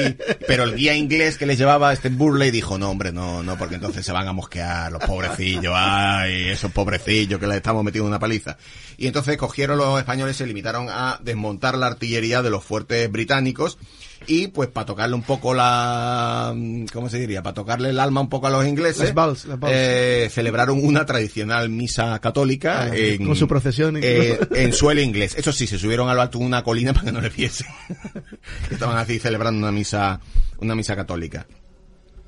pero 0.46 0.64
el 0.64 0.74
guía 0.76 0.94
inglés 0.94 1.38
que 1.38 1.46
les 1.46 1.58
llevaba 1.58 1.92
este 1.92 2.08
Burley 2.08 2.43
dijo, 2.50 2.78
no 2.78 2.90
hombre, 2.90 3.12
no, 3.12 3.42
no, 3.42 3.56
porque 3.58 3.74
entonces 3.76 4.04
se 4.04 4.12
van 4.12 4.26
a 4.28 4.32
mosquear 4.32 4.90
los 4.92 5.02
pobrecillos, 5.04 5.72
ay, 5.76 6.48
esos 6.48 6.72
pobrecillos 6.72 7.38
que 7.40 7.46
les 7.46 7.56
estamos 7.56 7.84
metiendo 7.84 8.08
una 8.08 8.18
paliza. 8.18 8.56
Y 8.96 9.06
entonces 9.06 9.36
cogieron 9.36 9.78
los 9.78 9.98
españoles, 9.98 10.36
se 10.36 10.46
limitaron 10.46 10.88
a 10.88 11.18
desmontar 11.22 11.76
la 11.76 11.86
artillería 11.86 12.42
de 12.42 12.50
los 12.50 12.64
fuertes 12.64 13.10
británicos 13.10 13.78
y 14.26 14.46
pues 14.48 14.70
para 14.70 14.86
tocarle 14.86 15.14
un 15.14 15.22
poco 15.22 15.52
la, 15.52 16.54
¿cómo 16.92 17.10
se 17.10 17.18
diría? 17.18 17.42
Para 17.42 17.52
tocarle 17.54 17.90
el 17.90 18.00
alma 18.00 18.22
un 18.22 18.30
poco 18.30 18.46
a 18.46 18.50
los 18.50 18.64
ingleses, 18.66 19.00
Las 19.04 19.14
balls, 19.14 19.44
las 19.44 19.58
balls. 19.60 19.74
eh, 19.76 20.28
celebraron 20.32 20.82
una 20.82 21.04
tradicional 21.04 21.68
misa 21.68 22.18
católica 22.20 22.84
Ah, 22.84 22.96
en, 22.96 23.26
con 23.26 23.36
su 23.36 23.46
procesión 23.46 23.96
y 23.98 24.00
eh, 24.02 24.38
en 24.54 24.72
suelo 24.72 25.02
inglés. 25.02 25.34
Eso 25.36 25.52
sí, 25.52 25.66
se 25.66 25.78
subieron 25.78 26.08
a 26.08 26.14
lo 26.14 26.22
alto 26.22 26.38
de 26.38 26.44
una 26.46 26.62
colina 26.64 26.94
para 26.94 27.04
que 27.06 27.12
no 27.12 27.20
le 27.20 27.28
viesen. 27.28 27.66
Estaban 28.70 28.96
así 28.96 29.18
celebrando 29.18 29.58
una 29.58 29.72
misa, 29.72 30.20
una 30.58 30.74
misa 30.74 30.96
católica. 30.96 31.46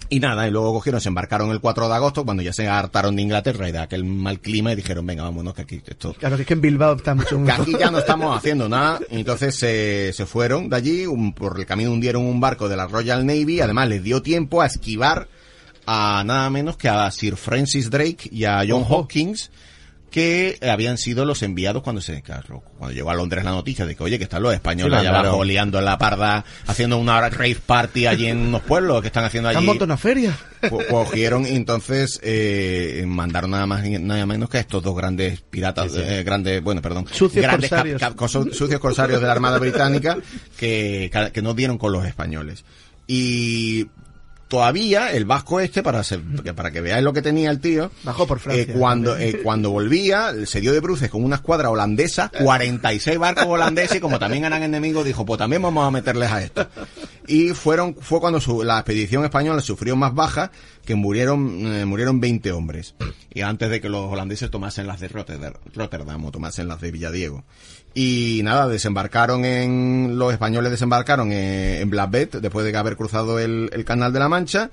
Y 0.09 0.21
nada, 0.21 0.47
y 0.47 0.51
luego 0.51 0.73
cogieron, 0.75 1.01
se 1.01 1.09
embarcaron 1.09 1.51
el 1.51 1.61
4 1.61 1.89
de 1.89 1.95
agosto, 1.95 2.25
cuando 2.25 2.43
ya 2.43 2.53
se 2.53 2.69
hartaron 2.69 3.17
de 3.17 3.23
Inglaterra 3.23 3.69
y 3.69 3.73
de 3.73 3.79
aquel 3.79 4.05
mal 4.05 4.39
clima, 4.41 4.73
y 4.73 4.77
dijeron, 4.77 5.05
venga, 5.05 5.25
vámonos, 5.25 5.53
que 5.55 5.63
aquí 5.63 5.83
esto, 5.85 6.15
Claro, 6.15 6.37
que 6.37 6.43
es 6.43 6.49
que 6.49 6.55
en 6.55 6.61
Bilbao 6.61 6.95
está 6.97 7.15
mucho 7.15 7.43
que 7.45 7.51
aquí 7.53 7.73
ya 7.79 7.91
no 7.91 7.99
estamos 7.99 8.37
haciendo 8.39 8.69
nada. 8.69 9.01
Y 9.11 9.17
entonces 9.21 9.57
se, 9.57 10.13
se 10.13 10.27
fueron 10.27 10.69
de 10.69 10.77
allí, 10.77 11.07
un- 11.07 11.33
por 11.35 11.59
el 11.59 11.67
camino 11.67 11.91
hundieron 11.93 12.23
un 12.23 12.39
barco 12.41 12.69
de 12.69 12.77
la 12.77 12.87
Royal 12.87 13.27
Navy, 13.27 13.61
además 13.61 13.89
les 13.89 14.03
dio 14.03 14.23
tiempo 14.23 14.63
a 14.63 14.67
esquivar 14.67 15.29
a 15.87 16.23
nada 16.25 16.51
menos 16.51 16.77
que 16.77 16.89
a 16.89 17.11
Sir 17.11 17.37
Francis 17.37 17.91
Drake 17.91 18.29
y 18.31 18.45
a 18.45 18.63
John. 18.69 18.85
Hopkins, 18.89 19.51
que 20.17 20.59
habían 20.63 20.97
sido 20.97 21.27
los 21.27 21.43
enviados 21.43 21.83
cuando 21.83 22.01
se 22.01 22.23
claro, 22.23 22.63
cuando 22.79 22.95
llegó 22.95 23.11
a 23.11 23.15
Londres 23.15 23.45
la 23.45 23.51
noticia 23.51 23.85
de 23.85 23.95
que 23.95 24.03
oye 24.03 24.17
que 24.17 24.25
están 24.25 24.43
los 24.43 24.55
españoles 24.55 24.99
Sí, 24.99 25.07
allá 25.07 25.19
abajo 25.19 25.45
liando 25.45 25.79
en 25.79 25.85
la 25.85 25.99
parda 25.99 26.43
haciendo 26.67 26.97
una 26.97 27.21
rave 27.29 27.59
party 27.67 28.07
allí 28.07 28.27
en 28.29 28.39
unos 28.39 28.63
pueblos 28.63 29.03
que 29.03 29.09
están 29.09 29.25
haciendo 29.25 29.51
allí 29.51 29.67
montado 29.67 29.85
una 29.85 29.99
feria. 29.99 30.35
co- 30.71 30.81
cogieron 30.89 31.45
y 31.45 31.51
entonces 31.51 32.19
eh, 32.23 33.05
mandaron 33.07 33.51
nada 33.51 33.67
más 33.67 33.85
y 33.85 33.99
nada 33.99 34.25
menos 34.25 34.49
que 34.49 34.57
a 34.57 34.61
estos 34.61 34.83
dos 34.83 34.97
grandes 34.97 35.43
piratas 35.43 35.93
eh, 35.95 36.23
grandes 36.25 36.63
bueno 36.63 36.81
perdón 36.81 37.07
Sucios 37.13 37.43
grandes 37.43 37.69
corsarios. 37.69 38.01
cap- 38.01 38.19
sucios 38.27 38.81
corsarios 38.81 39.21
de 39.21 39.27
la 39.27 39.33
armada 39.35 39.59
británica 39.59 40.17
que, 40.57 41.11
que 41.31 41.43
no 41.43 41.53
dieron 41.53 41.77
con 41.77 41.93
los 41.93 42.07
españoles 42.07 42.65
y 43.07 43.87
todavía 44.49 45.13
el 45.13 45.25
vasco 45.25 45.61
este 45.61 45.83
para 45.83 46.03
ser- 46.05 46.21
que- 46.45 46.55
para 46.55 46.71
que 46.71 46.81
veáis 46.81 47.03
lo 47.03 47.13
que 47.13 47.23
tenía 47.23 47.51
el 47.51 47.61
tío 47.61 47.91
Bajó 48.05 48.27
por 48.27 48.39
Francia. 48.39 48.63
eh, 48.63 48.77
cuando 48.79 49.17
eh, 49.17 49.41
cuando 49.43 49.71
volvía 49.71 50.33
se 50.45 50.61
dio 50.61 50.73
de 50.73 50.81
bruces 50.81 51.11
con 51.11 51.25
una 51.25 51.37
escuadra 51.37 51.69
holandesa 51.71 52.31
46 52.43 53.19
barcos 53.19 53.47
holandeses 53.47 53.97
y 53.97 54.01
como 54.01 54.19
también 54.19 54.45
eran 54.45 54.63
enemigos 54.63 55.05
dijo 55.05 55.27
pues 55.27 55.39
también 55.39 55.63
vamos 55.63 55.87
a 55.87 55.91
meterles 55.91 56.31
a 56.31 56.43
esto 56.43 56.69
y 57.29 57.51
fueron 57.51 57.95
fue 58.01 58.21
cuando 58.21 58.41
su- 58.41 58.63
la 58.63 58.79
expedición 58.79 59.25
española 59.25 59.61
sufrió 59.61 59.97
más 59.97 60.15
bajas 60.15 60.51
que 60.85 60.95
murieron 60.95 61.67
eh, 61.75 61.85
murieron 61.85 62.21
20 62.21 62.53
hombres. 62.53 62.95
Y 63.33 63.43
antes 63.43 63.71
de 63.71 63.81
que 63.81 63.89
los 63.89 64.11
holandeses 64.11 64.51
tomasen 64.51 64.87
las 64.87 65.01
de 65.01 65.09
Rotterdam, 65.09 66.25
o 66.25 66.31
tomasen 66.31 66.69
las 66.69 66.81
de 66.81 66.91
Villadiego. 66.91 67.45
Y 67.95 68.41
nada 68.45 68.69
desembarcaron 68.69 69.45
en 69.45 70.19
los 70.19 70.33
españoles 70.33 70.71
desembarcaron 70.71 71.33
en, 71.33 71.83
en 71.83 71.91
Blackbed 71.91 72.37
después 72.41 72.65
de 72.65 72.77
haber 72.77 72.97
cruzado 72.97 73.39
el, 73.39 73.71
el 73.73 73.85
canal 73.85 74.13
de 74.13 74.19
la 74.19 74.29
Mancha. 74.29 74.71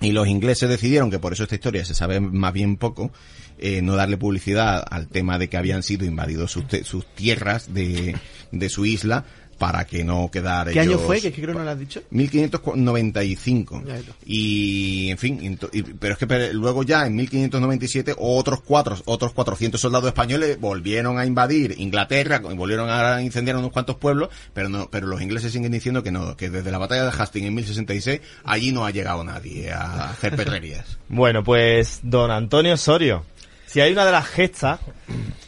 Y 0.00 0.10
los 0.10 0.26
ingleses 0.26 0.68
decidieron 0.68 1.10
que 1.12 1.20
por 1.20 1.32
eso 1.32 1.44
esta 1.44 1.54
historia 1.54 1.84
se 1.84 1.94
sabe 1.94 2.18
más 2.18 2.52
bien 2.52 2.76
poco, 2.76 3.12
eh, 3.58 3.82
no 3.82 3.94
darle 3.94 4.16
publicidad 4.16 4.84
al 4.90 5.06
tema 5.06 5.38
de 5.38 5.48
que 5.48 5.56
habían 5.56 5.84
sido 5.84 6.04
invadidos 6.04 6.50
sus, 6.50 6.64
sus 6.82 7.06
tierras 7.14 7.72
de, 7.72 8.16
de 8.50 8.68
su 8.68 8.84
isla 8.84 9.24
para 9.62 9.84
que 9.84 10.02
no 10.02 10.28
quedara 10.28 10.72
¿Qué 10.72 10.80
año 10.80 10.98
fue? 10.98 11.20
¿Qué, 11.20 11.30
qué 11.32 11.40
creo 11.40 11.54
no 11.54 11.62
lo 11.62 11.70
has 11.70 11.78
dicho? 11.78 12.02
1595 12.10 13.82
Ya, 13.86 13.96
ya. 13.96 14.12
y 14.26 15.08
en 15.10 15.18
fin 15.18 15.58
y- 15.72 15.82
pero 15.82 16.14
es 16.14 16.18
que 16.18 16.26
pero 16.26 16.52
luego 16.52 16.82
ya 16.82 17.06
en 17.06 17.14
1597 17.14 18.16
otros 18.18 18.60
cuatro 18.62 18.96
otros 19.04 19.32
400 19.32 19.80
soldados 19.80 20.08
españoles 20.08 20.58
volvieron 20.60 21.16
a 21.16 21.26
invadir 21.26 21.76
Inglaterra 21.78 22.40
volvieron 22.40 22.90
a 22.90 23.22
incendiar 23.22 23.56
unos 23.56 23.70
cuantos 23.70 23.94
pueblos 23.96 24.30
pero 24.52 24.68
no 24.68 24.88
pero 24.90 25.06
los 25.06 25.22
ingleses 25.22 25.52
siguen 25.52 25.70
diciendo 25.70 26.02
que 26.02 26.10
no 26.10 26.36
que 26.36 26.50
desde 26.50 26.72
la 26.72 26.78
batalla 26.78 27.04
de 27.04 27.12
Hastings 27.16 27.46
en 27.46 27.54
1066 27.54 28.20
allí 28.42 28.72
no 28.72 28.84
ha 28.84 28.90
llegado 28.90 29.22
nadie 29.22 29.70
a 29.70 30.10
hacer 30.10 30.34
perrerías 30.34 30.98
Bueno, 31.08 31.44
pues 31.44 32.00
don 32.02 32.30
Antonio 32.32 32.74
Osorio, 32.74 33.24
si 33.66 33.80
hay 33.80 33.92
una 33.92 34.04
de 34.04 34.12
las 34.12 34.26
gestas 34.26 34.80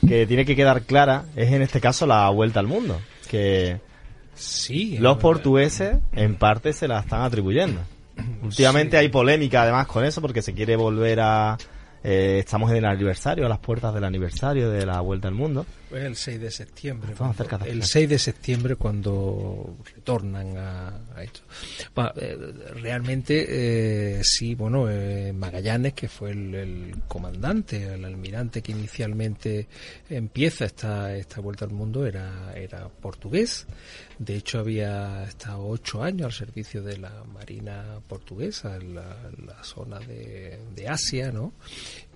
que 0.07 0.27
tiene 0.27 0.44
que 0.44 0.55
quedar 0.55 0.83
clara, 0.83 1.24
es 1.35 1.50
en 1.53 1.62
este 1.62 1.81
caso 1.81 2.07
la 2.07 2.29
vuelta 2.29 2.61
al 2.61 2.66
mundo, 2.66 3.00
que 3.31 3.81
Sí. 4.34 4.98
los 4.98 5.16
eh, 5.16 5.20
portugueses 5.20 5.96
en 6.12 6.34
parte 6.36 6.72
se 6.72 6.88
la 6.88 7.00
están 7.00 7.22
atribuyendo. 7.22 7.80
Últimamente 8.42 8.96
Sí. 8.96 9.00
hay 9.02 9.08
polémica 9.08 9.62
además 9.62 9.86
con 9.86 10.04
eso 10.04 10.20
porque 10.20 10.42
se 10.42 10.54
quiere 10.54 10.76
volver 10.76 11.20
a... 11.20 11.56
eh, 12.02 12.38
estamos 12.40 12.70
en 12.70 12.78
el 12.78 12.84
aniversario, 12.84 13.46
a 13.46 13.48
las 13.48 13.58
puertas 13.58 13.92
del 13.94 14.04
aniversario 14.04 14.70
de 14.70 14.86
la 14.86 15.00
vuelta 15.00 15.28
al 15.28 15.34
mundo. 15.34 15.66
Pues 15.94 16.07
el 16.07 16.16
6 16.16 16.40
de 16.40 16.50
septiembre. 16.50 17.14
Cuando- 17.16 17.37
cerca 17.37 17.57
de 17.59 17.70
el 17.70 17.76
fecha. 17.83 17.92
6 17.92 18.09
de 18.09 18.18
septiembre 18.18 18.74
cuando 18.74 19.76
retornan 19.94 20.57
a, 20.57 20.88
a 21.14 21.22
esto. 21.22 21.42
Eh, 22.16 22.37
realmente, 22.83 23.46
eh, 24.18 24.24
sí, 24.24 24.57
bueno, 24.57 24.90
eh, 24.90 25.33
Magallanes, 25.33 25.92
que 25.92 26.09
fue 26.09 26.33
el, 26.33 26.52
el 26.52 26.94
comandante, 27.07 27.94
el 27.94 28.04
almirante 28.04 28.61
que 28.61 28.72
inicialmente 28.72 29.68
empieza 30.11 30.64
esta, 30.64 31.14
esta 31.16 31.40
vuelta 31.40 31.64
al 31.64 31.70
mundo, 31.70 32.04
era, 32.04 32.52
era 32.57 32.88
portugués. 32.88 33.64
De 34.18 34.35
hecho, 34.35 34.59
había 34.59 35.22
estado 35.22 35.64
ocho 35.64 36.02
años 36.02 36.26
al 36.26 36.33
servicio 36.33 36.83
de 36.83 36.96
la 36.98 37.22
Marina 37.33 38.00
portuguesa 38.09 38.74
en 38.74 38.96
la, 38.96 39.16
en 39.38 39.46
la 39.46 39.62
zona 39.62 40.00
de, 40.00 40.59
de 40.74 40.88
Asia, 40.88 41.30
¿no? 41.30 41.52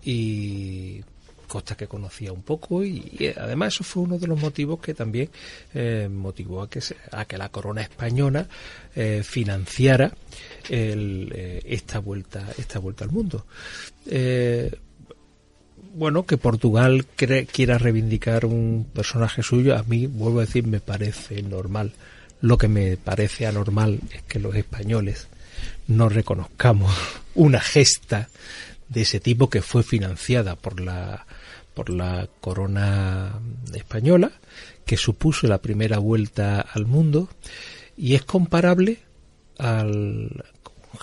Y 0.03 1.01
costa 1.49 1.77
que 1.77 1.89
conocía 1.89 2.33
un 2.33 2.43
poco 2.43 2.85
y, 2.85 2.99
y, 3.19 3.27
además 3.37 3.75
eso 3.75 3.83
fue 3.83 4.05
uno 4.05 4.19
de 4.19 4.29
los 4.29 4.41
motivos 4.41 4.79
que 4.81 4.95
también 4.95 5.29
eh, 5.75 6.09
motivó 6.09 6.63
a 6.63 6.71
que 6.71 6.81
se- 6.81 6.97
a 7.11 7.25
que 7.25 7.37
la 7.37 7.49
corona 7.49 7.83
española 7.83 8.47
eh, 8.95 9.23
financiara 9.25 10.13
el, 10.69 11.33
eh, 11.35 11.61
esta 11.65 11.99
vuelta 11.99 12.47
esta 12.59 12.79
vuelta 12.79 13.05
al 13.05 13.11
mundo. 13.11 13.45
Eh, 14.07 14.71
bueno 15.95 16.25
que 16.27 16.37
Portugal 16.37 17.07
quiera 17.07 17.79
reivindicar 17.79 18.45
un 18.45 18.87
personaje 18.93 19.43
suyo 19.43 19.77
a 19.77 19.83
mí 19.83 20.07
vuelvo 20.07 20.39
a 20.39 20.45
decir 20.47 20.67
me 20.67 20.81
parece 20.81 21.43
normal. 21.43 21.93
Lo 22.41 22.57
que 22.57 22.69
me 22.69 22.97
parece 22.97 23.47
anormal 23.49 23.99
es 24.15 24.23
que 24.23 24.39
los 24.39 24.55
españoles 24.55 25.27
no 25.89 26.09
reconozcamos 26.09 26.95
una 27.35 27.59
gesta 27.61 28.29
de 28.89 29.03
ese 29.03 29.19
tipo 29.21 29.51
que 29.51 29.61
fue 29.61 29.83
financiada 29.83 30.55
por 30.57 30.81
la 30.81 31.27
por 31.79 31.91
la 31.91 32.29
corona 32.41 33.39
española 33.73 34.33
que 34.85 34.97
supuso 34.97 35.47
la 35.47 35.59
primera 35.59 35.99
vuelta 35.99 36.61
al 36.61 36.87
mundo 36.87 37.29
y 37.97 38.17
es 38.17 38.25
comparable 38.25 38.99
al 39.59 40.45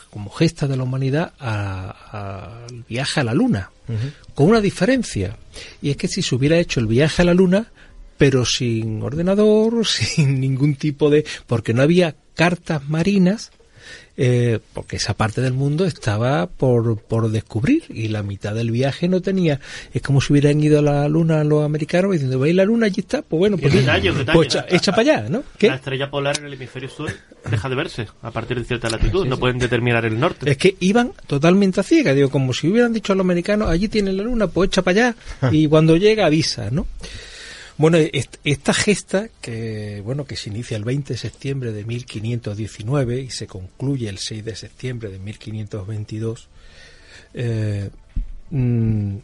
como 0.09 0.29
gesta 0.31 0.67
de 0.67 0.75
la 0.75 0.83
humanidad 0.83 1.31
al 1.39 2.83
viaje 2.89 3.21
a 3.21 3.23
la 3.23 3.33
luna 3.33 3.71
con 4.33 4.49
una 4.49 4.59
diferencia 4.59 5.37
y 5.81 5.91
es 5.91 5.95
que 5.95 6.09
si 6.09 6.21
se 6.21 6.35
hubiera 6.35 6.57
hecho 6.57 6.81
el 6.81 6.87
viaje 6.87 7.21
a 7.21 7.25
la 7.25 7.33
luna 7.33 7.71
pero 8.17 8.43
sin 8.43 9.01
ordenador 9.01 9.87
sin 9.87 10.41
ningún 10.41 10.75
tipo 10.75 11.09
de 11.09 11.23
porque 11.47 11.73
no 11.73 11.83
había 11.83 12.17
cartas 12.33 12.89
marinas 12.89 13.53
eh, 14.17 14.59
porque 14.73 14.95
esa 14.95 15.13
parte 15.13 15.41
del 15.41 15.53
mundo 15.53 15.85
estaba 15.85 16.47
por, 16.47 16.97
por 16.99 17.29
descubrir 17.29 17.83
y 17.89 18.07
la 18.07 18.23
mitad 18.23 18.55
del 18.55 18.71
viaje 18.71 19.07
no 19.07 19.21
tenía. 19.21 19.59
Es 19.93 20.01
como 20.01 20.21
si 20.21 20.33
hubieran 20.33 20.61
ido 20.61 20.79
a 20.79 20.81
la 20.81 21.07
luna 21.09 21.43
los 21.43 21.63
americanos 21.63 22.11
diciendo, 22.13 22.39
¿veis 22.39 22.55
la 22.55 22.65
luna? 22.65 22.85
Allí 22.85 23.01
está. 23.01 23.21
Pues 23.21 23.39
bueno, 23.39 23.57
pues, 23.57 23.73
detalle, 23.73 24.11
detalle. 24.11 24.33
pues 24.33 24.47
echa, 24.47 24.65
echa 24.69 24.91
para 24.91 25.01
allá, 25.01 25.29
¿no? 25.29 25.43
¿Qué? 25.57 25.67
La 25.67 25.75
estrella 25.75 26.09
polar 26.09 26.37
en 26.39 26.45
el 26.45 26.53
hemisferio 26.53 26.89
sur 26.89 27.11
deja 27.49 27.69
de 27.69 27.75
verse 27.75 28.07
a 28.21 28.31
partir 28.31 28.57
de 28.57 28.65
cierta 28.65 28.89
latitud. 28.89 29.25
no 29.27 29.37
pueden 29.37 29.59
determinar 29.59 30.05
el 30.05 30.19
norte. 30.19 30.49
Es 30.49 30.57
que 30.57 30.75
iban 30.79 31.11
totalmente 31.27 31.79
a 31.79 31.83
ciegas, 31.83 32.15
digo, 32.15 32.29
como 32.29 32.53
si 32.53 32.67
hubieran 32.67 32.93
dicho 32.93 33.13
a 33.13 33.15
los 33.15 33.23
americanos, 33.23 33.69
allí 33.69 33.87
tienen 33.87 34.17
la 34.17 34.23
luna, 34.23 34.47
pues 34.47 34.67
echa 34.67 34.81
para 34.81 35.09
allá 35.09 35.15
y 35.51 35.67
cuando 35.67 35.97
llega 35.97 36.25
avisa, 36.25 36.69
¿no? 36.71 36.87
Bueno, 37.77 37.97
est- 37.97 38.37
esta 38.45 38.73
gesta 38.73 39.27
que 39.41 40.01
bueno 40.05 40.25
que 40.25 40.37
se 40.37 40.49
inicia 40.49 40.77
el 40.77 40.85
20 40.85 41.13
de 41.13 41.17
septiembre 41.19 41.73
de 41.73 41.83
1519 41.83 43.19
y 43.21 43.29
se 43.29 43.47
concluye 43.47 44.07
el 44.07 44.17
6 44.17 44.45
de 44.45 44.55
septiembre 44.55 45.09
de 45.09 45.19
1522 45.19 46.47
eh, 47.33 47.89
mm, 48.51 49.17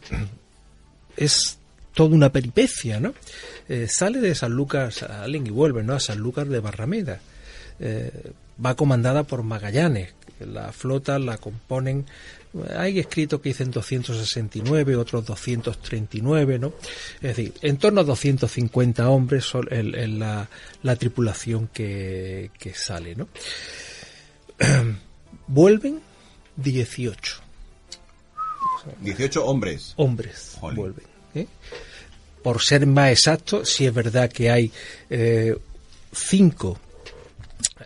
es 1.16 1.58
toda 1.94 2.14
una 2.14 2.30
peripecia, 2.32 3.00
¿no? 3.00 3.14
Eh, 3.68 3.86
sale 3.88 4.20
de 4.20 4.34
San 4.34 4.52
Lucas, 4.52 4.94
salen 4.96 5.46
y 5.46 5.50
vuelven, 5.50 5.86
¿no? 5.86 5.94
A 5.94 6.00
San 6.00 6.18
Lucas 6.18 6.48
de 6.48 6.60
Barrameda. 6.60 7.20
Eh, 7.80 8.32
va 8.64 8.74
comandada 8.76 9.24
por 9.24 9.42
Magallanes. 9.42 10.14
La 10.40 10.72
flota 10.72 11.18
la 11.18 11.36
componen, 11.38 12.06
hay 12.76 12.98
escritos 12.98 13.40
que 13.40 13.48
dicen 13.50 13.70
269, 13.70 14.96
otros 14.96 15.24
239, 15.24 16.58
¿no? 16.58 16.72
Es 17.16 17.36
decir, 17.36 17.54
en 17.62 17.78
torno 17.78 18.02
a 18.02 18.04
250 18.04 19.08
hombres 19.08 19.44
son 19.44 19.66
el- 19.70 19.94
el- 19.94 20.18
la, 20.18 20.48
la 20.82 20.96
tripulación 20.96 21.68
que, 21.68 22.50
que 22.58 22.74
sale, 22.74 23.14
¿no? 23.16 23.28
Vuelven 25.46 26.00
18 26.56 27.36
18 29.00 29.44
hombres 29.46 29.92
hombres 29.96 30.56
Jolín. 30.60 30.76
vuelven. 30.76 31.04
¿eh? 31.34 31.46
Por 32.42 32.60
ser 32.60 32.86
más 32.86 33.10
exacto, 33.10 33.64
si 33.64 33.86
es 33.86 33.94
verdad 33.94 34.30
que 34.30 34.50
hay 34.50 34.72
eh, 35.08 35.56
cinco, 36.12 36.78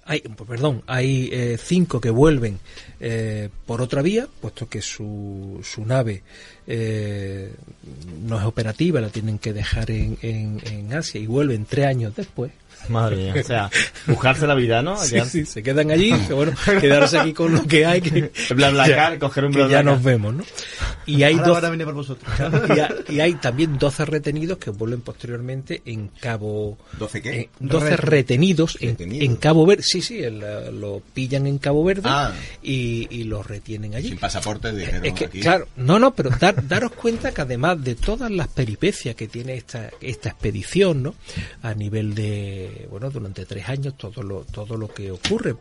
hay, 0.06 0.20
perdón, 0.20 0.82
hay 0.86 1.28
eh, 1.32 1.58
cinco 1.58 2.00
que 2.00 2.10
vuelven 2.10 2.60
eh, 3.00 3.48
por 3.66 3.82
otra 3.82 4.02
vía, 4.02 4.28
puesto 4.40 4.68
que 4.68 4.80
su, 4.80 5.60
su 5.64 5.84
nave 5.84 6.22
eh, 6.66 7.52
no 8.22 8.38
es 8.38 8.44
operativa, 8.44 9.00
la 9.00 9.10
tienen 9.10 9.38
que 9.38 9.52
dejar 9.52 9.90
en, 9.90 10.16
en, 10.22 10.60
en 10.70 10.94
Asia 10.94 11.20
y 11.20 11.26
vuelven 11.26 11.64
tres 11.64 11.86
años 11.86 12.14
después. 12.14 12.52
Madre 12.88 13.16
mía, 13.16 13.34
o 13.40 13.42
sea, 13.42 13.70
buscarse 14.06 14.46
la 14.46 14.54
vida, 14.54 14.80
¿no? 14.82 14.96
Sí, 14.96 15.18
sí, 15.28 15.44
se 15.44 15.62
quedan 15.62 15.90
allí, 15.90 16.12
bueno, 16.30 16.52
quedarse 16.80 17.18
aquí 17.18 17.32
con 17.32 17.52
lo 17.52 17.64
que 17.64 17.84
hay, 17.84 18.00
que, 18.00 18.30
BlaBlaCar, 18.54 19.12
ya- 19.14 19.18
coger 19.18 19.44
un 19.46 19.52
que 19.52 19.68
ya 19.68 19.82
nos 19.82 20.02
vemos, 20.02 20.34
¿no? 20.34 20.44
Y 21.04 21.22
hay 21.22 21.34
Ahora, 21.34 21.46
dos, 21.46 21.54
ahora 21.56 21.70
viene 21.70 21.84
por 21.84 21.94
vosotros. 21.94 22.30
y, 22.76 22.80
ha- 22.80 22.94
y 23.08 23.20
hay 23.20 23.34
también 23.34 23.78
12 23.78 24.04
retenidos 24.04 24.58
que 24.58 24.70
vuelven 24.70 25.00
posteriormente 25.00 25.82
en 25.84 26.08
Cabo... 26.20 26.78
¿12 26.98 27.22
qué? 27.22 27.40
eh, 27.40 27.50
12 27.60 27.96
retenidos 27.96 28.76
en, 28.80 28.90
Retenidos. 28.90 29.24
en 29.24 29.36
Cabo 29.36 29.66
Verde. 29.66 29.82
Sí, 29.82 30.00
sí, 30.02 30.22
el, 30.22 30.40
lo 30.80 31.02
pillan 31.14 31.46
en 31.46 31.58
Cabo 31.58 31.84
Verde 31.84 32.02
Ah. 32.04 32.32
y, 32.62 33.06
y 33.10 33.24
los 33.24 33.46
retienen 33.46 33.94
allí. 33.94 34.08
Sin 34.10 34.18
pasaporte 34.18 34.72
dijeron 34.72 35.05
Es 35.05 35.12
que, 35.14 35.24
aquí. 35.26 35.40
claro, 35.40 35.66
no, 35.76 35.98
no, 35.98 36.14
pero 36.14 36.30
dar- 36.30 36.66
daros 36.66 36.92
cuenta 36.92 37.32
que 37.32 37.40
además 37.42 37.82
de 37.82 37.94
todas 37.94 38.30
las 38.30 38.48
peripecias 38.48 39.14
que 39.14 39.28
tiene 39.28 39.55
esta, 39.55 39.90
esta 40.01 40.28
expedición, 40.30 41.03
¿no? 41.03 41.14
A 41.62 41.74
nivel 41.74 42.14
de, 42.14 42.65
bueno, 42.90 43.10
durante 43.10 43.44
tres 43.46 43.68
años, 43.68 43.96
todo 43.96 44.22
lo, 44.22 44.44
todo 44.44 44.76
lo 44.76 44.88
que 44.88 45.10
ocurre. 45.10 45.56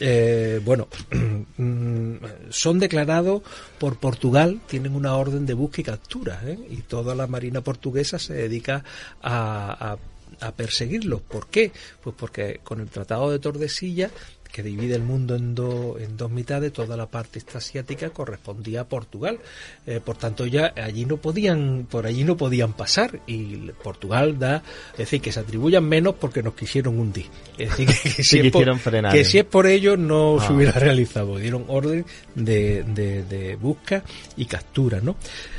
eh, 0.00 0.60
bueno, 0.64 0.88
mm, 1.56 2.14
son 2.50 2.78
declarados 2.78 3.42
por 3.78 3.98
Portugal, 3.98 4.60
tienen 4.66 4.94
una 4.94 5.14
orden 5.16 5.46
de 5.46 5.54
búsqueda 5.54 5.80
y 5.80 5.84
captura, 5.84 6.40
¿eh? 6.44 6.58
y 6.70 6.76
toda 6.82 7.14
la 7.14 7.26
marina 7.26 7.60
portuguesa 7.60 8.18
se 8.18 8.34
dedica 8.34 8.84
a, 9.22 9.92
a 9.92 9.98
a 10.40 10.52
perseguirlos. 10.52 11.20
¿Por 11.22 11.46
qué? 11.46 11.72
Pues 12.02 12.16
porque 12.18 12.60
con 12.62 12.80
el 12.80 12.88
Tratado 12.88 13.30
de 13.30 13.38
Tordesillas 13.38 14.10
que 14.54 14.62
divide 14.62 14.94
el 14.94 15.02
mundo 15.02 15.34
en, 15.34 15.52
do- 15.56 15.98
en 15.98 16.16
dos 16.16 16.30
mitades, 16.30 16.72
toda 16.72 16.96
la 16.96 17.06
parte 17.06 17.42
asiática 17.54 18.10
correspondía 18.10 18.82
a 18.82 18.84
Portugal. 18.88 19.40
Eh, 19.84 19.98
por 20.02 20.16
tanto, 20.16 20.46
ya 20.46 20.72
allí 20.76 21.06
no 21.06 21.16
podían, 21.16 21.88
por 21.90 22.06
allí 22.06 22.22
no 22.22 22.36
podían 22.36 22.72
pasar 22.72 23.18
y 23.26 23.56
Portugal 23.82 24.38
da, 24.38 24.62
es 24.92 24.98
decir, 24.98 25.20
que 25.20 25.32
se 25.32 25.40
atribuyan 25.40 25.84
menos 25.84 26.14
porque 26.20 26.40
nos 26.40 26.54
quisieron 26.54 27.00
hundir. 27.00 27.26
Es 27.58 27.70
decir, 27.70 27.88
que, 27.88 28.10
que 28.14 28.22
si, 28.22 28.38
es 28.38 28.52
por, 28.52 28.78
frenar. 28.78 29.12
que 29.12 29.24
si 29.24 29.38
es 29.38 29.44
por 29.44 29.66
ello 29.66 29.96
no 29.96 30.38
se 30.38 30.46
Ah. 30.46 30.52
hubiera 30.52 30.72
realizado. 30.78 31.36
Dieron 31.38 31.64
orden 31.66 32.06
de, 32.36 32.84
de, 32.84 33.24
de 33.24 33.56
busca 33.56 34.04
y 34.36 34.44
captura, 34.46 35.00
¿no? 35.00 35.16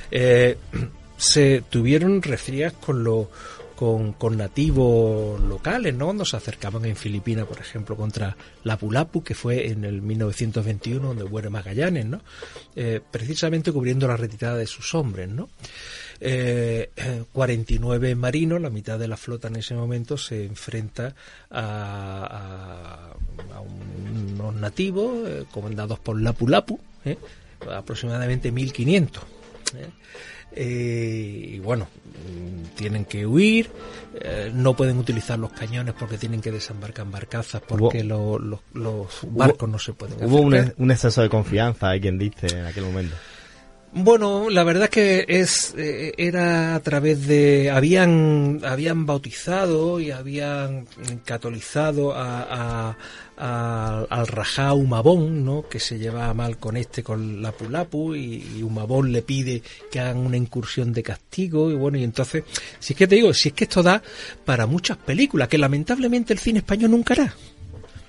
Eh, 0.10 0.56
se 1.18 1.64
tuvieron 1.70 2.22
refriegas 2.22 2.74
con 2.74 3.04
los 3.04 3.28
con, 3.76 4.16
nativos 4.38 5.40
locales, 5.42 5.94
¿no? 5.94 6.26
Se 6.26 6.38
acercaban 6.38 6.86
en 6.86 6.96
Filipinas, 6.96 7.46
por 7.46 7.60
ejemplo, 7.60 7.96
contra 7.96 8.36
Lapu-Lapu, 8.64 9.24
que 9.24 9.36
fue 9.36 9.68
en 9.68 9.84
el 9.84 10.02
1921 10.02 11.08
donde 11.08 11.26
muere 11.26 11.50
Magallanes, 11.50 12.06
¿no? 12.06 12.22
Eh, 12.76 13.02
precisamente 13.12 13.72
cubriendo 13.72 14.08
la 14.08 14.18
retirada 14.18 14.58
de 14.58 14.68
sus 14.68 14.94
hombres, 14.96 15.30
¿no? 15.30 15.50
Eh, 16.20 16.90
49 17.34 18.16
marinos, 18.16 18.62
la 18.62 18.70
mitad 18.70 18.98
de 18.98 19.08
la 19.08 19.18
flota 19.18 19.48
en 19.50 19.58
ese 19.58 19.76
momento 19.76 20.18
se 20.18 20.46
enfrenta 20.46 21.14
a, 21.52 23.14
unos 24.36 24.56
nativos 24.56 25.28
eh, 25.28 25.46
comandados 25.52 26.00
por 26.00 26.20
Lapu-Lapu, 26.20 26.80
¿eh? 27.04 27.18
aproximadamente 27.72 28.52
1500. 28.52 29.24
¿eh? 29.76 29.90
Eh, 30.56 31.52
y 31.56 31.60
bueno, 31.60 31.88
tienen 32.76 33.06
que 33.06 33.26
huir, 33.26 33.70
eh, 34.22 34.52
no 34.54 34.74
pueden 34.76 34.98
utilizar 34.98 35.38
los 35.38 35.52
cañones 35.52 35.94
porque 35.98 36.18
tienen 36.18 36.42
que 36.42 36.52
desembarcar 36.52 37.10
barcazas 37.10 37.62
porque 37.68 38.04
lo- 38.04 38.40
lo- 38.40 38.62
los 38.74 39.08
barcos 39.30 39.70
no 39.70 39.78
se 39.80 39.94
pueden 39.94 40.18
Hubo 40.26 40.40
un, 40.42 40.74
un 40.78 40.92
exceso 40.92 41.22
de 41.22 41.30
confianza, 41.30 41.90
hay 41.90 42.00
quien 42.02 42.18
dice, 42.18 42.48
en 42.48 42.66
aquel 42.66 42.86
momento. 42.86 43.16
Bueno, 43.98 44.50
la 44.50 44.66
verdad 44.66 44.84
es 44.86 44.90
que 44.90 45.26
es 45.30 45.74
eh, 45.78 46.12
era 46.18 46.76
a 46.76 46.80
través 46.82 47.28
de 47.28 47.72
habían 47.72 48.60
habían 48.66 49.06
bautizado 49.06 50.02
y 50.02 50.12
habían 50.12 50.86
catolizado 51.24 52.14
a, 52.14 52.42
a- 52.90 52.98
a- 53.38 54.06
al 54.10 54.28
Rajá 54.28 54.74
Humabón, 54.74 55.46
¿no? 55.46 55.70
Que 55.70 55.80
se 55.80 55.98
lleva 55.98 56.34
mal 56.34 56.58
con 56.58 56.76
este 56.76 57.04
con 57.04 57.42
Lapu 57.42 57.70
Lapu 57.70 58.16
y, 58.16 58.44
y 58.58 58.64
Humabón 58.64 59.14
le 59.14 59.22
pide 59.22 59.62
que 59.90 60.02
hagan 60.02 60.18
una 60.18 60.36
incursión 60.36 60.92
de 60.92 61.02
castigo 61.02 61.72
y 61.72 61.76
bueno 61.76 61.98
y 61.98 62.04
entonces 62.04 62.44
si 62.80 62.92
es 62.94 62.98
que 62.98 63.08
te 63.08 63.16
digo 63.16 63.34
si 63.34 63.48
es 63.50 63.54
que 63.56 63.64
esto 63.64 63.82
da 63.82 64.04
para 64.44 64.66
muchas 64.68 64.98
películas 64.98 65.48
que 65.48 65.58
lamentablemente 65.58 66.34
el 66.34 66.40
cine 66.40 66.60
español 66.60 66.92
nunca 66.92 67.14
hará. 67.14 67.34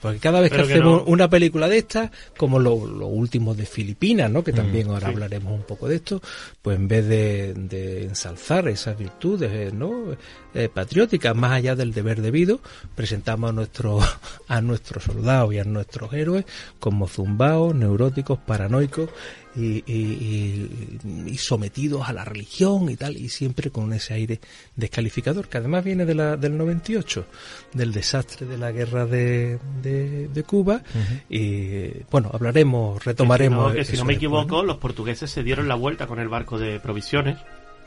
Porque 0.06 0.20
cada 0.20 0.40
vez 0.40 0.52
que 0.52 0.60
hacemos 0.60 1.02
no. 1.02 1.04
una 1.04 1.28
película 1.28 1.68
de 1.68 1.78
estas, 1.78 2.10
como 2.36 2.60
los 2.60 2.78
últimos 3.02 3.56
de 3.56 3.66
Filipinas, 3.66 4.30
¿no? 4.30 4.44
que 4.44 4.52
también 4.52 4.86
ahora 4.88 5.08
sí. 5.08 5.12
hablaremos 5.12 5.52
un 5.52 5.64
poco 5.64 5.88
de 5.88 5.96
esto, 5.96 6.22
pues 6.62 6.76
en 6.76 6.86
vez 6.86 7.08
de, 7.08 7.54
de 7.54 8.04
ensalzar 8.04 8.68
esas 8.68 8.96
virtudes 8.96 9.50
eh, 9.52 9.70
¿no? 9.72 10.16
Eh, 10.54 10.68
patrióticas, 10.68 11.34
más 11.34 11.52
allá 11.52 11.74
del 11.74 11.92
deber 11.92 12.22
debido, 12.22 12.60
presentamos 12.94 13.50
a, 13.50 13.52
nuestros 13.52 14.04
a 14.48 14.60
nuestros 14.60 15.02
soldados 15.02 15.52
y 15.52 15.58
a 15.58 15.64
nuestros 15.64 16.12
héroes 16.12 16.44
como 16.78 17.08
zumbaos, 17.08 17.74
neuróticos, 17.74 18.38
paranoicos 18.38 19.10
y, 19.56 19.82
y- 19.90 21.36
sometidos 21.38 22.08
a 22.08 22.12
la 22.12 22.24
religión 22.24 22.88
y 22.90 22.96
tal, 22.96 23.16
y 23.16 23.28
siempre 23.28 23.70
con 23.70 23.92
ese 23.92 24.14
aire 24.14 24.40
descalificador, 24.74 25.48
que 25.48 25.58
además 25.58 25.84
viene 25.84 26.04
de 26.04 26.14
la, 26.14 26.36
del 26.36 26.56
98, 26.56 27.26
del 27.72 27.92
desastre 27.92 28.46
de 28.46 28.58
la 28.58 28.72
guerra 28.72 29.06
de, 29.06 29.58
de, 29.82 30.28
de 30.28 30.42
Cuba, 30.42 30.82
y 31.28 32.02
bueno, 32.10 32.30
hablaremos, 32.32 33.04
retomaremos. 33.04 33.72
Que 33.72 33.72
si 33.72 33.74
no, 33.74 33.78
que 33.78 33.84
si 33.84 33.92
eso 33.94 34.02
no 34.02 34.06
me 34.06 34.12
después, 34.14 34.16
equivoco, 34.42 34.62
los 34.62 34.76
portugueses 34.78 35.30
se 35.30 35.42
dieron 35.42 35.68
la 35.68 35.74
vuelta 35.74 36.06
con 36.06 36.18
el 36.18 36.28
barco 36.28 36.58
de 36.58 36.80
provisiones 36.80 37.38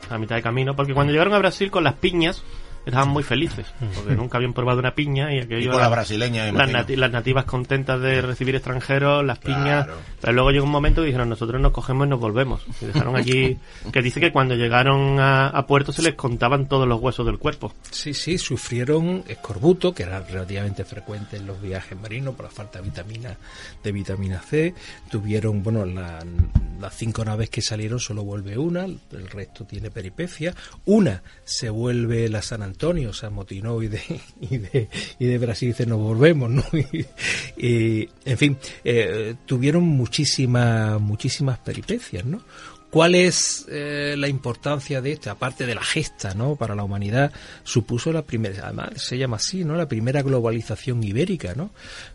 a 0.08 0.16
mitad 0.18 0.36
de 0.36 0.42
camino, 0.42 0.74
porque 0.74 0.94
cuando 0.94 1.12
llegaron 1.12 1.34
a 1.34 1.38
Brasil 1.38 1.70
con 1.70 1.84
las 1.84 1.94
piñas 1.94 2.42
estaban 2.86 3.08
muy 3.10 3.22
felices, 3.22 3.66
porque 3.94 4.14
nunca 4.14 4.38
habían 4.38 4.52
probado 4.52 4.78
una 4.78 4.94
piña 4.94 5.32
y 5.32 5.36
Y 5.36 5.40
aquello 5.40 5.70
con 5.72 5.80
la 5.80 5.86
era- 5.86 5.94
brasileña, 5.96 6.50
me 6.52 6.58
las, 6.58 6.70
nati- 6.70 6.96
las 6.96 7.10
nativas 7.12 7.44
contentas 7.44 8.00
de 8.00 8.22
recibir 8.22 8.54
extranjeros, 8.56 9.24
las 9.24 9.38
piñas, 9.38 9.84
Claro. 9.86 9.94
pero 10.20 10.32
luego 10.32 10.50
llegó 10.50 10.64
un 10.64 10.70
momento 10.72 11.02
y 11.02 11.06
dijeron 11.06 11.28
nosotros 11.28 11.60
nos 11.60 11.72
cogemos 11.72 12.06
y 12.06 12.10
nos 12.10 12.20
volvemos. 12.20 12.62
Y 12.80 12.86
dejaron 12.86 13.16
allí, 13.16 13.58
que 13.92 14.02
dice 14.02 14.20
que 14.20 14.32
cuando 14.32 14.54
llegaron 14.54 15.20
a, 15.20 15.48
a 15.48 15.66
puerto 15.66 15.92
se 15.92 16.02
les 16.02 16.14
contaban 16.14 16.68
todos 16.68 16.88
los 16.88 17.00
huesos 17.00 17.26
del 17.26 17.38
cuerpo. 17.38 17.72
Sí, 17.90 18.14
sí, 18.14 18.38
sufrieron 18.38 19.24
escorbuto, 19.28 19.94
que 19.94 20.02
era 20.04 20.20
relativamente 20.20 20.84
frecuente 20.84 21.36
en 21.36 21.46
los 21.46 21.60
viajes 21.60 21.98
marinos 22.00 22.34
por 22.34 22.46
la 22.46 22.50
falta 22.50 22.78
de 22.80 22.84
vitamina, 22.86 23.36
de 23.84 23.92
vitamina 23.92 24.40
C. 24.40 24.74
Tuvieron, 25.10 25.62
bueno, 25.62 25.84
la- 25.84 26.24
las 26.80 26.94
cinco 26.96 27.24
naves 27.24 27.50
que 27.50 27.60
salieron 27.60 28.00
solo 28.00 28.24
vuelve 28.24 28.56
una, 28.56 28.84
el 28.84 29.28
resto 29.30 29.64
tiene 29.64 29.90
peripecia. 29.90 30.54
Una 30.86 31.22
se 31.44 31.68
vuelve 31.68 32.28
la 32.30 32.40
San 32.40 32.62
Antonio, 32.70 33.12
se 33.12 33.26
amotinó 33.26 33.82
y 33.82 33.88
de, 33.88 34.00
y 34.40 34.58
de, 34.58 34.88
y 35.18 35.26
de 35.26 35.38
Brasil 35.38 35.68
dice 35.68 35.86
nos 35.86 35.98
volvemos, 35.98 36.50
¿no? 36.50 36.64
Y, 37.56 38.08
en 38.24 38.38
fin, 38.38 38.56
eh, 38.84 39.34
tuvieron 39.44 39.82
muchísimas, 39.82 41.00
muchísimas 41.00 41.58
peripecias, 41.58 42.24
¿no? 42.24 42.40
¿Cuál 42.90 43.14
es 43.14 43.66
eh, 43.68 44.16
la 44.18 44.26
importancia 44.26 45.00
de 45.00 45.12
esto? 45.12 45.30
Aparte 45.30 45.64
de 45.64 45.76
la 45.76 45.82
gesta, 45.82 46.34
¿no? 46.34 46.56
Para 46.56 46.74
la 46.74 46.82
humanidad, 46.82 47.32
supuso 47.62 48.12
la 48.12 48.22
primera, 48.22 48.64
además 48.64 48.90
se 48.96 49.16
llama 49.16 49.36
así, 49.36 49.64
¿no? 49.64 49.76
La 49.76 49.86
primera 49.86 50.22
globalización 50.22 51.04
ibérica, 51.04 51.54
¿no? 51.54 51.70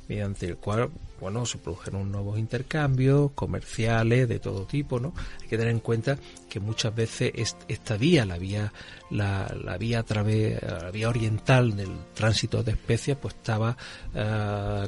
Mediante 0.09 0.47
el 0.47 0.57
cual, 0.57 0.89
bueno, 1.25 1.43
se 1.47 1.57
produjeron 1.57 2.11
nuevos 2.11 2.37
intercambios 2.37 3.31
comerciales 3.33 4.29
de 4.29 4.37
todo 4.37 4.65
tipo, 4.67 4.99
¿no? 4.99 5.11
Hay 5.41 5.47
que 5.47 5.57
tener 5.57 5.71
en 5.71 5.79
cuenta 5.79 6.19
que 6.47 6.59
muchas 6.59 6.93
veces 6.93 7.31
est- 7.33 7.63
esta 7.67 7.97
vía, 7.97 8.25
la 8.25 8.37
vía, 8.37 8.71
la, 9.09 9.51
vía 9.79 9.99
a 9.99 10.03
través, 10.03 10.61
la 10.61 10.91
vía 10.91 11.09
oriental 11.09 11.75
del 11.75 11.89
tránsito 12.13 12.61
de 12.61 12.73
especies, 12.73 13.17
pues 13.17 13.33
estaba, 13.33 13.75
eh, 14.13 14.87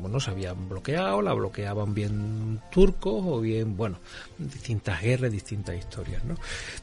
bueno, 0.00 0.18
se 0.18 0.32
habían 0.32 0.68
bloqueado, 0.68 1.22
la 1.22 1.32
bloqueaban 1.32 1.94
bien 1.94 2.60
turcos 2.72 3.22
o 3.24 3.40
bien, 3.40 3.76
bueno, 3.76 3.98
distintas 4.36 5.00
guerras, 5.00 5.30
distintas 5.30 5.76
historias, 5.76 6.24
¿no? 6.24 6.34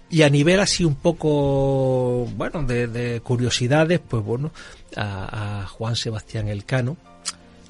Y 0.10 0.22
a 0.22 0.30
nivel 0.30 0.62
así 0.62 0.86
un 0.86 0.96
poco, 0.96 2.26
bueno, 2.38 2.64
de, 2.64 2.88
de 2.88 3.20
curiosidades, 3.20 4.00
pues 4.00 4.24
bueno, 4.24 4.52
a, 4.96 5.64
a 5.64 5.68
Juan 5.68 5.98
Sebastián 5.98 6.48
Elcano, 6.48 6.96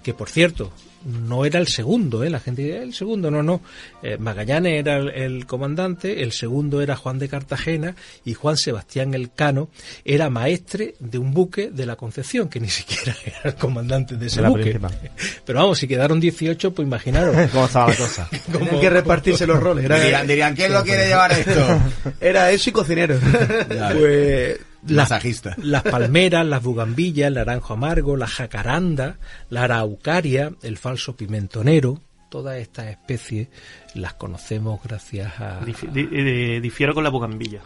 que 0.03 0.13
por 0.13 0.29
cierto, 0.29 0.71
no 1.05 1.45
era 1.45 1.59
el 1.59 1.67
segundo, 1.67 2.23
¿eh? 2.23 2.29
la 2.29 2.39
gente 2.39 2.63
dice, 2.63 2.81
el 2.81 2.93
segundo, 2.93 3.29
no, 3.31 3.43
no. 3.43 3.61
Eh, 4.03 4.17
Magallanes 4.17 4.79
era 4.79 4.97
el, 4.97 5.09
el 5.09 5.45
comandante, 5.45 6.23
el 6.23 6.31
segundo 6.31 6.81
era 6.81 6.95
Juan 6.95 7.19
de 7.19 7.29
Cartagena 7.29 7.95
y 8.25 8.33
Juan 8.33 8.57
Sebastián 8.57 9.13
Elcano 9.13 9.69
era 10.03 10.29
maestre 10.29 10.95
de 10.99 11.17
un 11.17 11.31
buque 11.33 11.69
de 11.71 11.85
la 11.85 11.95
Concepción, 11.95 12.49
que 12.49 12.59
ni 12.59 12.69
siquiera 12.69 13.15
era 13.25 13.41
el 13.43 13.55
comandante 13.55 14.17
de 14.17 14.27
ese 14.27 14.41
la 14.41 14.49
buque. 14.49 14.61
principal. 14.63 14.99
Pero 15.45 15.59
vamos, 15.59 15.77
si 15.77 15.87
quedaron 15.87 16.19
18, 16.19 16.73
pues 16.73 16.85
imaginaros. 16.87 17.35
¿Cómo 17.51 17.65
estaba 17.65 17.89
la 17.89 17.95
cosa? 17.95 18.29
Tenían 18.51 18.79
que 18.79 18.89
repartirse 18.89 19.45
los 19.47 19.59
roles. 19.59 19.85
Era, 19.85 19.99
Dirían, 19.99 20.27
dirían, 20.27 20.55
¿quién 20.55 20.73
lo 20.73 20.83
quiere 20.83 21.07
llevar 21.07 21.31
esto? 21.31 21.79
era 22.19 22.51
eso 22.51 22.69
y 22.69 22.73
cocinero. 22.73 23.15
pues 23.93 24.57
las, 24.87 25.09
Masajista. 25.09 25.55
las 25.57 25.83
palmeras, 25.83 26.45
las 26.45 26.61
bugambillas, 26.63 27.27
el 27.27 27.35
naranjo 27.35 27.73
amargo, 27.73 28.17
la 28.17 28.27
jacaranda, 28.27 29.17
la 29.49 29.63
araucaria, 29.63 30.51
el 30.63 30.77
falso 30.77 31.15
pimentonero, 31.15 32.01
todas 32.29 32.57
estas 32.57 32.87
especies 32.87 33.47
las 33.93 34.13
conocemos 34.13 34.79
gracias 34.83 35.39
a... 35.39 35.61
Dif- 35.61 35.89
di- 35.91 36.07
eh, 36.11 36.59
difiero 36.61 36.93
con 36.93 37.03
la 37.03 37.09
bugambilla. 37.09 37.61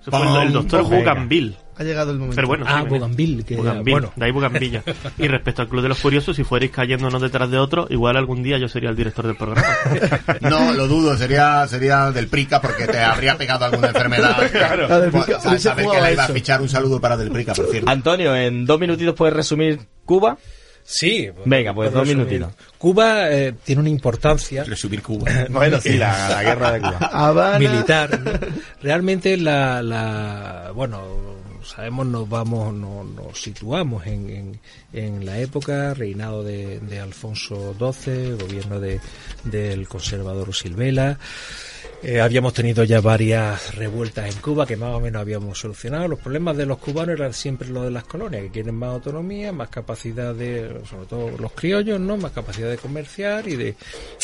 Eso 0.00 0.10
fue 0.10 0.20
el, 0.42 0.46
el 0.48 0.52
doctor. 0.52 0.82
Bougainville. 0.84 1.56
Ha 1.76 1.82
llegado 1.82 2.10
el 2.10 2.18
momento. 2.18 2.36
Pero 2.36 2.48
bueno, 2.48 2.66
Ah, 2.68 2.82
sí. 2.82 2.88
Bougainville, 2.90 3.42
que 3.42 3.56
Bougainville, 3.56 3.92
bueno. 3.92 4.12
de 4.14 4.24
ahí 4.24 4.30
Bugambilla. 4.32 4.82
Y 5.18 5.28
respecto 5.28 5.62
al 5.62 5.68
Club 5.68 5.82
de 5.82 5.88
los 5.88 5.98
Curiosos, 5.98 6.36
si 6.36 6.44
fuerais 6.44 6.70
cayendo 6.70 7.08
uno 7.08 7.18
detrás 7.18 7.50
de 7.50 7.58
otro, 7.58 7.86
igual 7.88 8.16
algún 8.18 8.42
día 8.42 8.58
yo 8.58 8.68
sería 8.68 8.90
el 8.90 8.96
director 8.96 9.26
del 9.26 9.36
programa. 9.36 9.66
No, 10.40 10.72
lo 10.72 10.86
dudo, 10.88 11.16
sería 11.16 11.66
sería 11.68 12.10
del 12.12 12.28
Prica 12.28 12.60
porque 12.60 12.86
te 12.86 12.98
habría 12.98 13.36
pegado 13.38 13.64
alguna 13.64 13.88
enfermedad. 13.88 14.36
Claro. 14.52 14.86
Hubiese 15.08 15.58
saber 15.58 15.86
que 15.86 16.00
le 16.00 16.12
iba 16.12 16.24
a 16.24 16.28
fichar 16.28 16.60
un 16.60 16.68
saludo 16.68 17.00
para 17.00 17.16
del 17.16 17.30
Prica, 17.30 17.54
por 17.54 17.66
cierto. 17.70 17.88
Antonio, 17.90 18.34
en 18.36 18.66
dos 18.66 18.78
minutitos 18.78 19.14
puedes 19.14 19.34
resumir 19.34 19.80
Cuba. 20.04 20.36
Sí. 20.92 21.30
Venga, 21.44 21.72
pues 21.72 21.92
dos 21.92 22.06
minutitos. 22.08 22.52
Cuba 22.78 23.30
eh, 23.30 23.54
tiene 23.64 23.80
una 23.80 23.90
importancia 23.90 24.64
Resumir 24.64 25.02
Cuba. 25.02 25.30
Bueno, 25.50 25.80
sí, 25.80 25.92
la, 25.96 26.28
la 26.28 26.42
guerra 26.42 26.72
de 26.72 26.80
Cuba. 26.80 26.98
Habana. 27.12 27.58
militar. 27.58 28.18
¿no? 28.20 28.30
Realmente 28.82 29.36
la, 29.36 29.82
la 29.82 30.72
bueno 30.74 31.00
sabemos 31.64 32.06
nos 32.06 32.28
vamos 32.28 32.74
no- 32.74 33.04
nos 33.04 33.40
situamos 33.40 34.04
en, 34.06 34.30
en, 34.30 34.60
en 34.92 35.24
la 35.26 35.38
época 35.38 35.94
reinado 35.94 36.42
de, 36.42 36.80
de 36.80 36.98
Alfonso 36.98 37.74
XII, 37.78 38.32
gobierno 38.32 38.80
de 38.80 38.98
del 39.44 39.86
conservador 39.86 40.52
Silvela. 40.54 41.18
Eh, 42.02 42.18
habíamos 42.18 42.54
tenido 42.54 42.82
ya 42.84 43.02
varias 43.02 43.74
revueltas 43.74 44.34
en 44.34 44.40
Cuba 44.40 44.66
que 44.66 44.74
más 44.74 44.94
o 44.94 45.00
menos 45.00 45.20
habíamos 45.20 45.58
solucionado. 45.58 46.08
Los 46.08 46.18
problemas 46.18 46.56
de 46.56 46.64
los 46.64 46.78
cubanos 46.78 47.18
eran 47.18 47.34
siempre 47.34 47.68
los 47.68 47.84
de 47.84 47.90
las 47.90 48.04
colonias, 48.04 48.42
que 48.44 48.50
quieren 48.50 48.74
más 48.74 48.88
autonomía, 48.88 49.52
más 49.52 49.68
capacidad 49.68 50.34
de, 50.34 50.80
sobre 50.88 51.06
todo 51.06 51.30
los 51.36 51.52
criollos, 51.52 52.00
¿no? 52.00 52.16
Más 52.16 52.32
capacidad 52.32 52.70
de 52.70 52.78
comerciar 52.78 53.46
y 53.48 53.56
de, 53.56 53.76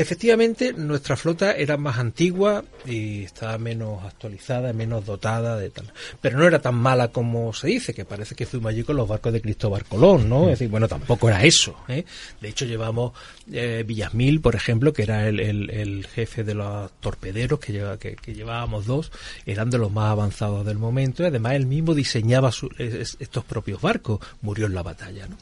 Efectivamente, 0.00 0.72
nuestra 0.74 1.16
flota 1.16 1.52
era 1.56 1.76
más 1.76 1.98
antigua 1.98 2.64
y 2.86 3.24
estaba 3.24 3.58
menos 3.58 4.04
actualizada, 4.04 4.72
menos 4.72 5.04
dotada 5.04 5.56
de 5.56 5.70
tal. 5.70 5.92
Pero 6.20 6.38
no 6.38 6.46
era 6.46 6.60
tan 6.60 6.76
mala 6.76 7.08
como 7.08 7.52
se 7.52 7.66
dice, 7.66 7.92
que 7.92 8.04
parece 8.04 8.36
que 8.36 8.46
fuimos 8.46 8.70
allí 8.70 8.84
con 8.84 8.94
los 8.96 9.08
barcos 9.08 9.32
de 9.32 9.40
Cristóbal 9.40 9.84
Colón, 9.84 10.28
¿no? 10.28 10.44
Es 10.44 10.50
decir, 10.50 10.68
bueno, 10.68 10.86
tampoco 10.86 11.28
era 11.28 11.42
eso. 11.42 11.74
¿eh? 11.88 12.04
De 12.40 12.48
hecho, 12.48 12.64
llevamos 12.64 13.12
eh, 13.50 13.82
Villasmil, 13.84 14.40
por 14.40 14.54
ejemplo, 14.54 14.92
que 14.92 15.02
era 15.02 15.28
el, 15.28 16.06
jefe 16.14 16.44
de 16.44 16.54
los 16.54 16.92
torpederos, 17.00 17.58
que, 17.58 17.72
lleva, 17.72 17.98
que, 17.98 18.14
llevábamos 18.32 18.86
dos, 18.86 19.10
eran 19.46 19.68
de 19.68 19.78
los 19.78 19.90
más 19.90 20.12
avanzados 20.12 20.64
del 20.64 20.78
momento 20.78 21.24
y 21.24 21.26
además 21.26 21.54
él 21.54 21.66
mismo 21.66 21.92
diseñaba 21.94 22.52
su- 22.52 22.70
es- 22.78 23.16
estos 23.18 23.44
propios 23.44 23.80
barcos, 23.82 24.20
murió 24.42 24.66
en 24.66 24.74
la 24.74 24.84
batalla, 24.84 25.26
¿no? 25.26 25.36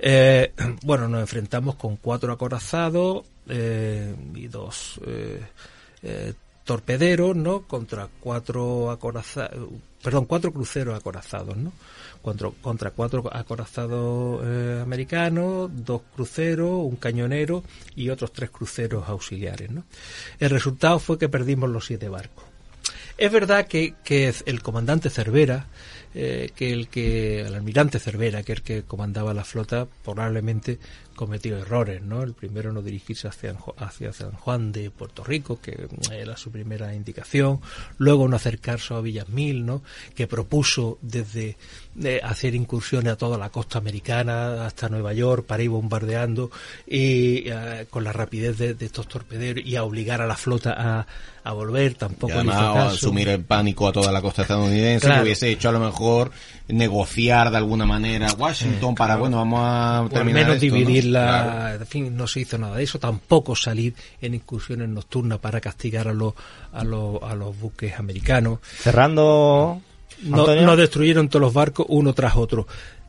Eh, 0.00 0.52
bueno, 0.82 1.06
nos 1.08 1.20
enfrentamos 1.20 1.76
con 1.76 1.94
cuatro 1.96 2.32
acorazados 2.32 3.24
eh, 3.48 4.14
y 4.34 4.48
dos 4.48 5.00
eh, 5.06 5.40
eh, 6.02 6.32
torpederos, 6.64 7.36
¿no? 7.36 7.62
Contra 7.62 8.08
cuatro 8.20 8.90
acorazados, 8.90 9.68
perdón, 10.02 10.24
cuatro 10.26 10.52
cruceros 10.52 10.96
acorazados, 10.96 11.56
¿no? 11.56 11.72
Contra, 12.22 12.50
contra 12.62 12.90
cuatro 12.90 13.22
acorazados 13.30 14.40
eh, 14.44 14.80
americanos, 14.82 15.70
dos 15.74 16.02
cruceros, 16.14 16.70
un 16.70 16.96
cañonero 16.96 17.62
y 17.94 18.08
otros 18.08 18.32
tres 18.32 18.50
cruceros 18.50 19.06
auxiliares, 19.08 19.70
¿no? 19.70 19.84
El 20.38 20.50
resultado 20.50 20.98
fue 20.98 21.18
que 21.18 21.28
perdimos 21.28 21.68
los 21.68 21.84
siete 21.86 22.08
barcos. 22.08 22.44
Es 23.16 23.30
verdad 23.30 23.66
que, 23.68 23.94
que 24.02 24.34
el 24.46 24.62
comandante 24.62 25.08
Cervera, 25.08 25.66
eh, 26.14 26.50
que 26.56 26.72
el 26.72 26.88
que 26.88 27.42
el 27.42 27.54
almirante 27.54 28.00
Cervera, 28.00 28.42
que 28.42 28.52
el 28.52 28.62
que 28.62 28.82
comandaba 28.82 29.34
la 29.34 29.44
flota, 29.44 29.86
probablemente 30.02 30.78
cometió 31.14 31.56
errores, 31.56 32.02
¿no? 32.02 32.22
El 32.22 32.34
primero 32.34 32.72
no 32.72 32.82
dirigirse 32.82 33.28
hacia, 33.28 33.56
hacia 33.78 34.12
San 34.12 34.32
Juan 34.32 34.72
de 34.72 34.90
Puerto 34.90 35.24
Rico, 35.24 35.60
que 35.60 35.88
era 36.12 36.36
su 36.36 36.50
primera 36.50 36.94
indicación, 36.94 37.60
luego 37.98 38.28
no 38.28 38.36
acercarse 38.36 38.94
a 38.94 39.00
Villasmil, 39.00 39.64
¿no? 39.64 39.82
Que 40.14 40.26
propuso 40.26 40.98
desde 41.02 41.56
eh, 42.02 42.20
hacer 42.22 42.54
incursiones 42.54 43.12
a 43.12 43.16
toda 43.16 43.38
la 43.38 43.50
costa 43.50 43.78
americana 43.78 44.66
hasta 44.66 44.88
Nueva 44.88 45.12
York 45.12 45.46
para 45.46 45.62
ir 45.62 45.70
bombardeando 45.70 46.50
y 46.86 47.44
eh, 47.48 47.86
con 47.90 48.04
la 48.04 48.12
rapidez 48.12 48.58
de, 48.58 48.74
de 48.74 48.86
estos 48.86 49.08
torpederos 49.08 49.64
y 49.64 49.76
a 49.76 49.84
obligar 49.84 50.20
a 50.20 50.26
la 50.26 50.36
flota 50.36 50.74
a, 50.76 51.06
a 51.44 51.52
volver, 51.52 51.94
tampoco 51.94 52.32
además 52.34 52.56
caso. 52.56 52.96
asumir 52.96 53.28
el 53.28 53.44
pánico 53.44 53.86
a 53.86 53.92
toda 53.92 54.10
la 54.10 54.20
costa 54.22 54.42
estadounidense, 54.42 55.06
Claro. 55.06 55.20
que 55.22 55.26
hubiese 55.26 55.50
hecho 55.50 55.68
a 55.68 55.72
lo 55.72 55.80
mejor 55.80 56.30
negociar 56.68 57.50
de 57.50 57.58
alguna 57.58 57.84
manera 57.84 58.32
Washington 58.32 58.94
para, 58.94 59.16
bueno, 59.16 59.36
vamos 59.36 59.60
a 59.60 60.00
o 60.00 60.04
al 60.04 60.10
terminar 60.10 60.44
menos 60.44 60.56
esto, 60.56 60.66
¿no? 60.66 60.78
dividir 60.78 61.04
la... 61.06 61.42
Claro. 61.42 61.80
En 61.80 61.86
fin, 61.86 62.16
no 62.16 62.26
se 62.26 62.40
hizo 62.40 62.56
nada 62.58 62.76
de 62.76 62.84
eso. 62.84 62.98
Tampoco 62.98 63.54
salir 63.54 63.94
en 64.20 64.34
incursiones 64.34 64.88
nocturnas 64.88 65.38
para 65.38 65.60
castigar 65.60 66.08
a 66.08 66.12
los, 66.12 66.34
a 66.72 66.84
los, 66.84 67.22
a 67.22 67.34
los 67.34 67.58
buques 67.58 67.98
americanos. 67.98 68.60
Cerrando. 68.62 69.80
No, 70.22 70.46
no 70.54 70.76
destruyeron 70.76 71.28
todos 71.28 71.42
los 71.42 71.52
barcos 71.52 71.86
uno 71.88 72.14
tras 72.14 72.36
otro. 72.36 72.66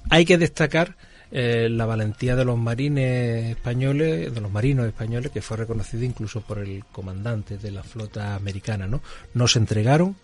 Hay 0.09 0.25
que 0.25 0.37
destacar 0.37 0.95
eh, 1.31 1.69
la 1.69 1.85
valentía 1.85 2.35
de 2.35 2.45
los 2.45 2.57
marines 2.57 3.51
españoles, 3.51 4.33
de 4.33 4.41
los 4.41 4.51
marinos 4.51 4.85
españoles, 4.85 5.31
que 5.31 5.41
fue 5.41 5.57
reconocido 5.57 6.03
incluso 6.03 6.41
por 6.41 6.59
el 6.59 6.83
comandante 6.91 7.57
de 7.57 7.71
la 7.71 7.83
flota 7.83 8.35
americana, 8.35 8.87
¿no? 8.87 9.01
No 9.33 9.47
se 9.47 9.59
entregaron. 9.59 10.15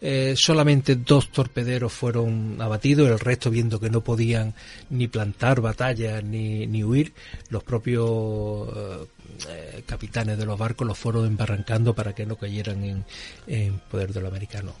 Eh, 0.00 0.34
solamente 0.36 0.96
dos 0.96 1.30
torpederos 1.30 1.92
fueron 1.92 2.56
abatidos, 2.60 3.08
el 3.08 3.18
resto 3.18 3.50
viendo 3.50 3.80
que 3.80 3.90
no 3.90 4.00
podían 4.00 4.54
ni 4.90 5.08
plantar 5.08 5.60
batalla 5.60 6.20
ni, 6.20 6.66
ni 6.66 6.84
huir, 6.84 7.12
los 7.50 7.62
propios 7.62 8.68
eh, 8.68 9.06
eh, 9.48 9.82
capitanes 9.86 10.38
de 10.38 10.46
los 10.46 10.58
barcos 10.58 10.86
los 10.86 10.98
fueron 10.98 11.26
embarrancando 11.26 11.94
para 11.94 12.14
que 12.14 12.26
no 12.26 12.36
cayeran 12.36 12.84
en, 12.84 13.04
en 13.46 13.78
poder 13.90 14.12
de 14.12 14.20
los 14.20 14.30
americanos. 14.30 14.74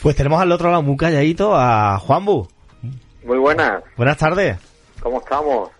Pues 0.00 0.16
tenemos 0.16 0.40
al 0.40 0.50
otro 0.52 0.70
lado 0.70 0.82
muy 0.82 0.96
calladito 0.96 1.54
a 1.56 1.98
Juanbu. 1.98 2.48
Muy 3.24 3.38
buenas, 3.38 3.82
Buenas 3.96 4.18
tardes. 4.18 4.58
¿cómo 5.00 5.20
estamos? 5.20 5.70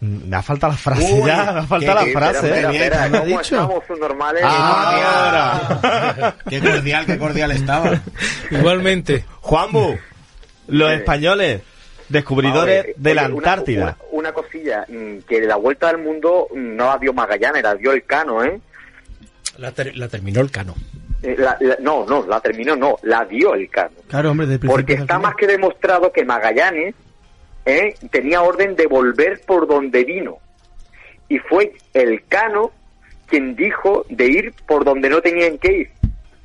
Me 0.00 0.36
ha 0.36 0.42
faltado 0.42 0.72
la 0.72 0.78
frase 0.78 1.10
Uy, 1.14 1.26
ya, 1.26 1.52
me 1.52 1.60
ha 1.60 1.62
faltado 1.62 2.04
qué- 2.04 2.12
la 2.12 2.20
frase. 2.20 2.46
espera, 2.48 2.68
¿eh? 2.68 2.70
bien, 2.70 2.82
espera, 2.82 3.08
¿me 3.08 3.16
ha 3.16 3.20
¿cómo 3.20 3.30
dicho? 3.38 3.40
estamos, 3.56 3.84
subnormales? 3.86 4.42
Ahora. 4.44 6.36
Qué 6.48 6.60
cordial, 6.60 7.06
qué 7.06 7.18
cordial 7.18 7.50
estaba. 7.52 8.00
Igualmente. 8.50 9.24
Juanbu, 9.40 9.96
los 10.68 10.92
españoles, 10.92 11.62
descubridores 12.08 12.84
ver, 12.86 12.94
de 12.96 13.14
la 13.14 13.22
oye, 13.26 13.34
Antártida. 13.36 13.96
Una, 14.10 14.20
una 14.20 14.32
cosilla, 14.32 14.84
mm, 14.88 15.18
que 15.28 15.40
la 15.42 15.56
vuelta 15.56 15.88
al 15.88 15.98
mundo 15.98 16.48
mm, 16.54 16.76
no 16.76 16.86
la 16.86 16.98
dio 16.98 17.12
Magallanes, 17.12 17.62
la 17.62 17.74
dio 17.74 17.92
el 17.92 18.04
Cano, 18.04 18.44
¿eh? 18.44 18.60
La, 19.58 19.72
ter- 19.72 19.96
la 19.96 20.08
terminó 20.08 20.40
el 20.40 20.50
Cano. 20.50 20.74
Eh, 21.22 21.34
la- 21.38 21.56
la- 21.60 21.78
no, 21.80 22.04
no, 22.06 22.26
la 22.26 22.40
terminó, 22.40 22.76
no, 22.76 22.96
la 23.02 23.24
dio 23.24 23.54
el 23.54 23.68
Cano. 23.70 23.90
Claro, 24.08 24.32
hombre, 24.32 24.46
de 24.46 24.58
Porque 24.58 24.92
está 24.94 25.18
más 25.18 25.34
que 25.36 25.46
demostrado 25.46 26.12
que 26.12 26.24
Magallanes 26.24 26.94
eh, 27.66 27.94
tenía 28.10 28.42
orden 28.42 28.76
de 28.76 28.86
volver 28.86 29.40
por 29.44 29.66
donde 29.66 30.04
vino. 30.04 30.38
Y 31.28 31.38
fue 31.38 31.72
el 31.92 32.24
Cano 32.26 32.70
quien 33.26 33.56
dijo 33.56 34.06
de 34.08 34.26
ir 34.26 34.54
por 34.66 34.84
donde 34.84 35.10
no 35.10 35.20
tenían 35.20 35.58
que 35.58 35.72
ir, 35.72 35.90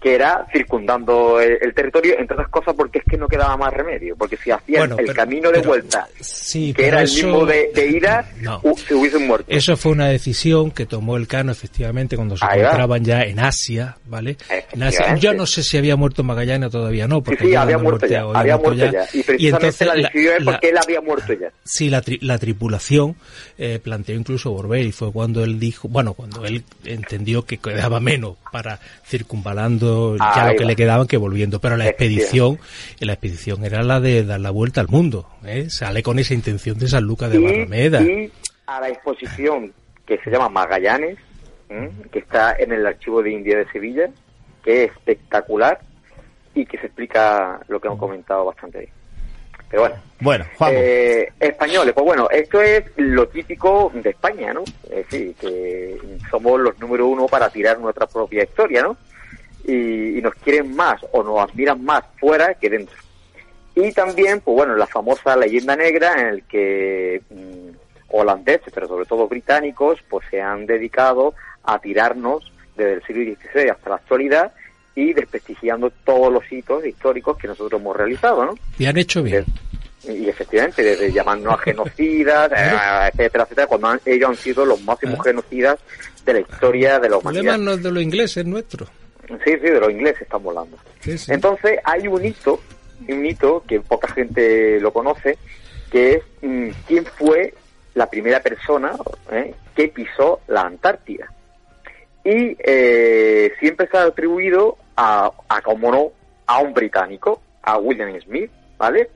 que 0.01 0.15
era 0.15 0.47
circundando 0.51 1.39
el, 1.39 1.57
el 1.61 1.73
territorio, 1.75 2.15
entre 2.17 2.33
otras 2.35 2.49
cosas 2.49 2.73
porque 2.75 2.99
es 2.99 3.05
que 3.05 3.17
no 3.17 3.27
quedaba 3.27 3.55
más 3.55 3.71
remedio, 3.71 4.15
porque 4.17 4.35
si 4.37 4.49
hacían 4.51 4.81
Bueno, 4.81 4.95
el 4.97 5.05
pero- 5.05 5.15
camino 5.15 5.49
de 5.49 5.57
pero- 5.59 5.69
vuelta, 5.69 6.07
Sí, 6.19 6.73
que 6.73 6.87
era 6.87 6.99
el 6.99 7.03
eso- 7.05 7.27
mismo 7.27 7.45
de, 7.45 7.69
de 7.73 7.87
ida, 7.87 8.29
No. 8.41 8.59
u- 8.63 8.75
se 8.77 8.95
hubiesen 8.95 9.27
muerto. 9.27 9.45
Eso 9.47 9.77
fue 9.77 9.91
una 9.91 10.07
decisión 10.07 10.71
que 10.71 10.85
tomó 10.87 11.17
el 11.17 11.27
Cano 11.27 11.51
efectivamente 11.51 12.15
cuando 12.15 12.35
se 12.35 12.43
Ahí 12.45 12.57
va. 12.59 12.65
encontraban 12.65 13.05
ya 13.05 13.21
en 13.23 13.39
Asia, 13.39 13.95
¿vale? 14.07 14.31
En 14.31 14.37
Asia. 14.37 14.57
Efectivamente. 14.57 15.21
Yo 15.21 15.33
no 15.33 15.45
sé 15.45 15.61
si 15.63 15.77
había 15.77 15.95
muerto 15.95 16.23
Magallanes 16.23 16.71
todavía 16.71 17.07
no, 17.07 17.17
Sí, 17.17 17.21
porque 17.25 17.45
sí, 17.45 17.51
ya 17.51 17.61
había 17.61 17.77
muerto 17.77 18.07
ya, 18.07 18.23
muerto, 18.23 18.39
había 18.39 18.57
muerto 18.57 18.85
ya. 18.91 19.03
Y 19.13 19.23
precisamente 19.23 19.47
entonces 19.47 19.87
la 19.87 19.93
decidió 19.95 20.35
él 20.35 20.45
la- 20.45 20.51
porque 20.53 20.69
él 20.69 20.77
había 20.77 21.01
muerto 21.01 21.33
ya. 21.33 21.51
Sí, 21.63 21.89
la, 21.89 22.01
tri- 22.01 22.19
la 22.21 22.37
tripulación 22.39 23.15
eh, 23.59 23.79
planteó 23.83 24.15
incluso 24.15 24.49
volver 24.51 24.83
y 24.85 24.91
fue 24.91 25.11
cuando 25.11 25.43
él 25.43 25.59
dijo, 25.59 25.87
bueno, 25.87 26.13
cuando 26.15 26.43
él 26.45 26.63
entendió 26.85 27.43
que 27.45 27.59
quedaba 27.59 27.99
menos 27.99 28.37
para 28.51 28.79
circunvalando 29.05 29.90
ya 30.17 30.45
Ahí 30.45 30.51
lo 30.53 30.57
que 30.57 30.63
va. 30.63 30.69
le 30.69 30.75
quedaban 30.75 31.07
que 31.07 31.17
volviendo, 31.17 31.59
pero 31.59 31.77
la 31.77 31.87
expedición, 31.87 32.59
la 32.99 33.13
expedición 33.13 33.63
era 33.65 33.83
la 33.83 33.99
de 33.99 34.23
dar 34.23 34.39
la 34.39 34.51
vuelta 34.51 34.81
al 34.81 34.87
mundo, 34.87 35.27
¿eh? 35.45 35.69
sale 35.69 36.03
con 36.03 36.19
esa 36.19 36.33
intención 36.33 36.77
de 36.79 36.87
San 36.87 37.03
Lucas 37.03 37.31
de 37.31 37.39
Barrameda. 37.39 38.01
y 38.01 38.31
a 38.67 38.79
la 38.81 38.89
exposición 38.89 39.73
que 40.05 40.17
se 40.19 40.29
llama 40.31 40.49
Magallanes, 40.49 41.17
que 42.11 42.19
está 42.19 42.55
en 42.59 42.71
el 42.73 42.85
Archivo 42.85 43.21
de 43.23 43.31
India 43.31 43.57
de 43.57 43.65
Sevilla, 43.71 44.09
que 44.63 44.83
es 44.85 44.91
espectacular 44.91 45.79
y 46.53 46.65
que 46.65 46.77
se 46.77 46.87
explica 46.87 47.59
lo 47.69 47.79
que 47.79 47.87
hemos 47.87 47.99
comentado 47.99 48.45
bastante 48.45 48.79
bien. 48.79 48.91
Pero 49.69 49.83
bueno, 49.83 49.95
Bueno, 50.19 50.45
Juan, 50.57 50.71
eh, 50.75 51.31
españoles, 51.39 51.93
pues 51.93 52.05
bueno, 52.05 52.27
esto 52.29 52.61
es 52.61 52.83
lo 52.97 53.25
típico 53.29 53.89
de 53.95 54.09
España, 54.09 54.53
¿no? 54.53 54.63
Es 54.83 55.07
decir, 55.09 55.33
que 55.39 55.97
somos 56.29 56.59
los 56.59 56.77
número 56.77 57.07
uno 57.07 57.25
para 57.27 57.49
tirar 57.49 57.79
nuestra 57.79 58.05
propia 58.05 58.43
historia, 58.43 58.81
¿no? 58.81 58.97
Y, 59.65 60.17
y 60.17 60.21
nos 60.21 60.33
quieren 60.35 60.75
más 60.75 61.01
o 61.11 61.23
nos 61.23 61.39
admiran 61.49 61.83
más 61.83 62.03
fuera 62.19 62.53
que 62.55 62.69
dentro. 62.69 62.95
Y 63.75 63.91
también, 63.93 64.41
pues 64.41 64.55
bueno, 64.55 64.75
la 64.75 64.87
famosa 64.87 65.35
leyenda 65.37 65.75
negra 65.75 66.13
en 66.19 66.27
el 66.27 66.43
que 66.43 67.21
mm, 67.29 67.69
holandeses, 68.09 68.73
pero 68.73 68.87
sobre 68.87 69.05
todo 69.05 69.27
británicos, 69.27 69.99
pues 70.09 70.25
se 70.29 70.41
han 70.41 70.65
dedicado 70.65 71.33
a 71.63 71.79
tirarnos 71.79 72.51
desde 72.75 72.93
el 72.93 73.03
siglo 73.03 73.35
XVI 73.35 73.69
hasta 73.69 73.89
la 73.91 73.95
actualidad 73.97 74.51
y 74.95 75.13
desprestigiando 75.13 75.89
todos 76.03 76.33
los 76.33 76.43
hitos 76.51 76.85
históricos 76.85 77.37
que 77.37 77.47
nosotros 77.47 77.79
hemos 77.79 77.95
realizado, 77.95 78.45
¿no? 78.45 78.55
Y 78.77 78.85
han 78.87 78.97
hecho 78.97 79.23
bien. 79.23 79.45
Y 80.03 80.27
efectivamente, 80.27 80.81
desde 80.83 81.11
llamarnos 81.11 81.53
a 81.53 81.57
genocidas, 81.63 82.51
eh, 82.51 83.09
etcétera, 83.13 83.43
etcétera, 83.45 83.67
cuando 83.67 83.87
han- 83.87 84.01
ellos 84.05 84.29
han 84.31 84.35
sido 84.35 84.65
los 84.65 84.81
máximos 84.81 85.19
Ah. 85.19 85.23
genocidas 85.25 85.79
de 86.25 86.33
la 86.33 86.39
historia 86.41 86.99
de 86.99 87.09
la 87.09 87.15
El 87.17 87.21
problema 87.21 87.51
humanidad. 87.51 87.57
no 87.57 87.71
es 87.71 87.83
de 87.83 87.91
los 87.91 88.03
ingleses, 88.03 88.37
es 88.37 88.45
nuestro. 88.45 88.87
Sí, 89.27 89.35
sí, 89.51 89.57
de 89.57 89.79
los 89.79 89.91
ingleses 89.91 90.21
estamos 90.23 90.55
hablando. 90.55 90.77
Sí, 90.99 91.17
sí. 91.17 91.31
Entonces 91.33 91.79
hay 91.83 92.07
un 92.07 92.23
hito, 92.25 92.59
un 93.07 93.25
hito 93.25 93.63
que 93.67 93.79
poca 93.81 94.07
gente 94.09 94.79
lo 94.79 94.91
conoce, 94.91 95.37
que 95.91 96.13
es 96.13 96.23
mm, 96.41 96.69
quién 96.87 97.05
fue 97.05 97.53
la 97.93 98.09
primera 98.09 98.39
persona 98.41 98.93
eh, 99.31 99.53
que 99.75 99.87
pisó 99.89 100.39
la 100.47 100.61
Antártida. 100.61 101.31
Y 102.23 102.55
eh, 102.59 103.51
siempre 103.59 103.87
se 103.87 103.97
ha 103.97 104.03
atribuido 104.03 104.77
a, 104.95 105.31
a, 105.49 105.61
como 105.61 105.91
no, 105.91 106.11
a 106.45 106.59
un 106.61 106.73
británico, 106.73 107.41
a 107.63 107.77
William 107.77 108.19
Smith, 108.21 108.51
¿vale? 108.77 109.09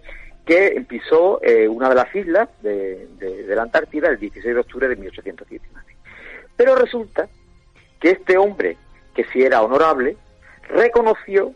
Que 0.45 0.83
pisó 0.87 1.39
eh, 1.43 1.67
una 1.67 1.89
de 1.89 1.95
las 1.95 2.13
islas 2.15 2.49
de, 2.61 3.07
de- 3.19 3.43
de 3.43 3.55
la 3.55 3.63
Antártida 3.63 4.09
el 4.09 4.19
16 4.19 4.53
de 4.55 4.59
octubre 4.61 4.87
de 4.87 4.95
1819. 4.95 5.95
Pero 6.55 6.75
resulta 6.75 7.27
que 7.99 8.11
este 8.11 8.37
hombre, 8.37 8.77
que 9.15 9.23
si 9.25 9.41
era 9.41 9.61
honorable, 9.61 10.17
reconoció 10.69 11.53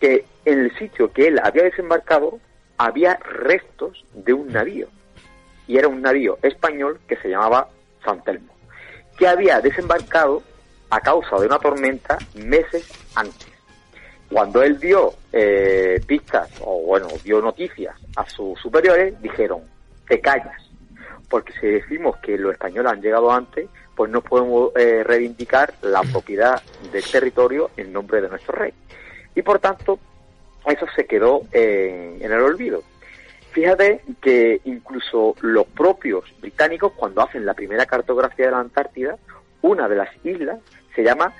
que 0.00 0.24
en 0.44 0.60
el 0.60 0.78
sitio 0.78 1.12
que 1.12 1.28
él 1.28 1.40
había 1.42 1.62
desembarcado 1.62 2.38
había 2.76 3.16
restos 3.16 4.04
de 4.12 4.32
un 4.32 4.48
navío. 4.48 4.88
Y 5.66 5.78
era 5.78 5.88
un 5.88 6.02
navío 6.02 6.38
español 6.42 7.00
que 7.08 7.16
se 7.16 7.28
llamaba 7.28 7.68
San 8.04 8.22
Telmo, 8.22 8.52
que 9.18 9.26
había 9.26 9.60
desembarcado 9.60 10.42
a 10.90 11.00
causa 11.00 11.38
de 11.38 11.46
una 11.46 11.58
tormenta 11.58 12.18
meses 12.34 12.86
antes. 13.14 13.48
Cuando 14.30 14.62
él 14.62 14.78
dio 14.78 15.14
eh, 15.32 16.00
pistas, 16.06 16.50
o 16.60 16.82
bueno, 16.82 17.08
dio 17.24 17.40
noticias 17.40 17.96
a 18.16 18.28
sus 18.28 18.60
superiores, 18.60 19.20
dijeron, 19.22 19.62
te 20.08 20.20
callas, 20.20 20.62
porque 21.28 21.52
si 21.60 21.66
decimos 21.66 22.16
que 22.18 22.36
los 22.36 22.52
españoles 22.52 22.92
han 22.92 23.02
llegado 23.02 23.30
antes, 23.30 23.68
pues 23.96 24.10
no 24.10 24.20
podemos 24.20 24.70
eh, 24.76 25.02
reivindicar 25.02 25.74
la 25.82 26.02
propiedad 26.02 26.62
del 26.92 27.02
territorio 27.02 27.70
en 27.76 27.92
nombre 27.92 28.20
de 28.20 28.28
nuestro 28.28 28.54
rey. 28.54 28.72
Y 29.34 29.42
por 29.42 29.58
tanto, 29.58 29.98
eso 30.66 30.86
se 30.94 31.06
quedó 31.06 31.42
eh, 31.50 32.18
en 32.20 32.30
el 32.30 32.40
olvido. 32.40 32.82
Fíjate 33.52 34.02
que 34.20 34.60
incluso 34.64 35.34
los 35.40 35.66
propios 35.68 36.24
británicos, 36.40 36.92
cuando 36.92 37.22
hacen 37.22 37.46
la 37.46 37.54
primera 37.54 37.86
cartografía 37.86 38.46
de 38.46 38.52
la 38.52 38.60
Antártida, 38.60 39.16
una 39.62 39.88
de 39.88 39.96
las 39.96 40.10
islas 40.24 40.58
se 40.94 41.02
llama 41.02 41.32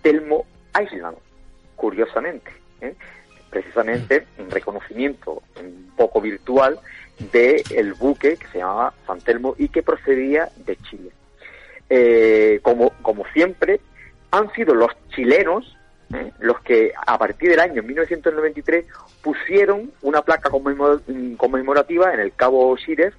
Telmo 0.00 0.46
Island, 0.80 1.18
curiosamente. 1.76 2.50
¿eh? 2.80 2.94
Precisamente 3.50 4.26
en 4.38 4.50
reconocimiento 4.50 5.42
un 5.60 5.92
poco 5.94 6.22
virtual 6.22 6.78
del 7.32 7.62
el 7.70 7.92
buque 7.92 8.36
que 8.36 8.46
se 8.48 8.58
llamaba 8.58 8.94
San 9.06 9.20
Telmo 9.20 9.54
y 9.58 9.68
que 9.68 9.82
procedía 9.82 10.48
de 10.64 10.76
Chile. 10.76 11.10
Eh, 11.90 12.60
como, 12.62 12.90
como 13.02 13.24
siempre, 13.32 13.80
han 14.30 14.52
sido 14.52 14.74
los 14.74 14.90
chilenos 15.14 15.76
¿eh? 16.14 16.32
los 16.38 16.60
que 16.60 16.92
a 17.06 17.18
partir 17.18 17.50
del 17.50 17.60
año 17.60 17.82
1993 17.82 18.84
pusieron 19.22 19.90
una 20.02 20.22
placa 20.22 20.50
conmemor- 20.50 21.02
conmemorativa 21.36 22.12
en 22.12 22.20
el 22.20 22.34
Cabo 22.34 22.76
Shires 22.76 23.14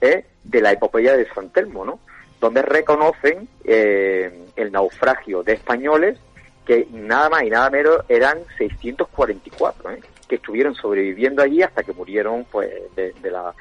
¿eh? 0.00 0.24
de 0.44 0.60
la 0.60 0.72
epopeya 0.72 1.16
de 1.16 1.28
San 1.34 1.50
Telmo, 1.50 1.84
¿no? 1.84 2.00
donde 2.40 2.62
reconocen 2.62 3.48
eh, 3.64 4.46
el 4.56 4.72
naufragio 4.72 5.42
de 5.42 5.52
españoles 5.54 6.18
que 6.66 6.86
nada 6.92 7.28
más 7.28 7.42
y 7.42 7.50
nada 7.50 7.70
menos 7.70 7.98
eran 8.08 8.38
644, 8.58 9.90
¿eh? 9.92 10.00
que 10.28 10.36
estuvieron 10.36 10.74
sobreviviendo 10.74 11.42
allí 11.42 11.62
hasta 11.62 11.82
que 11.82 11.92
murieron 11.92 12.44
pues 12.50 12.70
de 12.94 13.30
la, 13.30 13.52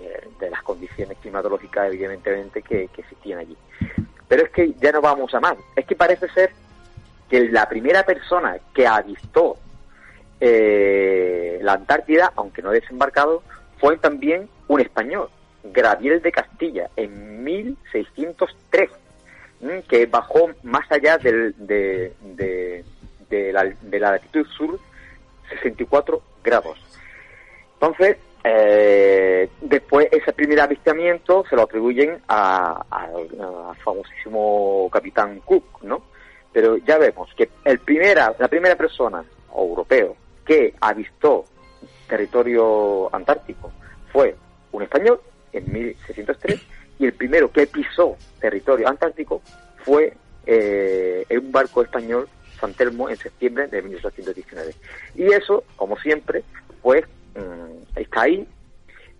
eh, 0.00 0.28
de 0.40 0.50
las 0.50 0.62
condiciones 0.62 1.16
climatológicas 1.18 1.86
evidentemente 1.88 2.62
que, 2.62 2.84
existían 2.96 3.38
allí. 3.40 3.56
Pero 4.28 4.44
es 4.44 4.50
que 4.50 4.72
ya 4.80 4.92
no 4.92 5.00
vamos 5.00 5.34
a 5.34 5.40
más. 5.40 5.56
Es 5.76 5.86
que 5.86 5.94
parece 5.96 6.28
ser 6.30 6.50
que 7.28 7.48
la 7.48 7.68
primera 7.68 8.04
persona 8.04 8.56
que 8.74 8.86
avistó 8.86 9.56
eh, 10.40 11.58
la 11.62 11.72
Antártida, 11.74 12.32
aunque 12.36 12.62
no 12.62 12.70
desembarcado, 12.70 13.42
fue 13.78 13.96
también 13.98 14.48
un 14.68 14.80
español, 14.80 15.28
Graviel 15.62 16.20
de 16.22 16.32
Castilla, 16.32 16.90
en 16.96 17.42
1603, 17.44 18.90
¿m? 19.62 19.82
que 19.88 20.06
bajó 20.06 20.50
más 20.62 20.90
allá 20.90 21.18
del- 21.18 21.54
de, 21.58 22.14
de- 22.22 22.84
de 23.30 23.52
la, 23.52 23.64
de 23.64 23.98
la 24.00 24.12
latitud 24.12 24.46
sur 24.48 24.78
64 25.48 26.22
grados. 26.42 26.78
Entonces, 27.74 28.16
eh, 28.44 29.48
después 29.62 30.08
ese 30.12 30.32
primer 30.34 30.60
avistamiento 30.60 31.44
se 31.48 31.56
lo 31.56 31.62
atribuyen 31.62 32.20
al 32.28 32.84
famosísimo 33.82 34.88
capitán 34.92 35.40
Cook, 35.40 35.82
¿no? 35.82 36.04
Pero 36.52 36.76
ya 36.76 36.98
vemos 36.98 37.30
que 37.34 37.48
el 37.64 37.78
primera, 37.80 38.34
la 38.38 38.48
primera 38.48 38.76
persona 38.76 39.24
europeo 39.54 40.14
que 40.44 40.74
avistó 40.80 41.46
territorio 42.06 43.12
antártico 43.14 43.72
fue 44.12 44.36
un 44.72 44.82
español 44.82 45.20
en 45.52 45.72
1603 45.72 46.60
y 46.98 47.06
el 47.06 47.14
primero 47.14 47.50
que 47.50 47.66
pisó 47.66 48.16
territorio 48.40 48.88
antártico 48.88 49.40
fue 49.84 50.12
eh, 50.46 51.24
en 51.28 51.38
un 51.38 51.50
barco 51.50 51.82
español 51.82 52.28
San 52.60 52.74
Telmo 52.74 53.08
en 53.08 53.16
septiembre 53.16 53.66
de 53.68 53.82
1819. 53.82 54.74
Y 55.14 55.24
eso, 55.32 55.64
como 55.76 55.98
siempre, 55.98 56.44
pues 56.82 57.04
mm, 57.34 57.83
está 57.96 58.22
ahí 58.22 58.46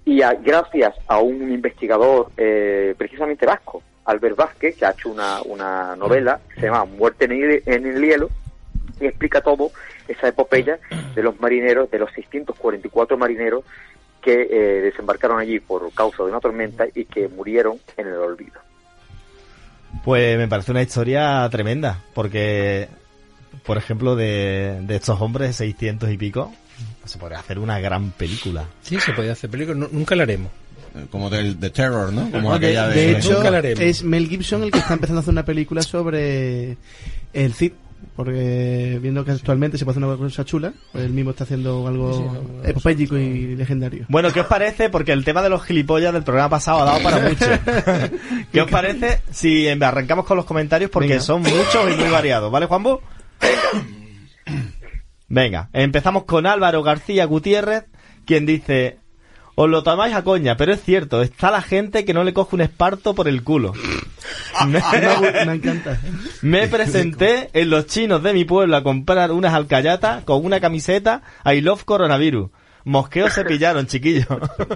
y 0.04 0.22
a- 0.22 0.34
gracias 0.34 0.94
a 1.06 1.18
un 1.18 1.50
investigador 1.52 2.30
eh, 2.36 2.94
precisamente 2.98 3.46
vasco, 3.46 3.82
Albert 4.04 4.36
Vázquez, 4.36 4.76
que 4.76 4.84
ha 4.86 4.90
hecho 4.90 5.08
una, 5.10 5.40
una 5.42 5.96
novela 5.96 6.40
que 6.54 6.60
se 6.60 6.66
llama 6.66 6.84
Muerte 6.84 7.24
en 7.24 7.32
el, 7.32 7.62
en 7.66 7.86
el 7.86 8.02
hielo 8.02 8.28
y 9.00 9.06
explica 9.06 9.40
todo 9.40 9.70
esa 10.06 10.28
epopeya 10.28 10.78
de 11.14 11.22
los 11.22 11.40
marineros, 11.40 11.90
de 11.90 11.98
los 11.98 12.12
644 12.12 13.16
marineros 13.16 13.64
que 14.20 14.42
eh, 14.50 14.80
desembarcaron 14.82 15.38
allí 15.38 15.58
por 15.60 15.90
causa 15.92 16.22
de 16.22 16.30
una 16.30 16.40
tormenta 16.40 16.86
y 16.94 17.04
que 17.06 17.28
murieron 17.28 17.78
en 17.96 18.06
el 18.08 18.14
olvido. 18.14 18.60
Pues 20.04 20.36
me 20.36 20.48
parece 20.48 20.70
una 20.72 20.82
historia 20.82 21.48
tremenda, 21.50 22.02
porque, 22.14 22.88
por 23.64 23.76
ejemplo, 23.78 24.16
de, 24.16 24.80
de 24.82 24.96
estos 24.96 25.20
hombres 25.20 25.48
de 25.48 25.52
600 25.54 26.10
y 26.10 26.16
pico, 26.18 26.52
se 27.06 27.18
podría 27.18 27.38
hacer 27.40 27.58
una 27.58 27.78
gran 27.80 28.10
película. 28.12 28.64
Sí, 28.82 28.98
se 29.00 29.12
podía 29.12 29.32
hacer 29.32 29.50
película, 29.50 29.76
nu- 29.78 29.88
nunca 29.92 30.14
la 30.16 30.22
haremos. 30.24 30.50
Eh, 30.94 31.06
Como 31.10 31.28
del 31.30 31.56
The 31.58 31.70
Terror, 31.70 32.12
¿no? 32.12 32.30
Como 32.30 32.50
de, 32.50 32.56
aquella 32.66 32.88
de... 32.88 32.94
de 32.94 33.18
hecho, 33.18 33.32
Nunca 33.34 33.50
la 33.50 33.58
haremos. 33.58 33.80
es 33.80 34.02
Mel 34.04 34.28
Gibson 34.28 34.62
el 34.62 34.70
que 34.70 34.78
está 34.78 34.94
empezando 34.94 35.18
a 35.18 35.22
hacer 35.22 35.32
una 35.32 35.44
película 35.44 35.82
sobre 35.82 36.76
el 37.32 37.52
Cid. 37.54 37.72
Porque 38.16 38.98
viendo 39.02 39.24
que 39.24 39.32
actualmente 39.32 39.76
se 39.76 39.84
puede 39.84 39.98
hacer 39.98 40.06
una 40.08 40.16
cosa 40.16 40.44
chula, 40.44 40.72
pues 40.92 41.04
él 41.04 41.10
mismo 41.12 41.30
está 41.30 41.42
haciendo 41.44 41.88
algo 41.88 42.60
epopélico 42.62 43.16
y 43.16 43.56
legendario. 43.56 44.04
Bueno, 44.08 44.30
¿qué 44.32 44.40
os 44.40 44.46
parece? 44.46 44.88
Porque 44.88 45.10
el 45.10 45.24
tema 45.24 45.42
de 45.42 45.48
los 45.48 45.64
gilipollas 45.64 46.12
del 46.12 46.22
programa 46.22 46.50
pasado 46.50 46.82
ha 46.82 46.84
dado 46.84 47.02
para 47.02 47.18
mucho. 47.28 47.46
¿Qué 48.52 48.60
os 48.60 48.70
parece 48.70 49.20
si 49.32 49.66
arrancamos 49.68 50.26
con 50.26 50.36
los 50.36 50.46
comentarios? 50.46 50.90
Porque 50.92 51.08
Venga. 51.08 51.22
son 51.22 51.42
muchos 51.42 51.92
y 51.92 51.96
muy 52.00 52.08
variados, 52.10 52.52
¿vale, 52.52 52.66
Juanbo? 52.66 53.02
Venga, 55.34 55.68
empezamos 55.72 56.26
con 56.26 56.46
Álvaro 56.46 56.84
García 56.84 57.24
Gutiérrez, 57.24 57.86
quien 58.24 58.46
dice... 58.46 58.98
Os 59.56 59.68
lo 59.68 59.82
tomáis 59.82 60.14
a 60.14 60.22
coña, 60.22 60.56
pero 60.56 60.72
es 60.72 60.82
cierto, 60.82 61.22
está 61.22 61.50
la 61.50 61.60
gente 61.60 62.04
que 62.04 62.14
no 62.14 62.22
le 62.22 62.32
coge 62.32 62.54
un 62.54 62.62
esparto 62.62 63.14
por 63.14 63.26
el 63.26 63.42
culo. 63.42 63.72
Me, 64.68 64.80
me 65.44 65.54
encanta. 65.54 65.98
Me 66.42 66.68
presenté 66.68 67.50
en 67.52 67.70
los 67.70 67.86
chinos 67.86 68.22
de 68.22 68.32
mi 68.32 68.44
pueblo 68.44 68.76
a 68.76 68.84
comprar 68.84 69.32
unas 69.32 69.54
alcayatas 69.54 70.22
con 70.22 70.44
una 70.44 70.60
camiseta 70.60 71.22
I 71.44 71.60
love 71.60 71.84
coronavirus. 71.84 72.50
Mosqueos 72.84 73.32
se 73.32 73.44
pillaron, 73.44 73.86
chiquillos. 73.86 74.26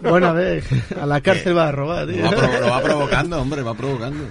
Bueno, 0.03 0.27
a 0.27 0.33
ver, 0.33 0.65
a 1.01 1.07
la 1.07 1.21
cárcel 1.21 1.57
va 1.57 1.69
a 1.69 1.73
robar, 1.73 2.09
tío. 2.09 2.29
Lo 2.29 2.37
va, 2.37 2.59
lo 2.59 2.69
va 2.69 2.83
provocando, 2.83 3.41
hombre, 3.41 3.63
va 3.63 3.75
provocando. 3.75 4.25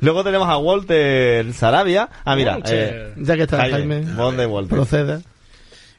Luego 0.00 0.24
tenemos 0.24 0.48
a 0.48 0.56
Walter 0.58 1.52
Sarabia. 1.54 2.08
Ah, 2.24 2.36
mira. 2.36 2.58
Eh, 2.66 3.14
Ya 3.18 3.36
que 3.36 3.42
está 3.42 3.58
Jaime, 3.58 4.04
Jaime, 4.06 4.46
Walter. 4.46 4.76
proceda. 4.76 5.22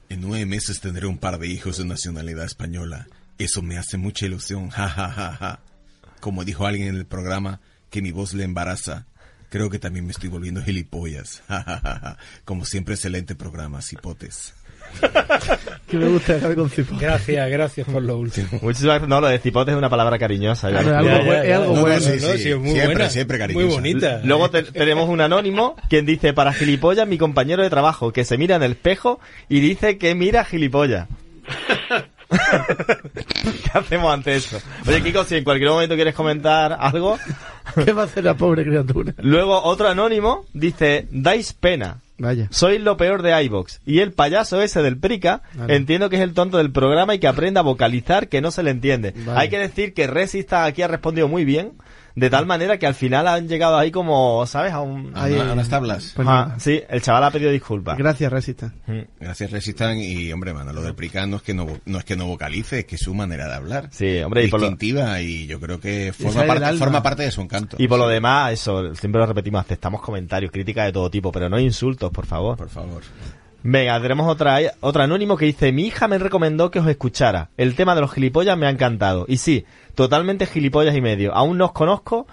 En 0.10 0.22
nueve 0.22 0.46
meses 0.46 0.82
tendré 0.82 1.08
un 1.08 1.18
par 1.18 1.40
de 1.40 1.48
hijos 1.48 1.78
de 1.78 1.86
nacionalidad 1.86 2.46
española. 2.46 3.08
Eso 3.38 3.62
me 3.62 3.78
hace 3.78 3.98
mucha 3.98 4.26
ilusión, 4.26 4.70
ja, 4.70 4.88
ja, 4.90 5.10
ja, 5.10 5.34
ja. 5.40 5.60
Como 6.20 6.44
dijo 6.44 6.66
alguien 6.68 6.90
en 6.90 6.96
el 6.96 7.06
programa, 7.06 7.60
que 7.90 8.02
mi 8.02 8.12
voz 8.12 8.34
le 8.34 8.44
embaraza. 8.44 9.06
Creo 9.50 9.70
que 9.70 9.80
también 9.80 10.06
me 10.06 10.12
estoy 10.12 10.30
volviendo 10.30 10.62
gilipollas. 10.64 11.42
Ja, 11.48 11.64
ja, 11.64 11.80
ja, 11.84 12.00
ja. 12.00 12.18
Como 12.46 12.66
siempre, 12.66 12.94
excelente 12.96 13.36
programa, 13.36 13.82
cipotes. 13.82 14.54
Que 15.88 15.98
me 15.98 16.08
gusta 16.08 16.34
dejar 16.36 16.56
con 16.56 16.70
cipo. 16.70 16.96
Gracias, 17.00 17.50
gracias 17.50 17.88
por 17.88 18.02
lo 18.02 18.18
último. 18.18 18.48
Muchísimas 18.62 18.94
gracias. 18.96 19.10
No, 19.10 19.20
lo 19.22 19.28
de 19.28 19.40
cipote 19.40 19.72
es 19.72 19.78
una 19.78 19.90
palabra 19.90 20.18
cariñosa. 20.18 20.70
ya 20.72 20.82
Claro, 20.84 20.98
algo 21.18 21.34
es 21.34 21.54
algo 21.54 21.66
No, 21.68 21.76
no, 21.76 21.82
bueno. 21.82 22.00
sí, 22.00 22.12
¿no? 22.22 22.28
sí, 22.34 22.38
Sí, 22.40 22.50
es 22.52 22.58
muy 22.58 22.72
siempre, 22.72 22.96
buena, 22.96 23.10
siempre 23.10 23.38
Muy 23.38 23.48
cariñosa. 23.48 23.76
bonita. 23.76 24.22
Luego 24.24 24.50
te- 24.50 24.64
tenemos 24.64 25.10
un 25.10 25.22
anónimo 25.22 25.76
quien 25.90 26.06
dice 26.06 26.34
para 26.34 26.54
gilipollas 26.54 27.08
mi 27.08 27.18
compañero 27.18 27.62
de 27.64 27.70
trabajo 27.70 28.14
que 28.14 28.24
se 28.26 28.38
mira 28.38 28.56
en 28.56 28.64
el 28.64 28.72
espejo 28.74 29.20
y 29.50 29.60
dice 29.60 29.98
que 29.98 30.16
mira 30.16 30.46
gilipollas. 30.46 31.08
¿Qué 32.32 33.78
hacemos 33.78 34.14
ante 34.14 34.36
eso? 34.36 34.62
Oye, 34.88 35.02
Kiko, 35.04 35.24
si 35.26 35.36
en 35.36 35.44
cualquier 35.44 35.70
momento 35.70 35.96
quieres 35.96 36.16
comentar 36.16 36.78
algo. 36.80 37.18
¿Qué 37.86 37.92
va 37.94 38.04
a 38.04 38.06
hacer 38.06 38.24
la 38.24 38.36
pobre 38.36 38.64
criatura? 38.64 39.14
Luego 39.18 39.62
otro 39.64 39.88
anónimo 39.90 40.46
dice, 40.54 41.08
dais 41.12 41.54
pena. 41.54 41.98
Vaya. 42.22 42.48
Sois 42.52 42.80
lo 42.80 42.98
peor 42.98 43.24
de 43.24 43.44
iVox. 43.44 43.82
Y 43.86 44.00
el 44.00 44.14
payaso 44.14 44.62
ese 44.62 44.82
del 44.82 44.98
Prica, 44.98 45.42
Vale. 45.56 45.76
entiendo 45.76 46.10
que 46.10 46.18
es 46.18 46.22
el 46.22 46.34
tonto 46.34 46.58
del 46.58 46.72
programa 46.72 47.16
y 47.16 47.20
que 47.20 47.28
aprenda 47.28 47.62
a 47.62 47.64
vocalizar 47.64 48.30
que 48.30 48.42
no 48.42 48.52
se 48.52 48.64
le 48.64 48.72
entiende. 48.72 49.14
Vale. 49.26 49.40
Hay 49.40 49.50
que 49.50 49.58
decir 49.58 49.94
que 49.94 50.08
Resista 50.08 50.66
aquí 50.66 50.84
ha 50.84 50.88
respondido 50.88 51.28
muy 51.28 51.46
bien, 51.46 51.74
de 52.16 52.30
tal 52.30 52.46
manera 52.46 52.78
que 52.78 52.86
al 52.88 52.94
final 52.96 53.28
han 53.28 53.48
llegado 53.48 53.78
ahí 53.78 53.92
como, 53.92 54.46
¿sabes? 54.46 54.74
A 54.74 54.82
un... 54.82 55.12
A, 55.16 55.24
Ahí- 55.24 55.38
a 55.38 55.56
las 55.56 55.70
tablas. 55.70 56.14
Pues 56.16 56.28
Ah, 56.30 56.56
sí, 56.60 56.82
el 56.90 57.02
chaval 57.02 57.24
ha 57.24 57.32
pedido 57.32 57.52
disculpas. 57.52 57.98
Gracias, 57.98 58.32
Resista. 58.32 58.74
Mm. 58.88 59.00
Gracias, 59.20 59.52
Resistan. 59.52 59.98
Y, 60.00 60.32
hombre, 60.34 60.54
mano, 60.54 60.74
lo 60.74 60.82
del 60.82 60.96
Prica 60.96 61.26
no 61.26 61.38
es 61.38 61.42
que 61.42 61.54
no, 61.54 61.68
no 61.86 61.98
es 61.98 62.04
que 62.06 62.16
no 62.16 62.28
vocalice, 62.28 62.80
es 62.80 62.86
que 62.86 62.96
es 62.96 63.02
su 63.02 63.14
manera 63.14 63.48
de 63.48 63.54
hablar. 63.54 63.88
Sí, 63.92 64.20
hombre, 64.20 64.46
y 64.46 64.48
por, 64.50 64.60
lo, 64.60 64.68
distintiva 64.70 65.22
y 65.22 65.48
yo 65.48 65.60
creo 65.60 65.80
que 65.80 66.14
forma 66.14 66.46
parte, 66.46 66.74
forma 66.78 67.04
parte 67.04 67.24
de 67.24 67.32
su 67.32 67.42
encanto. 67.42 67.78
y 67.80 67.88
por 67.88 68.00
lo 68.00 68.08
demás, 68.08 68.54
eso, 68.54 68.94
siempre 68.96 69.20
lo 69.20 69.26
repetimos, 69.26 69.62
aceptamos 69.62 70.02
comentarios, 70.02 70.52
críticas 70.52 70.86
de 70.86 70.92
todo 70.94 71.10
tipo, 71.10 71.32
pero 71.32 71.50
no 71.50 71.60
insultos, 71.60 72.12
por 72.12 72.26
favor. 72.26 72.58
Por 72.58 72.70
favor. 72.70 73.02
Venga, 73.64 74.02
tenemos 74.02 74.28
otra, 74.28 74.58
otro 74.80 75.04
anónimo 75.04 75.38
que 75.38 75.46
dice, 75.46 75.72
mi 75.72 75.86
hija 75.86 76.08
me 76.08 76.18
recomendó 76.18 76.72
que 76.72 76.80
os 76.80 76.88
escuchara. 76.88 77.50
El 77.58 77.76
tema 77.76 77.94
de 77.94 78.02
los 78.02 78.12
gilipollas 78.12 78.58
me 78.58 78.66
ha 78.66 78.72
encantado. 78.72 79.26
Y 79.28 79.38
sí, 79.38 79.66
totalmente 79.96 80.46
gilipollas 80.46 80.96
y 80.96 81.02
medio. 81.02 81.34
Aún 81.34 81.58
no 81.58 81.66
os 81.66 81.72
conozco, 81.72 82.28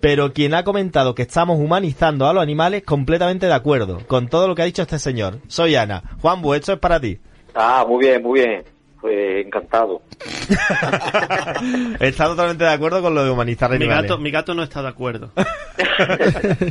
pero 0.00 0.32
quien 0.32 0.54
ha 0.54 0.64
comentado 0.64 1.14
que 1.14 1.22
estamos 1.22 1.58
humanizando 1.58 2.26
a 2.28 2.32
los 2.32 2.42
animales, 2.42 2.82
completamente 2.84 3.46
de 3.46 3.54
acuerdo 3.54 4.00
con 4.06 4.28
todo 4.28 4.48
lo 4.48 4.54
que 4.54 4.62
ha 4.62 4.66
dicho 4.66 4.82
este 4.82 4.98
señor. 4.98 5.38
Soy 5.48 5.76
Ana. 5.76 6.02
Juan 6.20 6.42
Bu, 6.42 6.54
esto 6.54 6.72
es 6.72 6.78
para 6.78 7.00
ti. 7.00 7.18
Ah, 7.54 7.84
muy 7.88 8.04
bien, 8.06 8.22
muy 8.22 8.40
bien. 8.40 8.64
Pues 9.00 9.44
encantado. 9.46 10.00
Está 12.00 12.24
totalmente 12.26 12.64
de 12.64 12.70
acuerdo 12.70 13.02
con 13.02 13.14
lo 13.14 13.22
de 13.22 13.30
humanizar 13.30 13.68
Mi 13.70 13.76
animales. 13.76 14.02
gato, 14.10 14.18
mi 14.18 14.30
gato 14.30 14.54
no 14.54 14.62
está 14.62 14.80
de 14.80 14.88
acuerdo. 14.88 15.30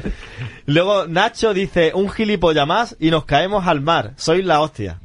Luego 0.66 1.06
Nacho 1.08 1.54
dice, 1.54 1.92
un 1.94 2.10
gilipollas 2.10 2.68
más 2.68 2.96
y 3.00 3.12
nos 3.12 3.26
caemos 3.26 3.68
al 3.68 3.82
mar. 3.82 4.14
Sois 4.16 4.44
la 4.44 4.62
hostia. 4.62 5.00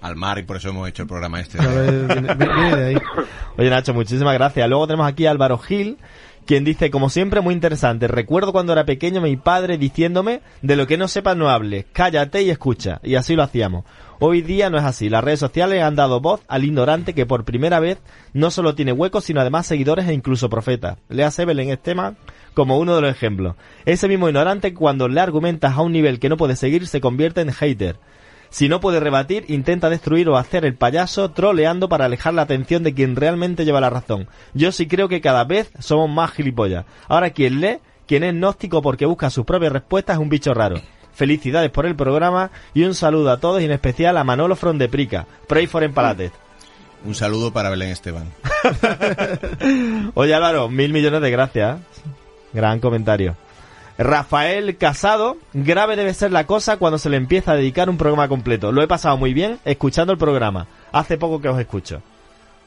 Al 0.00 0.16
mar 0.16 0.38
y 0.38 0.42
por 0.42 0.56
eso 0.56 0.68
hemos 0.68 0.88
hecho 0.88 1.02
el 1.02 1.08
programa 1.08 1.40
este. 1.40 1.60
A 1.60 1.66
ver, 1.66 2.06
viene, 2.06 2.34
viene 2.34 2.76
de 2.76 2.86
ahí. 2.86 2.96
Oye 3.58 3.70
Nacho, 3.70 3.94
muchísimas 3.94 4.34
gracias. 4.34 4.68
Luego 4.68 4.86
tenemos 4.86 5.08
aquí 5.08 5.26
a 5.26 5.30
Álvaro 5.30 5.58
Gil, 5.58 5.98
quien 6.46 6.64
dice, 6.64 6.90
como 6.90 7.10
siempre, 7.10 7.40
muy 7.40 7.52
interesante. 7.52 8.08
Recuerdo 8.08 8.52
cuando 8.52 8.72
era 8.72 8.84
pequeño 8.84 9.20
mi 9.20 9.36
padre 9.36 9.76
diciéndome, 9.76 10.40
de 10.62 10.76
lo 10.76 10.86
que 10.86 10.96
no 10.96 11.08
sepas 11.08 11.36
no 11.36 11.50
hables, 11.50 11.86
cállate 11.92 12.42
y 12.42 12.50
escucha. 12.50 13.00
Y 13.02 13.16
así 13.16 13.34
lo 13.34 13.42
hacíamos. 13.42 13.84
Hoy 14.20 14.42
día 14.42 14.68
no 14.68 14.78
es 14.78 14.84
así. 14.84 15.08
Las 15.08 15.22
redes 15.22 15.38
sociales 15.38 15.82
han 15.82 15.94
dado 15.94 16.20
voz 16.20 16.40
al 16.48 16.64
ignorante 16.64 17.14
que 17.14 17.26
por 17.26 17.44
primera 17.44 17.78
vez 17.80 17.98
no 18.32 18.50
solo 18.50 18.74
tiene 18.74 18.92
huecos, 18.92 19.24
sino 19.24 19.40
además 19.40 19.66
seguidores 19.66 20.08
e 20.08 20.12
incluso 20.12 20.48
profetas. 20.48 20.98
Lea 21.08 21.30
Evelyn 21.36 21.70
Esteban 21.70 22.16
como 22.54 22.78
uno 22.78 22.96
de 22.96 23.02
los 23.02 23.10
ejemplos. 23.10 23.54
Ese 23.84 24.08
mismo 24.08 24.26
ignorante 24.26 24.74
cuando 24.74 25.06
le 25.06 25.20
argumentas 25.20 25.76
a 25.76 25.82
un 25.82 25.92
nivel 25.92 26.18
que 26.18 26.28
no 26.28 26.36
puede 26.36 26.56
seguir 26.56 26.88
se 26.88 27.00
convierte 27.00 27.42
en 27.42 27.52
hater. 27.52 27.96
Si 28.50 28.68
no 28.68 28.80
puede 28.80 29.00
rebatir, 29.00 29.44
intenta 29.48 29.90
destruir 29.90 30.28
o 30.28 30.36
hacer 30.36 30.64
el 30.64 30.74
payaso 30.74 31.30
troleando 31.30 31.88
para 31.88 32.06
alejar 32.06 32.34
la 32.34 32.42
atención 32.42 32.82
de 32.82 32.94
quien 32.94 33.16
realmente 33.16 33.64
lleva 33.64 33.80
la 33.80 33.90
razón. 33.90 34.28
Yo 34.54 34.72
sí 34.72 34.86
creo 34.86 35.08
que 35.08 35.20
cada 35.20 35.44
vez 35.44 35.70
somos 35.78 36.08
más 36.08 36.32
gilipollas. 36.32 36.86
Ahora 37.08 37.30
quien 37.30 37.60
lee, 37.60 37.78
quien 38.06 38.24
es 38.24 38.32
gnóstico 38.32 38.80
porque 38.82 39.06
busca 39.06 39.30
sus 39.30 39.44
propias 39.44 39.72
respuestas 39.72 40.16
es 40.16 40.22
un 40.22 40.28
bicho 40.28 40.54
raro. 40.54 40.80
Felicidades 41.12 41.70
por 41.70 41.84
el 41.84 41.96
programa 41.96 42.50
y 42.74 42.84
un 42.84 42.94
saludo 42.94 43.30
a 43.30 43.40
todos 43.40 43.60
y 43.60 43.64
en 43.64 43.72
especial 43.72 44.16
a 44.16 44.24
Manolo 44.24 44.56
From 44.56 44.78
de 44.78 44.88
Prica. 44.88 45.26
Pray 45.46 45.66
for 45.66 45.82
Empalated. 45.82 46.30
Un 47.04 47.14
saludo 47.14 47.52
para 47.52 47.70
Belén 47.70 47.90
Esteban. 47.90 48.32
Oye 50.14 50.34
Álvaro, 50.34 50.68
mil 50.68 50.92
millones 50.92 51.20
de 51.20 51.30
gracias. 51.30 51.78
Gran 52.52 52.80
comentario. 52.80 53.36
Rafael 53.98 54.76
Casado, 54.76 55.36
grave 55.52 55.96
debe 55.96 56.14
ser 56.14 56.30
la 56.30 56.46
cosa 56.46 56.76
cuando 56.76 56.98
se 56.98 57.10
le 57.10 57.16
empieza 57.16 57.52
a 57.52 57.56
dedicar 57.56 57.90
un 57.90 57.98
programa 57.98 58.28
completo. 58.28 58.70
Lo 58.70 58.80
he 58.82 58.86
pasado 58.86 59.16
muy 59.16 59.34
bien 59.34 59.58
escuchando 59.64 60.12
el 60.12 60.18
programa. 60.18 60.68
Hace 60.92 61.18
poco 61.18 61.40
que 61.40 61.48
os 61.48 61.58
escucho. 61.58 62.00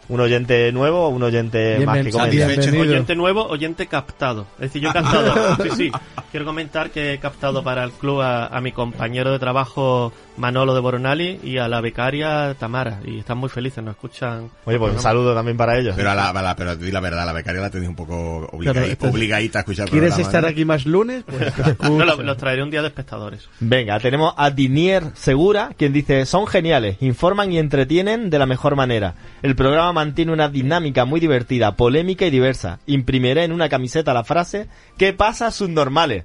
Un 0.09 0.19
oyente 0.19 0.69
nuevo 0.73 1.05
o 1.05 1.09
un 1.09 1.23
oyente 1.23 1.75
Bien, 1.77 1.85
más 1.85 2.03
que 2.03 2.11
comenta. 2.11 2.31
bienvenido. 2.31 2.81
Oyente 2.81 3.15
nuevo, 3.15 3.45
oyente 3.45 3.87
captado. 3.87 4.45
Es 4.55 4.61
decir, 4.73 4.81
yo 4.81 4.89
he 4.89 4.93
captado. 4.93 5.55
sí, 5.63 5.69
sí. 5.77 5.91
Quiero 6.31 6.45
comentar 6.45 6.89
que 6.89 7.13
he 7.13 7.17
captado 7.19 7.63
para 7.63 7.85
el 7.85 7.91
club 7.91 8.19
a, 8.19 8.47
a 8.47 8.59
mi 8.59 8.73
compañero 8.73 9.31
de 9.31 9.39
trabajo 9.39 10.11
Manolo 10.37 10.73
de 10.73 10.79
Boronali 10.79 11.39
y 11.43 11.57
a 11.57 11.67
la 11.67 11.81
becaria 11.81 12.55
Tamara. 12.57 12.99
Y 13.05 13.19
están 13.19 13.37
muy 13.37 13.49
felices, 13.49 13.83
nos 13.83 13.95
escuchan. 13.95 14.49
Oye, 14.65 14.77
pues 14.79 14.93
un 14.93 14.99
saludo 14.99 15.33
también 15.35 15.57
para 15.57 15.77
ellos. 15.77 15.93
Pero, 15.95 16.11
a 16.11 16.15
la, 16.15 16.29
a 16.29 16.41
la- 16.41 16.55
pero 16.55 16.75
di 16.75 16.91
la 16.91 16.99
verdad, 16.99 17.25
la 17.25 17.33
becaria 17.33 17.61
la 17.61 17.69
tenéis 17.69 17.89
un 17.89 17.95
poco 17.95 18.47
obliga- 18.51 18.71
Claro, 18.73 18.87
esto 18.87 19.07
es- 19.07 19.13
obligadita 19.13 19.59
a 19.59 19.61
escuchar 19.61 19.89
¿Quieres 19.89 20.09
programa, 20.11 20.27
estar 20.29 20.43
¿no? 20.43 20.49
aquí 20.49 20.65
más 20.65 20.85
lunes? 20.85 21.23
Pues 21.25 21.53
No, 21.81 22.05
los 22.05 22.37
traeré 22.37 22.63
un 22.63 22.71
día 22.71 22.81
de 22.81 22.87
espectadores. 22.87 23.49
Venga, 23.59 23.99
tenemos 23.99 24.33
a 24.37 24.49
Dinier 24.51 25.03
Segura, 25.15 25.71
quien 25.77 25.93
dice, 25.93 26.25
son 26.25 26.47
geniales, 26.47 26.97
informan 27.01 27.51
y 27.51 27.59
entretienen 27.59 28.29
de 28.29 28.39
la 28.39 28.45
mejor 28.45 28.75
manera. 28.75 29.15
El 29.41 29.55
programa 29.55 29.91
mantiene 29.93 30.31
una 30.31 30.49
dinámica 30.49 31.05
muy 31.05 31.19
divertida, 31.19 31.75
polémica 31.75 32.25
y 32.25 32.29
diversa. 32.29 32.79
Imprimiré 32.85 33.43
en 33.43 33.51
una 33.51 33.69
camiseta 33.69 34.13
la 34.13 34.23
frase, 34.23 34.67
¿qué 34.97 35.13
pasa, 35.13 35.51
subnormales? 35.51 36.23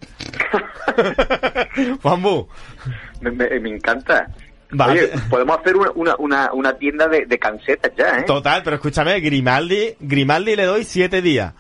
Juanbu, 2.02 2.48
Me, 3.20 3.30
me- 3.30 3.61
me 3.61 3.70
encanta. 3.70 4.28
Vale. 4.70 4.93
Oye, 5.05 5.12
podemos 5.30 5.59
hacer 5.61 5.76
una, 5.76 5.91
una, 5.95 6.16
una, 6.18 6.53
una 6.53 6.72
tienda 6.76 7.07
de, 7.07 7.24
de 7.26 7.39
camisetas 7.39 7.93
ya, 7.97 8.18
¿eh? 8.18 8.22
total, 8.26 8.62
pero 8.64 8.76
escúchame, 8.76 9.20
Grimaldi, 9.20 9.95
Grimaldi 10.01 10.57
le 10.57 10.64
doy 10.64 10.84
siete 10.84 11.22
días. 11.22 11.53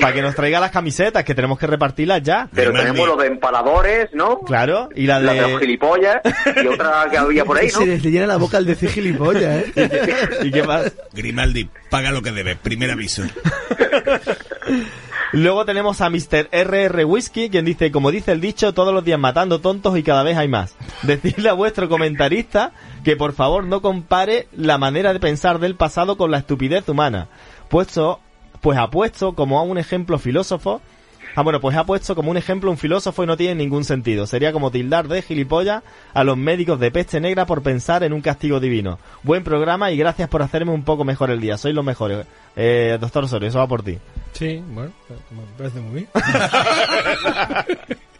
Para 0.00 0.14
que 0.14 0.22
nos 0.22 0.34
traiga 0.34 0.58
las 0.58 0.70
camisetas, 0.70 1.22
que 1.22 1.34
tenemos 1.34 1.58
que 1.58 1.66
repartirlas 1.66 2.22
ya. 2.22 2.48
Pero 2.54 2.70
Grimaldi. 2.72 2.92
tenemos 2.92 3.14
lo 3.14 3.22
de 3.22 3.28
empaladores, 3.28 4.08
¿no? 4.14 4.38
Claro, 4.38 4.88
y 4.96 5.04
la 5.06 5.20
La 5.20 5.34
de 5.34 5.42
los 5.42 5.50
de... 5.50 5.58
gilipollas 5.58 6.22
y 6.62 6.66
otra 6.66 7.06
que 7.10 7.18
había 7.18 7.44
por 7.44 7.58
ahí, 7.58 7.68
Se 7.68 7.80
¿no? 7.80 7.84
les 7.84 8.02
llena 8.02 8.26
la 8.26 8.38
boca 8.38 8.56
al 8.56 8.64
decir 8.64 8.88
gilipollas, 8.88 9.64
¿eh? 9.76 10.28
¿Y 10.44 10.50
qué 10.50 10.62
más? 10.62 10.90
Grimaldi, 11.12 11.68
paga 11.90 12.10
lo 12.10 12.22
que 12.22 12.32
debe, 12.32 12.56
primer 12.56 12.90
aviso. 12.90 13.22
Luego 15.32 15.64
tenemos 15.64 16.00
a 16.02 16.10
Mr. 16.10 16.50
RR 16.52 17.04
Whisky, 17.06 17.48
quien 17.48 17.64
dice, 17.64 17.90
como 17.90 18.10
dice 18.10 18.32
el 18.32 18.40
dicho, 18.40 18.74
todos 18.74 18.92
los 18.92 19.02
días 19.02 19.18
matando 19.18 19.60
tontos 19.60 19.96
y 19.96 20.02
cada 20.02 20.22
vez 20.22 20.36
hay 20.36 20.48
más. 20.48 20.76
Decidle 21.02 21.48
a 21.48 21.54
vuestro 21.54 21.88
comentarista 21.88 22.72
que 23.02 23.16
por 23.16 23.32
favor 23.32 23.64
no 23.64 23.80
compare 23.80 24.46
la 24.52 24.76
manera 24.76 25.12
de 25.12 25.20
pensar 25.20 25.58
del 25.58 25.74
pasado 25.74 26.16
con 26.16 26.30
la 26.30 26.38
estupidez 26.38 26.86
humana. 26.88 27.28
Puesto, 27.70 28.20
pues 28.60 28.78
apuesto 28.78 29.34
como 29.34 29.58
a 29.58 29.62
un 29.62 29.78
ejemplo 29.78 30.18
filósofo 30.18 30.82
Ah, 31.34 31.42
bueno, 31.42 31.60
pues 31.60 31.74
ha 31.76 31.84
puesto 31.84 32.14
como 32.14 32.30
un 32.30 32.36
ejemplo 32.36 32.70
un 32.70 32.76
filósofo 32.76 33.24
y 33.24 33.26
no 33.26 33.38
tiene 33.38 33.54
ningún 33.54 33.84
sentido. 33.84 34.26
Sería 34.26 34.52
como 34.52 34.70
tildar 34.70 35.08
de 35.08 35.22
gilipollas 35.22 35.82
a 36.12 36.24
los 36.24 36.36
médicos 36.36 36.78
de 36.78 36.90
peste 36.90 37.20
negra 37.20 37.46
por 37.46 37.62
pensar 37.62 38.02
en 38.02 38.12
un 38.12 38.20
castigo 38.20 38.60
divino. 38.60 38.98
Buen 39.22 39.42
programa 39.42 39.90
y 39.90 39.96
gracias 39.96 40.28
por 40.28 40.42
hacerme 40.42 40.72
un 40.72 40.82
poco 40.82 41.04
mejor 41.04 41.30
el 41.30 41.40
día. 41.40 41.56
Sois 41.56 41.74
los 41.74 41.84
mejores. 41.84 42.26
Eh, 42.54 42.98
doctor 43.00 43.24
Osorio, 43.24 43.48
eso 43.48 43.58
va 43.58 43.66
por 43.66 43.82
ti. 43.82 43.98
Sí, 44.32 44.62
bueno, 44.68 44.92
me 45.30 45.42
parece 45.58 45.80
muy 45.80 45.94
bien. 46.00 46.08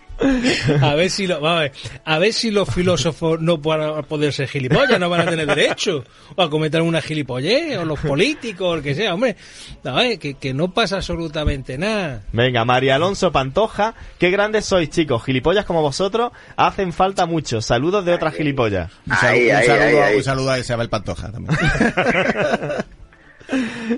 A 0.80 0.94
ver 0.94 1.10
si 1.10 1.26
lo, 1.26 1.40
vamos 1.40 1.58
a, 1.58 1.60
ver, 1.62 1.72
a 2.04 2.18
ver 2.18 2.32
si 2.32 2.50
los 2.50 2.72
filósofos 2.72 3.40
no 3.40 3.58
van 3.58 3.80
a 3.80 4.02
poder 4.02 4.32
ser 4.32 4.46
gilipollas, 4.46 5.00
no 5.00 5.10
van 5.10 5.22
a 5.22 5.26
tener 5.26 5.46
derecho 5.46 6.04
o 6.36 6.42
a 6.42 6.48
cometer 6.48 6.80
una 6.82 7.02
gilipollez, 7.02 7.78
o 7.78 7.84
los 7.84 7.98
políticos, 7.98 8.68
o 8.68 8.74
el 8.74 8.82
que 8.82 8.94
sea, 8.94 9.14
hombre, 9.14 9.36
a 9.84 9.92
ver, 9.92 10.18
que, 10.18 10.34
que 10.34 10.54
no 10.54 10.72
pasa 10.72 10.96
absolutamente 10.96 11.76
nada. 11.76 12.22
Venga, 12.32 12.64
María 12.64 12.96
Alonso 12.96 13.32
Pantoja, 13.32 13.94
qué 14.18 14.30
grandes 14.30 14.64
sois, 14.66 14.90
chicos. 14.90 15.24
Gilipollas 15.24 15.64
como 15.64 15.82
vosotros 15.82 16.30
hacen 16.56 16.92
falta 16.92 17.26
mucho. 17.26 17.60
Saludos 17.60 18.04
de 18.04 18.14
otras 18.14 18.34
gilipollas. 18.34 18.92
Un, 19.06 19.12
un 19.12 19.18
saludo, 19.18 19.56
ahí, 19.56 19.70
ahí. 19.70 20.16
un 20.16 20.24
saludo 20.24 20.50
a 20.50 20.58
Isabel 20.58 20.88
Pantoja 20.88 21.32
también. 21.32 21.58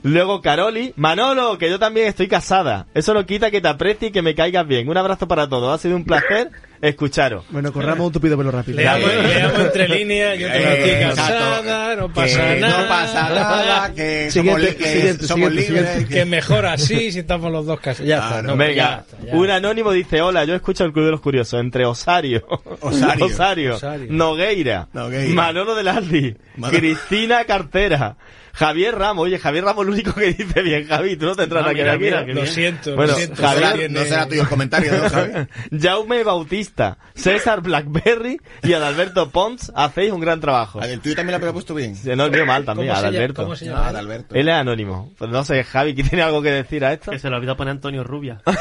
Luego 0.02 0.40
Caroli, 0.40 0.92
Manolo, 0.96 1.58
que 1.58 1.68
yo 1.70 1.78
también 1.78 2.06
estoy 2.08 2.28
casada. 2.28 2.86
Eso 2.94 3.14
no 3.14 3.24
quita 3.26 3.50
que 3.50 3.60
te 3.60 3.68
aprecie 3.68 4.08
y 4.08 4.10
que 4.12 4.22
me 4.22 4.34
caigas 4.34 4.66
bien. 4.66 4.88
Un 4.88 4.96
abrazo 4.96 5.28
para 5.28 5.48
todos. 5.48 5.74
Ha 5.74 5.80
sido 5.82 5.96
un 5.96 6.04
placer 6.04 6.50
escucharos. 6.80 7.44
Bueno, 7.50 7.72
corramos 7.72 8.06
un 8.08 8.12
tupido 8.12 8.36
pelo 8.36 8.50
rápido. 8.50 8.76
Leamos, 8.78 9.08
leamos 9.14 9.58
entre 9.60 9.88
líneas, 9.88 10.38
yo 10.38 10.48
Eh, 10.48 10.84
estoy 10.98 11.08
casada, 11.08 11.96
no 11.96 12.12
pasa 12.12 12.54
que 12.54 12.60
nada. 12.60 12.82
No 12.82 12.88
pasa 12.88 13.28
nada, 13.30 13.92
que 13.94 14.30
Siguiente, 14.30 14.62
somos, 14.66 14.74
que 14.76 14.86
siguiente, 14.92 15.26
somos 15.26 15.48
siguiente, 15.48 15.72
libres. 15.72 15.88
siguiente. 15.90 16.14
Que 16.14 16.24
mejor 16.26 16.66
así 16.66 17.12
si 17.12 17.20
estamos 17.20 17.50
los 17.52 17.64
dos 17.64 17.80
casados. 17.80 18.06
Ya 18.06 18.18
Claro. 18.28 18.42
no, 18.48 18.52
ya 18.56 18.56
Venga, 18.68 19.04
está, 19.08 19.26
ya. 19.26 19.34
un 19.36 19.50
anónimo 19.50 19.92
dice, 19.92 20.20
hola, 20.20 20.44
yo 20.44 20.54
escucho 20.54 20.84
el 20.84 20.92
Club 20.92 21.06
de 21.06 21.10
los 21.12 21.20
Curiosos 21.20 21.58
entre 21.60 21.86
Osario, 21.86 22.44
Osario. 22.80 23.76
Osario. 23.76 24.06
Nogueira, 24.10 24.88
Nogueira. 24.92 25.34
Manolo 25.34 25.74
del 25.74 25.88
Aldi, 25.88 26.36
Manolo. 26.56 26.78
Cristina 26.78 27.44
Cartera, 27.44 28.16
Javier 28.54 28.94
Ramos, 28.96 29.24
oye, 29.24 29.38
Javier 29.38 29.64
Ramos 29.64 29.82
es 29.84 29.88
el 29.88 29.94
único 29.94 30.14
que 30.14 30.32
dice 30.32 30.62
bien, 30.62 30.86
Javi, 30.86 31.16
tú 31.16 31.26
no 31.26 31.34
tendrás 31.34 31.64
Ah, 31.64 31.72
nada 31.72 31.74
que 31.74 31.82
mira, 31.82 31.92
ver 31.92 32.00
mira, 32.00 32.18
aquí, 32.20 32.28
¿no? 32.30 32.34
Lo 32.36 32.42
bien. 32.42 32.54
siento, 32.54 32.94
Bueno, 32.94 33.12
lo 33.12 33.18
siento. 33.18 33.42
No 33.42 33.48
Javier- 33.48 33.72
tiene- 33.74 33.88
no 34.00 34.04
será 34.04 34.28
tuyo 34.28 34.42
el 34.42 34.48
comentario, 34.48 34.92
¿no, 34.92 35.10
Javi? 35.10 35.32
Jaume 35.82 36.22
Bautista, 36.24 36.98
César 37.14 37.60
Blackberry 37.62 38.38
y 38.62 38.72
Adalberto 38.72 39.30
Pons 39.30 39.72
hacéis 39.74 40.12
un 40.12 40.20
gran 40.20 40.40
trabajo. 40.40 40.78
Ah, 40.80 40.86
El 40.88 41.00
tuyo 41.00 41.16
también 41.16 41.40
lo 41.40 41.48
ha 41.48 41.52
puesto 41.52 41.74
bien. 41.74 41.96
Se 41.96 42.14
no 42.14 42.24
olvido 42.24 42.46
mal 42.46 42.64
también, 42.64 42.88
¿Cómo 42.88 42.96
se 43.00 43.02
llama- 43.02 43.08
Adalberto. 43.16 43.42
cómo 43.42 43.56
se 43.56 43.64
llama? 43.66 43.88
Adalberto. 43.88 44.34
Él 44.36 44.48
es 44.48 44.54
anónimo. 44.54 45.12
Pues 45.18 45.30
no 45.30 45.44
sé, 45.44 45.64
Javi, 45.64 45.94
¿quién 45.94 46.08
tiene 46.08 46.22
algo 46.22 46.40
que 46.40 46.50
decir 46.52 46.84
a 46.84 46.92
esto? 46.92 47.10
Que 47.10 47.18
se 47.18 47.28
le 47.28 47.36
olvidó 47.36 47.56
poner 47.56 47.72
Antonio 47.72 48.04
Rubia. 48.04 48.40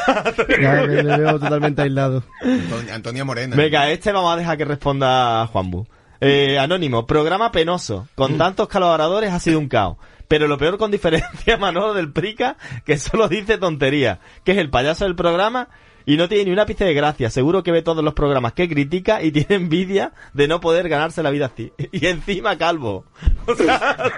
Ya 0.60 0.72
me, 0.86 1.02
me 1.02 1.18
veo 1.18 1.38
totalmente 1.38 1.82
aislado. 1.82 2.24
Antonia, 2.42 2.94
Antonia 2.94 3.24
Morena. 3.24 3.54
Venga, 3.56 3.90
este 3.90 4.10
vamos 4.12 4.32
a 4.34 4.36
dejar 4.36 4.56
que 4.58 4.64
responda 4.64 5.46
Juanbu. 5.46 5.86
Eh, 6.24 6.58
anónimo, 6.58 7.06
programa 7.06 7.52
penoso. 7.52 8.08
Con 8.14 8.38
tantos 8.38 8.68
colaboradores 8.68 9.32
ha 9.32 9.40
sido 9.40 9.58
un 9.58 9.68
caos. 9.68 9.96
Pero 10.26 10.48
lo 10.48 10.56
peor 10.58 10.78
con 10.78 10.90
diferencia, 10.90 11.56
Manolo 11.58 11.92
del 11.94 12.12
Prica, 12.12 12.56
que 12.84 12.96
solo 12.96 13.28
dice 13.28 13.58
tontería, 13.58 14.20
que 14.44 14.52
es 14.52 14.58
el 14.58 14.70
payaso 14.70 15.04
del 15.04 15.14
programa 15.14 15.68
y 16.06 16.16
no 16.16 16.28
tiene 16.28 16.44
ni 16.46 16.50
un 16.52 16.58
ápice 16.58 16.84
de 16.84 16.94
gracia. 16.94 17.30
Seguro 17.30 17.62
que 17.62 17.72
ve 17.72 17.82
todos 17.82 18.04
los 18.04 18.14
programas 18.14 18.52
que 18.52 18.68
critica 18.68 19.22
y 19.22 19.32
tiene 19.32 19.54
envidia 19.56 20.12
de 20.32 20.48
no 20.48 20.60
poder 20.60 20.88
ganarse 20.88 21.22
la 21.22 21.30
vida 21.30 21.46
así. 21.46 21.72
Y 21.92 22.06
encima 22.06 22.56
calvo. 22.56 23.04
O 23.46 23.54
sea, 23.54 24.10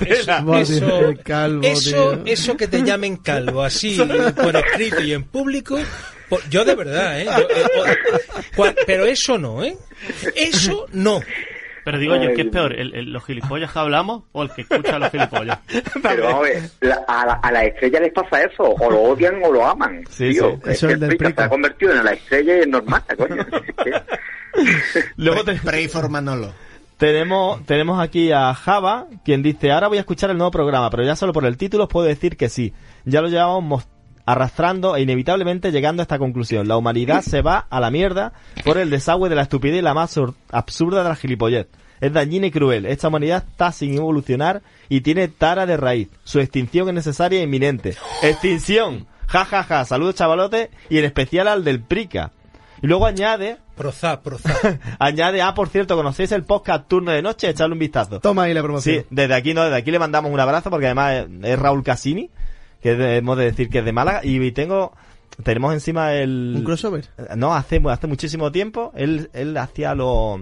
Eso, 0.00 0.54
eso, 0.56 1.14
calvo, 1.22 1.62
eso, 2.24 2.56
que 2.56 2.68
te 2.68 2.82
llamen 2.82 3.18
calvo, 3.18 3.62
así, 3.62 3.98
por 4.34 4.56
escrito 4.56 5.02
y 5.02 5.12
en 5.12 5.24
público, 5.24 5.78
yo 6.50 6.64
de 6.64 6.74
verdad, 6.74 7.20
¿eh? 7.20 7.24
Yo, 7.26 8.66
eh, 8.66 8.74
pero 8.86 9.04
eso 9.06 9.38
no, 9.38 9.62
¿eh? 9.64 9.76
Eso 10.36 10.86
no. 10.92 11.20
Pero 11.82 11.98
digo 11.98 12.14
yo, 12.16 12.34
¿qué 12.34 12.42
es 12.42 12.48
peor? 12.48 12.74
¿El, 12.78 12.94
el- 12.94 13.10
¿Los 13.12 13.24
gilipollas 13.24 13.72
que 13.72 13.78
hablamos 13.78 14.24
o 14.32 14.42
el 14.42 14.50
que 14.50 14.60
escucha 14.62 14.96
a 14.96 14.98
los 14.98 15.10
gilipollas? 15.10 15.58
Pero 16.02 16.24
vamos 16.24 16.40
a 16.40 16.42
ver, 16.42 16.62
la- 16.82 17.04
a, 17.08 17.26
la, 17.26 17.32
a 17.42 17.52
la 17.52 17.64
estrella 17.64 18.00
les 18.00 18.12
pasa 18.12 18.42
eso, 18.42 18.64
o 18.64 18.90
lo 18.90 19.00
odian 19.00 19.42
o 19.42 19.50
lo 19.50 19.66
aman. 19.66 20.04
Sí, 20.10 20.28
tío. 20.30 20.50
sí. 20.50 20.70
Es 20.70 20.76
Eso 20.76 20.88
es 20.88 20.94
el 20.94 21.00
del 21.00 21.18
se 21.34 21.42
ha 21.42 21.48
convertido 21.48 21.92
en 21.92 22.04
la 22.04 22.12
estrella 22.12 22.56
y 22.56 22.60
es 22.60 22.68
normal, 22.68 23.02
coño. 23.16 23.46
Luego 25.16 25.44
te- 25.44 25.54
Pray 25.54 25.88
for 25.88 26.08
Manolo. 26.10 26.52
tenemos, 26.98 27.64
tenemos 27.64 27.98
aquí 28.00 28.30
a 28.30 28.52
Java, 28.54 29.06
quien 29.24 29.42
dice, 29.42 29.72
ahora 29.72 29.88
voy 29.88 29.96
a 29.96 30.00
escuchar 30.00 30.30
el 30.30 30.36
nuevo 30.36 30.50
programa, 30.50 30.90
pero 30.90 31.02
ya 31.02 31.16
solo 31.16 31.32
por 31.32 31.46
el 31.46 31.56
título 31.56 31.84
os 31.84 31.90
puedo 31.90 32.06
decir 32.06 32.36
que 32.36 32.48
sí. 32.50 32.72
Ya 33.04 33.20
lo 33.22 33.28
llevamos 33.28 33.62
mos- 33.64 33.88
arrastrando 34.32 34.96
e 34.96 35.02
inevitablemente 35.02 35.72
llegando 35.72 36.02
a 36.02 36.04
esta 36.04 36.18
conclusión. 36.18 36.68
La 36.68 36.76
humanidad 36.76 37.22
se 37.22 37.42
va 37.42 37.66
a 37.70 37.80
la 37.80 37.90
mierda 37.90 38.32
por 38.64 38.78
el 38.78 38.90
desagüe 38.90 39.28
de 39.28 39.34
la 39.36 39.42
estupidez 39.42 39.78
y 39.78 39.82
la 39.82 39.94
más 39.94 40.10
sur- 40.12 40.34
absurda 40.50 41.02
de 41.02 41.08
la 41.08 41.16
gilipollez. 41.16 41.66
Es 42.00 42.12
dañina 42.12 42.46
y 42.46 42.50
cruel. 42.50 42.86
Esta 42.86 43.08
humanidad 43.08 43.44
está 43.50 43.72
sin 43.72 43.94
evolucionar 43.94 44.62
y 44.88 45.02
tiene 45.02 45.28
tara 45.28 45.66
de 45.66 45.76
raíz. 45.76 46.08
Su 46.24 46.40
extinción 46.40 46.88
es 46.88 46.94
necesaria 46.94 47.40
e 47.40 47.42
inminente. 47.44 47.94
¡Extinción! 48.22 49.06
Ja, 49.26 49.44
ja, 49.44 49.62
ja. 49.62 49.84
Saludos, 49.84 50.14
chavalotes. 50.14 50.70
Y 50.88 50.98
en 50.98 51.04
especial 51.04 51.46
al 51.48 51.62
del 51.62 51.80
Prica. 51.80 52.32
Y 52.82 52.86
luego 52.86 53.04
añade, 53.06 53.58
Prozá, 53.76 54.22
prozá. 54.22 54.54
añade, 54.98 55.40
ah, 55.42 55.54
por 55.54 55.68
cierto, 55.68 55.94
¿conocéis 55.96 56.32
el 56.32 56.44
podcast 56.44 56.88
Turno 56.88 57.12
de 57.12 57.22
Noche? 57.22 57.48
Echadle 57.50 57.74
un 57.74 57.78
vistazo. 57.78 58.20
Toma 58.20 58.44
ahí 58.44 58.54
la 58.54 58.62
promoción. 58.62 58.96
Sí, 59.00 59.06
desde 59.10 59.34
aquí 59.34 59.52
no, 59.54 59.62
desde 59.64 59.76
aquí 59.76 59.90
le 59.90 59.98
mandamos 59.98 60.32
un 60.32 60.40
abrazo 60.40 60.70
porque 60.70 60.86
además 60.86 61.14
es, 61.14 61.26
es 61.44 61.58
Raúl 61.58 61.82
Cassini, 61.82 62.30
que 62.82 62.94
debemos 62.96 63.36
de 63.38 63.44
decir 63.44 63.68
que 63.68 63.78
es 63.80 63.84
de 63.84 63.92
Málaga 63.92 64.20
y 64.24 64.50
tengo 64.52 64.92
tenemos 65.44 65.72
encima 65.72 66.12
el 66.14 66.54
¿Un 66.56 66.64
crossover? 66.64 67.06
no 67.36 67.54
hace 67.54 67.80
hace 67.88 68.06
muchísimo 68.06 68.50
tiempo 68.52 68.92
él 68.94 69.30
él 69.32 69.56
hacía 69.56 69.94
lo 69.94 70.40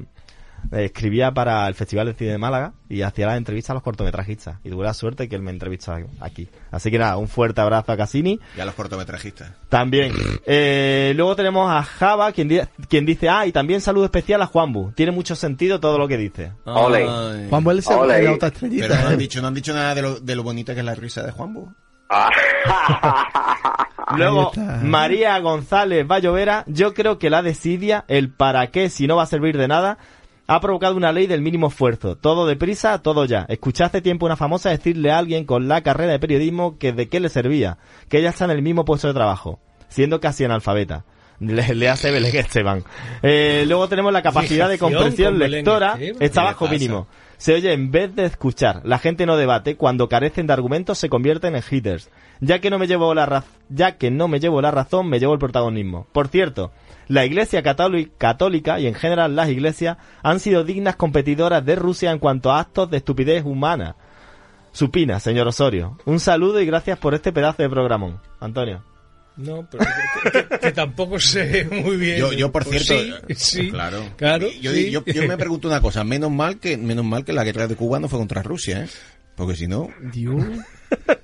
eh, 0.72 0.86
escribía 0.86 1.30
para 1.32 1.68
el 1.68 1.74
Festival 1.74 2.06
de 2.06 2.14
Cine 2.14 2.32
de 2.32 2.38
Málaga 2.38 2.72
y 2.88 3.02
hacía 3.02 3.26
las 3.28 3.36
entrevistas 3.36 3.70
a 3.70 3.74
los 3.74 3.82
cortometrajistas 3.84 4.56
y 4.64 4.70
tuve 4.70 4.82
la 4.84 4.92
suerte 4.92 5.28
que 5.28 5.36
él 5.36 5.42
me 5.42 5.52
entrevistó 5.52 5.96
aquí 6.20 6.48
así 6.72 6.90
que 6.90 6.98
nada 6.98 7.16
un 7.16 7.28
fuerte 7.28 7.60
abrazo 7.60 7.92
a 7.92 7.96
Cassini 7.96 8.40
Y 8.56 8.60
a 8.60 8.64
los 8.64 8.74
cortometrajistas. 8.74 9.52
también. 9.68 10.12
Eh, 10.46 11.12
luego 11.14 11.36
tenemos 11.36 11.70
a 11.70 11.82
Java, 11.84 12.32
quien, 12.32 12.48
di- 12.48 12.60
quien 12.88 13.06
dice, 13.06 13.28
ah, 13.28 13.46
y 13.46 13.52
también 13.52 13.80
saludo 13.80 14.06
especial 14.06 14.42
a 14.42 14.46
Juanbu. 14.46 14.90
Tiene 14.92 15.12
mucho 15.12 15.36
sentido 15.36 15.78
todo 15.78 15.96
lo 15.96 16.08
que 16.08 16.16
dice. 16.16 16.52
Ole. 16.64 17.06
Ay. 17.08 17.46
Juan 17.50 17.62
Buel 17.62 17.82
se 17.82 17.94
Ole. 17.94 18.22
la 18.22 18.32
otra 18.32 18.48
estrellita. 18.48 18.88
Pero 18.88 19.00
no 19.02 19.08
han 19.10 19.18
dicho, 19.18 19.40
no 19.40 19.48
han 19.48 19.54
dicho 19.54 19.72
nada 19.74 19.94
de 19.94 20.02
lo, 20.02 20.18
de 20.18 20.34
lo 20.34 20.42
bonita 20.42 20.74
que 20.74 20.80
es 20.80 20.86
la 20.86 20.94
risa 20.96 21.22
de 21.22 21.30
Juanbu. 21.32 21.68
Luego, 24.16 24.52
Ahí 24.56 24.62
está. 24.62 24.80
María 24.84 25.38
González 25.38 26.06
Vallovera, 26.06 26.64
yo 26.66 26.94
creo 26.94 27.18
que 27.18 27.30
la 27.30 27.42
desidia, 27.42 28.04
el 28.08 28.30
para 28.30 28.68
qué 28.68 28.88
si 28.88 29.06
no 29.06 29.16
va 29.16 29.24
a 29.24 29.26
servir 29.26 29.58
de 29.58 29.68
nada, 29.68 29.98
ha 30.46 30.60
provocado 30.60 30.96
una 30.96 31.12
ley 31.12 31.26
del 31.26 31.42
mínimo 31.42 31.68
esfuerzo. 31.68 32.16
Todo 32.16 32.46
deprisa, 32.46 33.02
todo 33.02 33.26
ya. 33.26 33.44
Escuché 33.48 33.84
hace 33.84 34.00
tiempo 34.00 34.24
una 34.24 34.36
famosa 34.36 34.70
decirle 34.70 35.10
a 35.10 35.18
alguien 35.18 35.44
con 35.44 35.68
la 35.68 35.82
carrera 35.82 36.12
de 36.12 36.18
periodismo 36.18 36.78
que 36.78 36.92
de 36.92 37.08
qué 37.10 37.20
le 37.20 37.28
servía, 37.28 37.76
que 38.08 38.18
ella 38.18 38.30
está 38.30 38.46
en 38.46 38.52
el 38.52 38.62
mismo 38.62 38.86
puesto 38.86 39.08
de 39.08 39.14
trabajo, 39.14 39.60
siendo 39.88 40.20
casi 40.20 40.44
analfabeta. 40.44 41.04
Le, 41.40 41.74
le 41.74 41.88
hace 41.88 42.10
Belén 42.10 42.34
Esteban. 42.34 42.82
Eh, 43.22 43.64
luego 43.68 43.88
tenemos 43.88 44.12
la 44.12 44.22
capacidad 44.22 44.68
de 44.68 44.78
comprensión 44.78 45.38
con 45.38 45.50
lectora, 45.50 45.92
está 45.92 45.98
¿Qué 45.98 46.14
le 46.18 46.28
bajo 46.46 46.64
pasa? 46.64 46.72
mínimo. 46.72 47.06
Se 47.38 47.54
oye 47.54 47.72
en 47.72 47.90
vez 47.90 48.14
de 48.14 48.24
escuchar. 48.24 48.82
La 48.84 48.98
gente 48.98 49.24
no 49.24 49.36
debate. 49.36 49.76
Cuando 49.76 50.08
carecen 50.08 50.46
de 50.46 50.52
argumentos 50.52 50.98
se 50.98 51.08
convierten 51.08 51.54
en 51.56 51.62
hitters. 51.68 52.10
Ya 52.40 52.60
que 52.60 52.68
no 52.68 52.78
me 52.78 52.86
llevo 52.86 53.14
la 53.14 53.26
raz- 53.26 53.44
ya 53.68 53.96
que 53.96 54.10
no 54.10 54.28
me 54.28 54.40
llevo 54.40 54.60
la 54.60 54.70
razón, 54.70 55.08
me 55.08 55.18
llevo 55.20 55.32
el 55.34 55.38
protagonismo. 55.38 56.06
Por 56.12 56.28
cierto, 56.28 56.72
la 57.06 57.24
Iglesia 57.24 57.62
católi- 57.62 58.10
católica 58.18 58.78
y 58.80 58.86
en 58.86 58.94
general 58.94 59.34
las 59.36 59.48
iglesias 59.48 59.98
han 60.22 60.40
sido 60.40 60.64
dignas 60.64 60.96
competidoras 60.96 61.64
de 61.64 61.76
Rusia 61.76 62.10
en 62.10 62.18
cuanto 62.18 62.50
a 62.50 62.60
actos 62.60 62.90
de 62.90 62.98
estupidez 62.98 63.44
humana. 63.44 63.94
Supina, 64.72 65.18
señor 65.18 65.48
Osorio. 65.48 65.96
Un 66.04 66.20
saludo 66.20 66.60
y 66.60 66.66
gracias 66.66 66.98
por 66.98 67.14
este 67.14 67.32
pedazo 67.32 67.62
de 67.62 67.70
programón. 67.70 68.20
Antonio. 68.40 68.82
No, 69.38 69.66
pero 69.70 69.84
que, 70.32 70.42
que- 70.48 70.58
que 70.58 70.72
tampoco 70.72 71.18
sé 71.20 71.66
muy 71.70 71.96
bien. 71.96 72.18
Yo, 72.18 72.32
yo 72.32 72.52
por 72.52 72.64
Pues 72.64 72.84
cierto, 72.86 73.24
sí, 73.28 73.34
sí, 73.36 73.70
claro, 73.70 74.02
claro, 74.16 74.48
Yo, 74.60 74.72
sí. 74.72 74.90
yo, 74.90 75.04
yo 75.06 75.26
me 75.28 75.36
pregunto 75.38 75.68
una 75.68 75.80
cosa, 75.80 76.02
menos 76.04 76.30
mal 76.30 76.58
que, 76.58 76.76
menos 76.76 77.04
mal 77.04 77.24
que 77.24 77.32
la 77.32 77.44
guerra 77.44 77.66
de 77.68 77.76
Cuba 77.76 78.00
no 78.00 78.08
fue 78.08 78.18
contra 78.18 78.42
Rusia, 78.42 78.82
¿eh? 78.84 78.88
Porque 79.36 79.54
si 79.54 79.68
no, 79.68 79.88
Dios. 80.12 80.44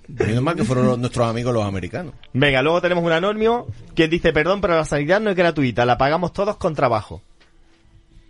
menos 0.06 0.42
mal 0.42 0.54
que 0.54 0.62
fueron 0.64 0.86
los- 0.86 0.98
nuestros 0.98 1.26
amigos 1.28 1.52
los 1.52 1.64
americanos. 1.64 2.14
Venga, 2.32 2.62
luego 2.62 2.80
tenemos 2.80 3.02
un 3.02 3.10
anónimo 3.12 3.66
que 3.96 4.06
dice, 4.06 4.32
perdón, 4.32 4.60
pero 4.60 4.76
la 4.76 4.84
sanidad 4.84 5.20
no 5.20 5.30
es 5.30 5.36
gratuita, 5.36 5.84
la 5.84 5.98
pagamos 5.98 6.32
todos 6.32 6.56
con 6.56 6.74
trabajo. 6.76 7.20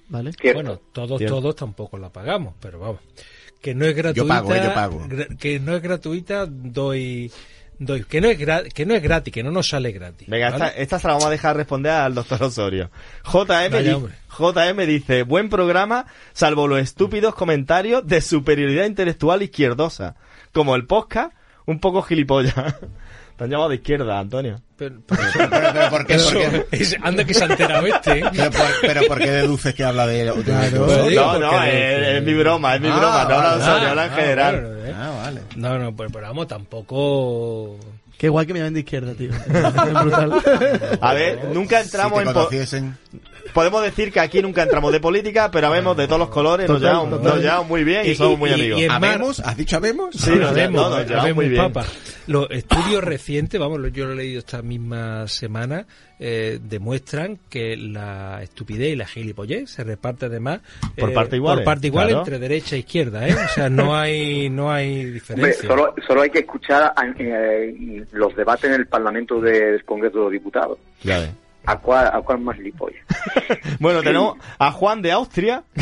Vale. 0.09 0.33
Cierto. 0.33 0.63
Bueno, 0.63 0.81
todos, 0.93 1.19
Cierto. 1.19 1.37
todos 1.41 1.57
tampoco 1.57 1.99
la 1.99 2.11
pagamos, 2.11 2.55
pero 2.61 2.79
vamos. 2.79 3.01
Que 3.61 3.75
no 3.75 3.85
es 3.87 3.95
gratuita. 3.97 4.27
pago, 4.29 4.55
eh, 4.55 4.61
yo 4.65 4.75
pago. 4.75 5.07
Que 5.39 5.59
no 5.61 5.75
es 5.77 5.83
gratuita, 5.83 6.47
doy, 6.47 7.31
doy, 7.79 8.05
que 8.05 8.21
no 8.21 8.29
es 8.29 8.39
que 8.73 8.87
no 8.87 8.95
es 8.95 9.03
gratis, 9.03 9.33
que 9.33 9.43
no 9.43 9.51
nos 9.51 9.69
sale 9.69 9.93
gratis. 9.93 10.29
Venga, 10.29 10.51
¿vale? 10.51 10.67
esta, 10.67 10.81
esta 10.81 10.99
se 10.99 11.07
la 11.07 11.15
vamos 11.15 11.27
a 11.27 11.31
dejar 11.31 11.57
responder 11.57 11.93
al 11.93 12.15
doctor 12.15 12.43
Osorio. 12.43 12.91
JM, 13.25 13.73
Vaya. 13.73 13.99
JM 14.39 14.87
dice, 14.87 15.23
buen 15.23 15.49
programa, 15.49 16.07
salvo 16.33 16.67
los 16.67 16.81
estúpidos 16.81 17.35
comentarios 17.35 18.07
de 18.07 18.21
superioridad 18.21 18.87
intelectual 18.87 19.43
izquierdosa. 19.43 20.17
Como 20.53 20.75
el 20.77 20.87
podcast, 20.87 21.33
un 21.67 21.81
poco 21.81 22.03
gilipollas. 22.03 22.55
Te 23.37 23.45
han 23.45 23.51
llamado 23.51 23.71
de 23.71 23.77
izquierda, 23.77 24.19
Antonio. 24.19 24.61
Pero, 24.77 24.97
pero 25.07 25.23
Pero, 25.33 25.49
pero 25.73 25.91
¿por 25.91 26.07
qué? 26.07 26.15
eso- 26.15 26.31
¿Por 26.33 26.39
qué? 26.41 26.67
es- 26.73 26.97
anda 27.03 27.25
que 27.25 27.33
se 27.35 27.45
ha 27.45 27.47
enterado 27.47 27.87
este. 27.87 28.19
¿eh? 28.19 28.25
Pero, 28.35 28.51
por, 28.51 28.67
pero 28.83 29.01
¿por 29.07 29.19
qué 29.19 29.31
deduces 29.31 29.75
que 29.75 29.85
habla 29.85 30.07
de, 30.07 30.25
de- 30.25 30.43
Claro. 30.43 30.87
Pues 30.87 31.07
digo, 31.09 31.23
no, 31.25 31.39
no, 31.39 31.51
porque- 31.53 31.95
es, 32.11 32.17
es 32.19 32.23
mi 32.25 32.35
broma, 32.35 32.75
es 32.75 32.81
mi 32.81 32.89
Ah, 32.89 32.97
broma, 32.99 33.25
no 33.25 33.35
habla. 33.37 33.55
Osorio, 33.57 33.89
habla 33.91 34.07
en 34.07 34.13
Ah, 34.13 34.17
general. 34.17 34.61
bueno, 34.61 34.85
¿eh? 34.87 34.95
Ah, 34.97 35.11
vale. 35.23 35.41
No, 35.57 35.79
no, 35.79 35.95
pero, 35.97 36.11
pero 36.11 36.27
vamos, 36.27 36.49
tampoco... 36.49 37.79
Qué 38.19 38.29
guay 38.29 38.47
que 38.47 38.53
me 38.53 38.61
llamen 38.61 38.75
de 38.75 38.81
izquierda, 38.81 39.13
tío. 39.15 39.31
Es 39.47 39.93
brutal. 39.95 40.43
A 41.01 41.15
ver, 41.15 41.45
nunca 41.53 41.81
entramos 41.81 42.19
si 42.21 42.25
te 42.25 42.77
en... 42.79 42.97
Podemos 43.53 43.83
decir 43.83 44.11
que 44.13 44.21
aquí 44.21 44.41
nunca 44.43 44.63
entramos 44.63 44.91
de 44.93 45.01
política, 45.01 45.51
pero 45.51 45.71
vemos 45.71 45.97
de 45.97 46.07
todos 46.07 46.19
los 46.19 46.29
colores, 46.31 46.69
nos 46.69 46.81
llevamos, 46.81 47.11
total. 47.11 47.25
nos 47.35 47.41
llevamos 47.43 47.69
muy 47.69 47.85
bien 47.85 48.07
y, 48.07 48.11
Y- 48.11 48.15
somos 48.15 48.39
muy 48.39 48.51
y- 48.51 48.55
amigos. 48.55 48.81
y- 48.81 48.85
¿Habemos? 48.87 49.41
¿Has 49.41 49.57
dicho 49.57 49.77
habemos? 49.77 50.15
Sí, 50.17 50.31
No, 50.31 50.37
nos 50.37 50.51
habemos, 50.51 50.83
no, 50.83 50.89
nos 50.91 50.99
llevamos 51.01 51.21
habemos, 51.23 51.37
muy 51.45 51.49
bien. 51.51 51.73
papa. 51.73 51.87
Los 52.27 52.51
estudios 52.51 53.05
recientes, 53.05 53.61
vamos, 53.61 53.79
lo- 53.81 53.89
yo 53.89 54.07
lo 54.07 54.13
he 54.13 54.17
leído 54.17 54.39
esta 54.39 54.63
misma 54.63 55.29
semana, 55.29 55.87
eh, 56.19 56.59
demuestran 56.63 57.39
que 57.51 57.77
la 57.77 58.41
estupidez 58.43 58.93
y 58.95 58.97
la 58.97 59.07
gilipollez 59.07 59.69
se 59.71 59.85
reparte 59.85 60.27
además 60.27 60.61
Por 60.97 61.11
eh, 61.11 61.13
parte 61.13 61.37
igual, 61.37 61.57
por 61.59 61.65
parte 61.65 61.87
igual 61.89 62.07
claro. 62.07 62.21
entre 62.21 62.39
derecha 62.39 62.77
e 62.77 62.79
izquierda, 62.81 63.29
¿eh? 63.29 63.35
O 63.35 63.49
sea, 63.55 63.69
no 63.69 63.95
hay 63.95 64.49
no 64.49 64.73
hay 64.73 65.01
Hombre, 65.01 65.13
diferencia. 65.13 65.69
solo, 65.69 65.95
solo 66.07 66.23
hay 66.23 66.31
que 66.31 66.39
escuchar 66.41 66.83
a- 66.85 66.95
eh, 67.19 68.05
los 68.13 68.35
debates 68.35 68.65
en 68.65 68.73
el 68.75 68.87
Parlamento 68.87 69.41
del 69.41 69.85
Congreso 69.85 70.19
de 70.19 70.23
los 70.25 70.33
Diputados. 70.33 70.79
Ya 71.03 71.19
ves. 71.19 71.31
¿A 71.67 71.79
cuál, 71.79 72.07
a 72.09 72.21
cuál 72.21 72.41
más 72.41 72.59
lipolla? 72.59 72.99
Bueno, 73.81 74.03
tenemos 74.03 74.37
a 74.59 74.71
Juan 74.71 75.03
de 75.03 75.13
Austria. 75.13 75.65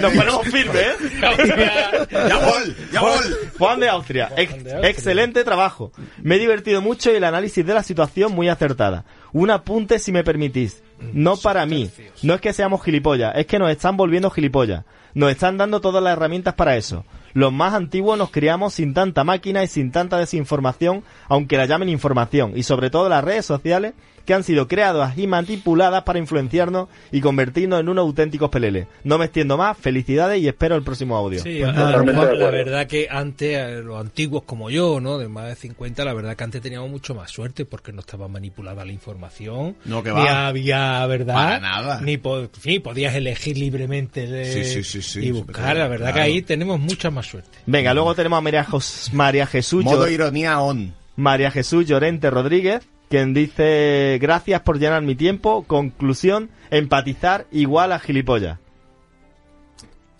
Nos 0.00 0.12
ponemos 0.12 0.42
firmes, 0.46 0.76
¿eh? 0.76 2.06
¡Ya 2.10 2.36
vol! 2.38 2.76
¡Ya 2.92 3.00
vol! 3.00 3.10
Juan 3.58 3.80
de 3.80 3.88
Austria. 3.88 4.30
Ex- 4.36 4.50
Juan 4.52 4.64
de 4.64 4.72
Austria. 4.72 4.90
excelente 4.90 5.44
trabajo. 5.44 5.92
Me 6.22 6.36
he 6.36 6.38
divertido 6.38 6.80
mucho 6.82 7.10
y 7.10 7.16
el 7.16 7.24
análisis 7.24 7.64
de 7.64 7.74
la 7.74 7.82
situación 7.82 8.32
muy 8.32 8.48
acertada. 8.48 9.04
Un 9.32 9.50
apunte 9.50 9.98
si 9.98 10.12
me 10.12 10.24
permitís. 10.24 10.82
No 11.12 11.36
para 11.36 11.66
mí. 11.66 11.90
No 12.22 12.34
es 12.34 12.40
que 12.40 12.52
seamos 12.52 12.82
gilipollas, 12.82 13.34
es 13.36 13.46
que 13.46 13.58
nos 13.58 13.70
están 13.70 13.96
volviendo 13.96 14.30
gilipollas. 14.30 14.84
Nos 15.14 15.30
están 15.30 15.56
dando 15.56 15.80
todas 15.80 16.02
las 16.02 16.12
herramientas 16.14 16.54
para 16.54 16.76
eso. 16.76 17.04
Los 17.34 17.52
más 17.52 17.74
antiguos 17.74 18.16
nos 18.18 18.30
criamos 18.30 18.74
sin 18.74 18.94
tanta 18.94 19.24
máquina 19.24 19.62
y 19.64 19.68
sin 19.68 19.90
tanta 19.90 20.18
desinformación, 20.18 21.02
aunque 21.28 21.56
la 21.56 21.66
llamen 21.66 21.88
información, 21.88 22.52
y 22.56 22.62
sobre 22.62 22.90
todo 22.90 23.08
las 23.08 23.24
redes 23.24 23.44
sociales 23.46 23.94
que 24.24 24.34
han 24.34 24.42
sido 24.44 24.68
creadas 24.68 25.16
y 25.18 25.26
manipuladas 25.26 26.02
para 26.04 26.18
influenciarnos 26.18 26.88
y 27.12 27.20
convertirnos 27.20 27.80
en 27.80 27.88
unos 27.88 28.02
auténticos 28.02 28.50
peleles. 28.50 28.86
No 29.04 29.18
me 29.18 29.26
extiendo 29.26 29.56
más, 29.56 29.76
felicidades 29.76 30.40
y 30.42 30.48
espero 30.48 30.76
el 30.76 30.82
próximo 30.82 31.16
audio. 31.16 31.40
Sí, 31.42 31.58
Pues 31.60 31.74
nada, 31.74 32.02
la 32.34 32.50
verdad 32.50 32.86
que 32.86 33.08
antes, 33.10 33.56
eh, 33.58 33.82
los 33.82 34.00
antiguos 34.00 34.44
como 34.44 34.70
yo, 34.70 35.00
¿no? 35.00 35.18
De 35.18 35.28
más 35.28 35.48
de 35.48 35.54
50, 35.56 36.04
la 36.04 36.14
verdad 36.14 36.36
que 36.36 36.44
antes 36.44 36.62
teníamos 36.62 36.90
mucho 36.90 37.14
más 37.14 37.30
suerte 37.30 37.64
porque 37.64 37.92
no 37.92 38.00
estaba 38.00 38.28
manipulada 38.28 38.84
la 38.84 38.92
información. 38.92 39.76
No, 39.84 40.02
que 40.02 40.10
Ni 40.10 40.16
va. 40.16 40.46
había, 40.48 41.06
¿verdad? 41.06 41.34
Para 41.34 41.60
nada. 41.60 42.00
Ni 42.00 42.16
po- 42.16 42.48
fin, 42.58 42.82
podías 42.82 43.14
elegir 43.14 43.58
libremente 43.58 44.26
de- 44.26 44.44
Sí, 44.52 44.64
sí, 44.64 44.82
sí, 44.84 45.02
sí, 45.02 45.20
y 45.26 45.30
buscar. 45.30 45.76
La 45.76 45.88
verdad 45.88 46.12
claro. 46.12 46.14
que 46.16 46.20
ahí 46.22 46.42
tenemos 46.42 46.78
mucha 46.80 47.10
más 47.10 47.26
suerte. 47.26 47.50
Venga, 47.66 47.92
luego 47.94 48.14
tenemos 48.14 48.38
a 48.38 48.40
María, 48.40 48.64
Jos- 48.64 49.10
María 49.12 49.46
Jesús 49.46 49.84
Modo 49.84 50.08
ironía 50.08 50.60
on. 50.60 50.94
María 51.16 51.50
Jesús 51.50 51.86
Llorente 51.86 52.28
Rodríguez, 52.30 52.82
quien 53.14 53.32
dice 53.32 54.18
gracias 54.20 54.62
por 54.62 54.80
llenar 54.80 55.02
mi 55.02 55.14
tiempo. 55.14 55.62
Conclusión, 55.68 56.50
empatizar 56.70 57.46
igual 57.52 57.92
a 57.92 58.00
gilipollas. 58.00 58.58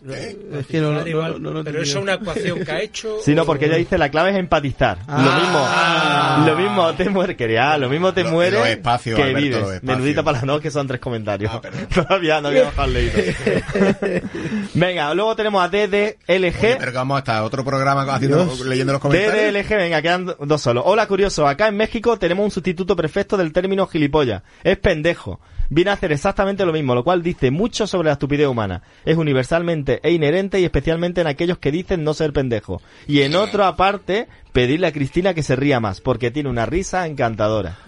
Es 0.07 0.67
que 0.67 0.81
no, 0.81 0.93
no, 0.93 1.07
Igual, 1.07 1.43
no, 1.43 1.51
no, 1.51 1.59
no 1.59 1.65
pero 1.65 1.81
eso 1.81 1.99
es 1.99 2.03
una 2.03 2.15
ecuación 2.15 2.65
que 2.65 2.71
ha 2.73 2.81
hecho. 2.83 3.17
Sí, 3.23 3.35
no, 3.35 3.45
porque 3.47 3.67
ella 3.67 3.77
dice 3.77 3.97
la 3.97 4.11
clave 4.11 4.31
es 4.31 4.37
empatizar. 4.37 4.99
Ah. 5.09 6.39
Lo 6.45 6.53
mismo, 6.53 6.53
lo 6.53 6.63
mismo 6.63 6.95
te 6.95 7.09
muere, 7.09 7.37
quería, 7.37 7.79
lo 7.79 7.89
mismo 7.89 8.13
te 8.13 8.23
Lo- 8.25 8.31
muere 8.31 8.59
los 8.59 8.69
espacios, 8.69 9.17
que 9.17 9.23
Alberto, 9.23 9.41
vives. 9.43 9.61
los 9.61 9.73
espacios. 9.73 9.97
Menudita 9.99 10.23
para 10.23 10.41
la 10.41 10.45
noche 10.47 10.63
que 10.65 10.71
son 10.71 10.87
tres 10.87 11.01
comentarios. 11.01 11.51
Ah, 11.55 11.61
perdón. 11.61 11.87
Todavía 11.95 12.41
no 12.41 12.49
había 12.49 12.65
bajado 12.65 12.89
el 12.89 12.95
leído. 12.95 13.13
Venga, 14.75 15.15
luego 15.15 15.37
tenemos 15.37 15.63
a 15.65 15.69
DDLG. 15.69 16.19
Oye, 16.29 16.77
pero 16.79 16.93
que 16.93 16.97
vamos 16.99 17.17
a 17.17 17.19
estar 17.21 17.43
otro 17.43 17.65
programa 17.65 18.03
haciendo, 18.15 18.45
Dios. 18.45 18.61
leyendo 18.67 18.93
los 18.93 19.01
comentarios. 19.03 19.53
DDLG, 19.55 19.77
venga, 19.77 20.03
quedan 20.03 20.27
do- 20.27 20.37
dos 20.41 20.61
solos. 20.61 20.85
Hola, 20.87 21.07
curioso. 21.07 21.47
Acá 21.47 21.69
en 21.69 21.77
México 21.77 22.19
tenemos 22.19 22.45
un 22.45 22.51
sustituto 22.51 22.97
perfecto 22.97 23.37
del 23.37 23.53
término 23.53 23.87
gilipollas. 23.87 24.43
Es 24.63 24.77
pendejo. 24.79 25.41
Viene 25.71 25.91
a 25.91 25.95
hacer 25.95 26.13
exactamente 26.13 26.65
lo 26.67 26.73
mismo, 26.73 26.95
lo 26.95 27.03
cual 27.03 27.23
dice 27.23 27.51
mucho 27.51 27.87
sobre 27.87 28.07
la 28.07 28.13
estupidez 28.13 28.47
humana. 28.47 28.83
Es 29.05 29.17
universalmente 29.17 29.94
e 30.03 30.13
inherente 30.13 30.61
y 30.61 30.65
especialmente 30.65 31.21
en 31.21 31.27
aquellos 31.27 31.59
que 31.59 31.71
dicen 31.71 32.05
no 32.05 32.15
ser 32.15 32.33
pendejo. 32.33 32.81
Y 33.07 33.23
en 33.23 33.37
otro 33.37 33.65
aparte, 33.65 34.29
pedirle 34.53 34.87
a 34.87 34.93
Cristina 34.93 35.35
que 35.35 35.43
se 35.43 35.57
ría 35.57 35.81
más, 35.81 36.01
porque 36.01 36.31
tiene 36.31 36.49
una 36.49 36.67
risa 36.67 37.07
encantadora. 37.07 37.79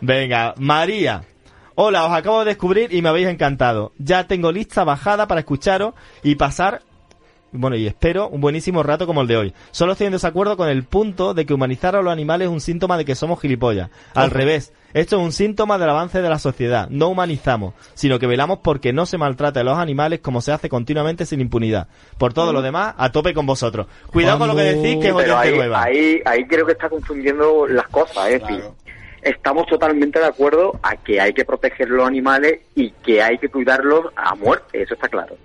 Venga, 0.00 0.54
María. 0.58 1.24
Hola, 1.74 2.04
os 2.04 2.12
acabo 2.12 2.40
de 2.40 2.46
descubrir 2.46 2.92
y 2.92 3.00
me 3.00 3.08
habéis 3.08 3.28
encantado. 3.28 3.92
Ya 3.98 4.26
tengo 4.26 4.52
lista 4.52 4.84
bajada 4.84 5.26
para 5.26 5.40
escucharos 5.40 5.94
y 6.22 6.34
pasar 6.34 6.82
bueno, 7.52 7.76
y 7.76 7.86
espero 7.86 8.28
un 8.28 8.40
buenísimo 8.40 8.82
rato 8.82 9.06
como 9.06 9.22
el 9.22 9.26
de 9.26 9.36
hoy. 9.36 9.54
Solo 9.70 9.92
estoy 9.92 10.06
en 10.06 10.12
desacuerdo 10.12 10.56
con 10.56 10.68
el 10.68 10.84
punto 10.84 11.34
de 11.34 11.46
que 11.46 11.54
humanizar 11.54 11.96
a 11.96 12.02
los 12.02 12.12
animales 12.12 12.46
es 12.46 12.52
un 12.52 12.60
síntoma 12.60 12.96
de 12.96 13.04
que 13.04 13.14
somos 13.14 13.40
gilipollas. 13.40 13.90
Al 14.14 14.30
revés, 14.30 14.72
esto 14.94 15.16
es 15.16 15.22
un 15.22 15.32
síntoma 15.32 15.78
del 15.78 15.90
avance 15.90 16.22
de 16.22 16.28
la 16.28 16.38
sociedad. 16.38 16.88
No 16.90 17.08
humanizamos, 17.08 17.74
sino 17.94 18.18
que 18.18 18.26
velamos 18.26 18.60
porque 18.62 18.92
no 18.92 19.06
se 19.06 19.18
maltrate 19.18 19.60
a 19.60 19.64
los 19.64 19.78
animales 19.78 20.20
como 20.20 20.40
se 20.40 20.52
hace 20.52 20.68
continuamente 20.68 21.26
sin 21.26 21.40
impunidad. 21.40 21.88
Por 22.18 22.32
todo 22.32 22.52
lo 22.52 22.62
demás, 22.62 22.94
a 22.96 23.10
tope 23.10 23.34
con 23.34 23.46
vosotros. 23.46 23.86
Cuidado 24.06 24.38
con 24.38 24.48
lo 24.48 24.56
que 24.56 24.62
decís, 24.62 24.98
que 25.02 25.08
es 25.08 25.14
oyente 25.14 25.56
nueva. 25.56 25.82
ahí, 25.82 26.20
ahí 26.24 26.44
creo 26.46 26.66
que 26.66 26.72
está 26.72 26.88
confundiendo 26.88 27.66
las 27.66 27.88
cosas. 27.88 28.28
Es 28.30 28.40
Claro. 28.40 28.74
estamos 29.22 29.66
totalmente 29.66 30.18
de 30.18 30.26
acuerdo 30.26 30.78
a 30.82 30.96
que 30.96 31.20
hay 31.20 31.32
que 31.32 31.44
proteger 31.44 31.88
los 31.88 32.06
animales 32.06 32.60
y 32.74 32.90
que 32.90 33.22
hay 33.22 33.38
que 33.38 33.48
cuidarlos 33.48 34.06
a 34.16 34.34
muerte, 34.34 34.82
eso 34.82 34.94
está 34.94 35.08
claro. 35.08 35.36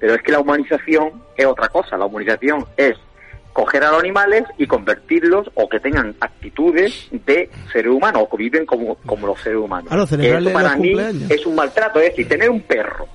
Pero 0.00 0.14
es 0.14 0.22
que 0.22 0.32
la 0.32 0.40
humanización 0.40 1.22
es 1.36 1.46
otra 1.46 1.68
cosa. 1.68 1.96
La 1.96 2.06
humanización 2.06 2.64
es 2.76 2.96
coger 3.52 3.84
a 3.84 3.90
los 3.90 4.00
animales 4.00 4.44
y 4.58 4.66
convertirlos 4.66 5.50
o 5.54 5.68
que 5.68 5.78
tengan 5.80 6.14
actitudes 6.20 7.08
de 7.10 7.50
seres 7.72 7.92
humanos 7.92 8.22
o 8.24 8.30
que 8.30 8.36
viven 8.44 8.64
como, 8.66 8.94
como 9.06 9.26
los 9.26 9.40
seres 9.40 9.58
humanos. 9.58 9.88
Claro, 9.88 10.04
Eso 10.04 10.52
para 10.52 10.76
mí 10.76 10.92
cumpleaños. 10.92 11.30
es 11.30 11.46
un 11.46 11.54
maltrato. 11.54 12.00
Es 12.00 12.10
decir, 12.10 12.28
tener 12.28 12.50
un 12.50 12.62
perro 12.62 13.06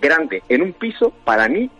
grande 0.00 0.42
en 0.48 0.62
un 0.62 0.72
piso, 0.72 1.12
para 1.24 1.48
mí, 1.48 1.70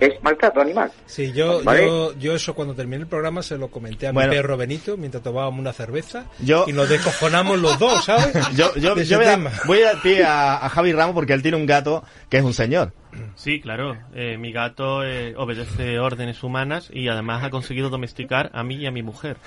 es 0.00 0.22
maltrato 0.22 0.60
animal. 0.60 0.90
Sí, 1.06 1.32
yo, 1.32 1.62
¿Vale? 1.62 1.86
yo, 1.86 2.12
yo 2.18 2.34
eso 2.34 2.54
cuando 2.54 2.74
terminé 2.74 3.02
el 3.02 3.06
programa 3.06 3.42
se 3.42 3.56
lo 3.58 3.68
comenté 3.68 4.06
a 4.08 4.12
Bueno. 4.12 4.30
mi 4.30 4.36
perro 4.36 4.56
Benito 4.56 4.96
mientras 4.96 5.22
tomábamos 5.22 5.60
una 5.60 5.72
cerveza 5.72 6.26
Yo- 6.40 6.64
y 6.66 6.72
nos 6.72 6.88
descojonamos 6.88 7.58
los 7.60 7.78
dos, 7.78 8.04
¿sabes? 8.04 8.32
Yo, 8.56 8.74
yo, 8.76 8.96
yo 8.96 9.18
voy, 9.18 9.26
a, 9.26 9.38
voy 9.66 9.82
a 9.82 10.00
ti 10.02 10.20
a, 10.22 10.64
a 10.64 10.68
Javi 10.68 10.92
Ramos 10.92 11.14
porque 11.14 11.32
él 11.34 11.42
tiene 11.42 11.56
un 11.56 11.66
gato 11.66 12.02
que 12.28 12.38
es 12.38 12.42
un 12.44 12.54
señor. 12.54 12.92
Sí, 13.34 13.60
claro. 13.60 13.96
Eh, 14.14 14.36
mi 14.38 14.52
gato 14.52 15.02
eh, 15.04 15.34
obedece 15.36 15.98
órdenes 15.98 16.42
humanas 16.44 16.88
y 16.92 17.08
además 17.08 17.42
ha 17.44 17.50
conseguido 17.50 17.90
domesticar 17.90 18.50
a 18.54 18.62
mí 18.62 18.76
y 18.76 18.86
a 18.86 18.90
mi 18.90 19.02
mujer. 19.02 19.36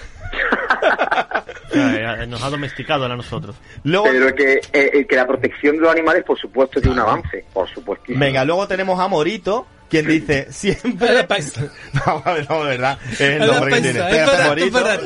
O 1.70 1.74
sea, 1.76 2.22
eh, 2.24 2.28
nos 2.28 2.44
ha 2.44 2.50
domesticado 2.52 3.06
a 3.06 3.10
nosotros. 3.16 3.56
Luego, 3.84 4.06
Pero 4.06 4.36
que, 4.36 4.54
eh, 4.74 4.92
eh, 4.94 5.08
que 5.08 5.16
la 5.16 5.26
protección 5.26 5.76
de 5.78 5.82
los 5.82 5.92
animales, 5.92 6.24
por 6.24 6.38
supuesto, 6.40 6.80
es 6.80 6.86
un 6.86 7.00
avance. 7.00 7.46
Por 7.52 7.68
supuesto. 7.70 8.06
venga, 8.16 8.46
luego 8.46 8.68
tenemos 8.68 9.00
a 9.00 9.08
Morito, 9.08 9.66
quien 9.90 10.08
dice 10.08 10.48
siempre... 10.52 11.28
Vamos 12.06 12.24
a 12.26 12.34
ver, 12.34 12.50
no, 12.50 12.64
de 12.64 12.70
verdad. 12.72 12.98
Es 13.12 13.22
el 13.22 13.40
la 13.40 13.46
nombre 13.48 13.74
que 13.76 13.82
tiene. 13.82 14.00
Morito. 14.48 14.66
espera. 14.80 14.98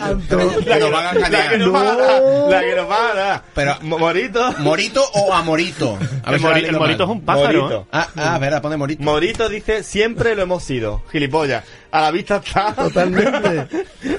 Que 0.63 0.79
nos 0.79 0.91
van 0.91 1.05
a 1.05 1.13
La 1.13 1.13
que 1.13 1.19
canear. 1.21 1.57
nos 1.59 1.73
va 1.75 1.81
a 1.81 1.95
dar, 1.95 2.21
la 2.49 2.61
que 2.61 2.75
nos 2.75 2.89
va 2.89 3.11
a 3.11 3.13
dar. 3.15 3.43
Pero- 3.53 3.77
Mo- 3.81 3.99
Morito. 3.99 4.51
¿Morito 4.59 5.03
o 5.13 5.33
amorito? 5.33 5.97
A 6.23 6.33
El, 6.33 6.39
mori- 6.41 6.53
leído 6.61 6.69
el 6.71 6.77
morito 6.77 7.03
es 7.03 7.09
un 7.09 7.21
pájaro. 7.21 7.61
Morito. 7.61 7.81
¿eh? 7.81 7.85
Ah, 7.91 8.07
ah, 8.15 8.37
verá, 8.39 8.61
pone 8.61 8.77
morito. 8.77 9.03
Morito 9.03 9.49
dice, 9.49 9.83
siempre 9.83 10.35
lo 10.35 10.43
hemos 10.43 10.63
sido. 10.63 11.03
Gilipollas. 11.11 11.63
A 11.91 12.01
la 12.01 12.11
vista 12.11 12.37
está. 12.37 12.73
Totalmente. 12.73 13.67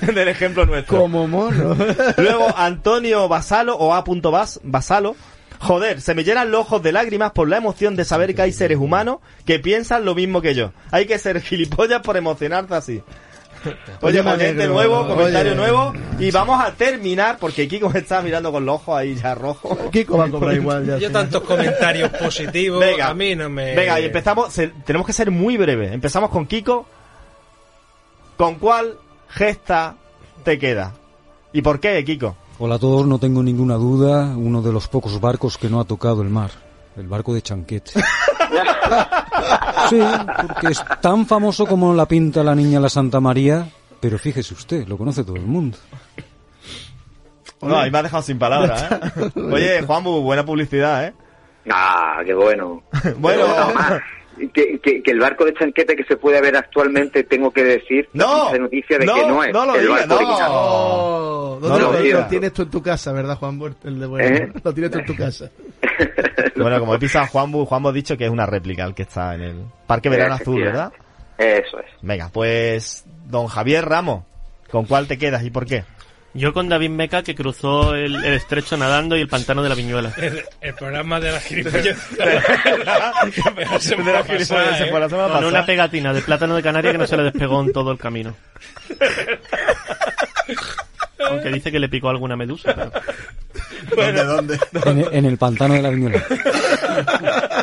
del 0.12 0.28
ejemplo 0.28 0.64
nuestro. 0.66 0.98
Como 0.98 1.26
mono. 1.28 1.76
Luego, 2.16 2.48
Antonio 2.56 3.28
Basalo, 3.28 3.76
o 3.76 3.94
A. 3.94 4.02
Bas, 4.30 4.60
Basalo. 4.62 5.16
Joder, 5.60 6.00
se 6.00 6.14
me 6.14 6.22
llenan 6.24 6.50
los 6.52 6.60
ojos 6.62 6.82
de 6.82 6.92
lágrimas 6.92 7.32
por 7.32 7.48
la 7.48 7.56
emoción 7.56 7.96
de 7.96 8.04
saber 8.04 8.34
que 8.34 8.42
hay 8.42 8.52
seres 8.52 8.78
humanos 8.78 9.18
que 9.44 9.58
piensan 9.58 10.04
lo 10.04 10.14
mismo 10.14 10.40
que 10.40 10.54
yo. 10.54 10.72
Hay 10.92 11.06
que 11.06 11.18
ser 11.18 11.40
gilipollas 11.42 12.00
por 12.02 12.16
emocionarte 12.16 12.74
así. 12.74 13.02
Oye, 14.02 14.20
oyente 14.20 14.68
nuevo, 14.68 15.08
comentario 15.08 15.50
Oye. 15.52 15.60
nuevo. 15.60 15.92
Y 16.20 16.30
vamos 16.30 16.62
a 16.64 16.70
terminar, 16.74 17.38
porque 17.40 17.66
Kiko 17.66 17.90
me 17.90 17.98
está 17.98 18.22
mirando 18.22 18.52
con 18.52 18.64
los 18.64 18.76
ojos 18.76 18.96
ahí 18.98 19.16
ya 19.16 19.34
rojos. 19.34 19.76
Kiko 19.90 20.16
va 20.16 20.26
a 20.50 20.54
igual 20.54 20.86
ya. 20.86 20.98
Yo 20.98 21.10
tantos 21.10 21.42
comentarios 21.42 22.08
positivos, 22.10 22.78
Venga, 22.78 23.08
a 23.08 23.14
mí 23.14 23.34
no 23.34 23.48
me... 23.48 23.74
Venga, 23.74 23.98
y 24.00 24.04
empezamos. 24.04 24.52
se- 24.52 24.68
tenemos 24.86 25.04
que 25.08 25.12
ser 25.12 25.32
muy 25.32 25.56
breves. 25.56 25.90
Empezamos 25.92 26.30
con 26.30 26.46
Kiko. 26.46 26.86
¿Con 28.36 28.54
cuál 28.56 28.96
gesta 29.28 29.96
te 30.44 30.56
queda? 30.58 30.94
¿Y 31.52 31.62
por 31.62 31.80
qué, 31.80 32.04
Kiko? 32.04 32.36
Hola 32.60 32.74
a 32.74 32.78
todos, 32.78 33.06
no 33.06 33.20
tengo 33.20 33.40
ninguna 33.42 33.74
duda, 33.74 34.34
uno 34.36 34.62
de 34.62 34.72
los 34.72 34.88
pocos 34.88 35.20
barcos 35.20 35.56
que 35.56 35.68
no 35.68 35.80
ha 35.80 35.84
tocado 35.84 36.22
el 36.22 36.28
mar, 36.28 36.50
el 36.96 37.06
barco 37.06 37.34
de 37.34 37.42
Chanquete. 37.42 37.92
Sí, 39.88 40.00
porque 40.42 40.68
es 40.68 40.84
tan 41.00 41.24
famoso 41.24 41.64
como 41.64 41.94
la 41.94 42.06
pinta 42.06 42.42
la 42.42 42.54
niña 42.54 42.80
la 42.80 42.88
Santa 42.90 43.20
María, 43.20 43.70
pero 44.00 44.18
fíjese 44.18 44.52
usted, 44.52 44.86
lo 44.86 44.98
conoce 44.98 45.22
todo 45.24 45.36
el 45.36 45.46
mundo. 45.46 45.78
No, 47.62 47.78
ahí 47.78 47.90
me 47.90 47.98
has 47.98 48.04
dejado 48.04 48.22
sin 48.22 48.38
palabras, 48.38 48.86
¿eh? 48.90 49.30
Oye, 49.52 49.82
Juanbu, 49.82 50.20
buena 50.20 50.44
publicidad, 50.44 51.06
¿eh? 51.06 51.14
Ah, 51.70 52.20
qué 52.24 52.34
bueno. 52.34 52.82
Bueno. 53.18 53.44
Que, 54.52 54.78
que, 54.78 55.02
que 55.02 55.10
el 55.10 55.18
barco 55.20 55.44
de 55.44 55.54
chanquete 55.54 55.96
que 55.96 56.04
se 56.04 56.16
puede 56.16 56.40
ver 56.40 56.56
actualmente, 56.56 57.24
tengo 57.24 57.50
que 57.50 57.64
decir, 57.64 58.08
No, 58.12 58.52
la 58.52 58.58
noticia 58.58 58.98
de 58.98 59.06
no, 59.06 59.14
que 59.14 59.26
no 59.26 59.44
es 59.44 59.52
no 59.52 59.66
lo 59.66 59.74
el 59.74 59.80
digas, 59.82 60.08
barco 60.08 60.14
no. 60.14 60.28
original. 60.28 60.50
Oh, 60.52 61.58
¿dónde 61.60 61.68
No 61.68 61.92
lo, 61.92 62.20
lo 62.20 62.26
tienes 62.26 62.52
tú 62.52 62.62
en 62.62 62.70
tu 62.70 62.82
casa, 62.82 63.12
verdad, 63.12 63.36
Juan? 63.36 63.60
El 63.84 64.00
de 64.00 64.06
bueno. 64.06 64.36
¿Eh? 64.36 64.52
Lo 64.62 64.72
tienes 64.72 64.90
tú 64.92 64.98
en 64.98 65.06
tu 65.06 65.16
casa. 65.16 65.50
Bueno, 66.56 66.80
como 66.80 66.94
he 66.94 66.98
pisado 66.98 67.24
a 67.24 67.28
Juanbu, 67.28 67.64
Juanbu 67.66 67.88
ha 67.90 67.92
dicho 67.92 68.16
que 68.16 68.24
es 68.24 68.30
una 68.30 68.44
réplica 68.46 68.84
el 68.84 68.92
que 68.94 69.02
está 69.02 69.34
en 69.34 69.42
el 69.42 69.56
Parque 69.86 70.08
Verano 70.08 70.34
Azul, 70.34 70.60
¿verdad? 70.62 70.92
Eso 71.36 71.78
es. 71.78 71.86
Venga, 72.02 72.30
pues, 72.32 73.04
don 73.26 73.46
Javier 73.46 73.84
Ramos, 73.84 74.24
¿con 74.70 74.84
cuál 74.86 75.06
te 75.06 75.18
quedas 75.18 75.44
y 75.44 75.50
por 75.50 75.66
qué? 75.66 75.84
Yo 76.34 76.52
con 76.52 76.68
David 76.68 76.90
Meca 76.90 77.22
que 77.22 77.34
cruzó 77.34 77.94
el, 77.94 78.22
el 78.24 78.34
estrecho 78.34 78.76
nadando 78.76 79.16
y 79.16 79.20
el 79.22 79.28
pantano 79.28 79.62
de 79.62 79.68
la 79.70 79.74
Viñuela. 79.74 80.12
El, 80.18 80.44
el 80.60 80.74
programa 80.74 81.18
de 81.20 81.32
la 81.32 81.40
gilipollas. 81.48 81.96
¿eh? 82.18 82.40
Con 85.40 85.44
una 85.44 85.52
pegatina 85.66 86.12
de 86.12 86.20
plátano 86.22 86.54
de 86.54 86.62
Canarias 86.62 86.92
que 86.92 86.98
no 86.98 87.06
se 87.06 87.16
le 87.16 87.22
despegó 87.24 87.60
en 87.62 87.72
todo 87.72 87.90
el 87.92 87.98
camino. 87.98 88.36
Aunque 91.28 91.50
dice 91.50 91.72
que 91.72 91.80
le 91.80 91.88
picó 91.88 92.10
alguna 92.10 92.36
medusa. 92.36 92.74
pero- 92.74 92.92
¿Dónde, 94.24 94.58
dónde? 94.72 95.02
En, 95.08 95.14
en 95.18 95.24
el 95.24 95.38
pantano 95.38 95.74
de 95.74 95.82
la 95.82 95.90
Viñuela. 95.90 96.22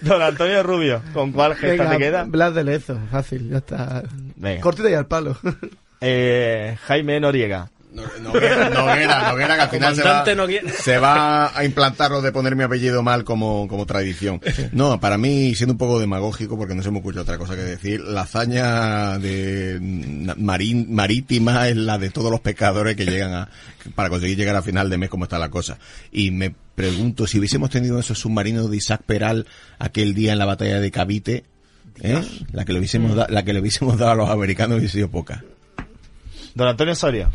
Don 0.00 0.20
Antonio 0.20 0.62
Rubio, 0.62 1.02
¿con 1.12 1.32
cuál 1.32 1.54
gesta 1.54 1.84
Venga, 1.84 1.90
te 1.90 1.98
queda? 1.98 2.24
Blas 2.24 2.54
de 2.54 2.64
Lezo, 2.64 2.98
fácil, 3.10 3.48
ya 3.50 3.58
está. 3.58 4.02
Venga. 4.36 4.60
Cortita 4.60 4.90
y 4.90 4.94
al 4.94 5.06
palo. 5.06 5.36
Eh, 6.02 6.76
Jaime 6.86 7.20
Noriega. 7.20 7.70
No- 7.92 8.04
Noguera, 8.22 8.70
Noguera, 8.70 9.30
Noguera, 9.32 9.54
que 9.56 9.60
al 9.60 9.68
final 9.68 9.94
se 9.94 10.00
va, 10.00 10.08
Comandante 10.24 10.34
Noguera. 10.34 10.72
se 10.82 10.96
va 10.96 11.58
a 11.58 11.62
implantar 11.62 12.10
lo 12.10 12.22
de 12.22 12.32
poner 12.32 12.56
mi 12.56 12.62
apellido 12.64 13.02
mal 13.02 13.22
como, 13.22 13.68
como 13.68 13.84
tradición. 13.84 14.40
No, 14.72 14.98
para 14.98 15.18
mí, 15.18 15.54
siendo 15.54 15.72
un 15.74 15.78
poco 15.78 16.00
demagógico, 16.00 16.56
porque 16.56 16.74
no 16.74 16.82
se 16.82 16.90
me 16.90 17.00
ocurre 17.00 17.20
otra 17.20 17.36
cosa 17.36 17.54
que 17.54 17.60
decir, 17.60 18.00
la 18.00 18.22
hazaña 18.22 19.18
de 19.18 19.78
marín, 20.38 20.86
marítima 20.94 21.68
es 21.68 21.76
la 21.76 21.98
de 21.98 22.08
todos 22.08 22.30
los 22.30 22.40
pescadores 22.40 22.96
que 22.96 23.04
llegan 23.04 23.34
a, 23.34 23.48
para 23.94 24.08
conseguir 24.08 24.38
llegar 24.38 24.56
a 24.56 24.62
final 24.62 24.88
de 24.88 24.96
mes 24.96 25.10
como 25.10 25.24
está 25.24 25.38
la 25.38 25.50
cosa. 25.50 25.76
Y 26.10 26.30
me 26.30 26.54
pregunto, 26.74 27.26
si 27.26 27.38
hubiésemos 27.38 27.68
tenido 27.68 27.98
esos 27.98 28.18
submarinos 28.18 28.70
de 28.70 28.78
Isaac 28.78 29.02
Peral 29.04 29.46
aquel 29.78 30.14
día 30.14 30.32
en 30.32 30.38
la 30.38 30.46
batalla 30.46 30.80
de 30.80 30.90
Cavite, 30.90 31.44
¿eh? 32.00 32.22
la 32.52 32.64
que 32.64 32.72
le 32.72 32.78
hubiésemos, 32.78 33.14
da- 33.14 33.26
la 33.28 33.44
que 33.44 33.52
le 33.52 33.60
hubiésemos 33.60 33.98
dado 33.98 34.12
a 34.12 34.14
los 34.14 34.30
americanos 34.30 34.78
hubiese 34.78 34.94
sido 34.94 35.10
poca. 35.10 35.44
Don 36.54 36.68
Antonio 36.68 36.94
Soria. 36.94 37.30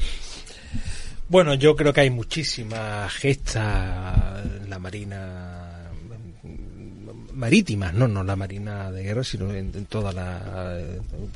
Bueno, 1.29 1.53
yo 1.55 1.75
creo 1.75 1.91
que 1.91 2.01
hay 2.01 2.09
muchísimas 2.09 3.11
gestas 3.13 4.45
en 4.63 4.69
la 4.69 4.79
marina 4.79 5.63
marítimas, 7.33 7.93
no, 7.93 8.07
no 8.07 8.23
la 8.23 8.35
marina 8.35 8.91
de 8.91 9.03
guerra, 9.03 9.23
sino 9.23 9.51
en, 9.51 9.71
en 9.75 9.85
toda 9.85 10.11
la... 10.11 10.79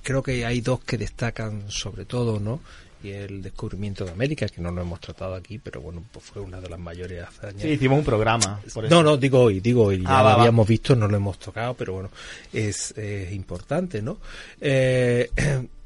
Creo 0.01 0.23
que 0.23 0.45
hay 0.45 0.61
dos 0.61 0.79
que 0.84 0.97
destacan 0.97 1.65
sobre 1.69 2.05
todo, 2.05 2.39
¿no? 2.39 2.61
Y 3.03 3.09
el 3.11 3.41
descubrimiento 3.41 4.05
de 4.05 4.11
América, 4.11 4.47
que 4.47 4.61
no 4.61 4.71
lo 4.71 4.82
hemos 4.82 4.99
tratado 4.99 5.34
aquí, 5.36 5.57
pero 5.59 5.82
bueno, 5.82 6.03
pues 6.11 6.23
fue 6.25 6.41
una 6.41 6.59
de 6.61 6.69
las 6.69 6.79
mayores 6.79 7.23
hazañas. 7.23 7.61
Sí, 7.61 7.69
hicimos 7.69 7.99
un 7.99 8.05
programa. 8.05 8.59
Por 8.73 8.86
eso. 8.86 8.95
No, 8.95 9.03
no, 9.03 9.17
digo 9.17 9.41
hoy, 9.41 9.59
digo 9.59 9.86
hoy. 9.86 10.01
Ya 10.03 10.09
Ah, 10.09 10.19
lo 10.19 10.25
va, 10.25 10.36
va. 10.36 10.39
habíamos 10.41 10.67
visto, 10.67 10.95
no 10.95 11.07
lo 11.07 11.17
hemos 11.17 11.38
tocado, 11.39 11.73
pero 11.73 11.93
bueno, 11.93 12.09
es, 12.53 12.91
es 12.97 13.32
importante, 13.34 14.01
¿no? 14.03 14.17
Eh, 14.59 15.29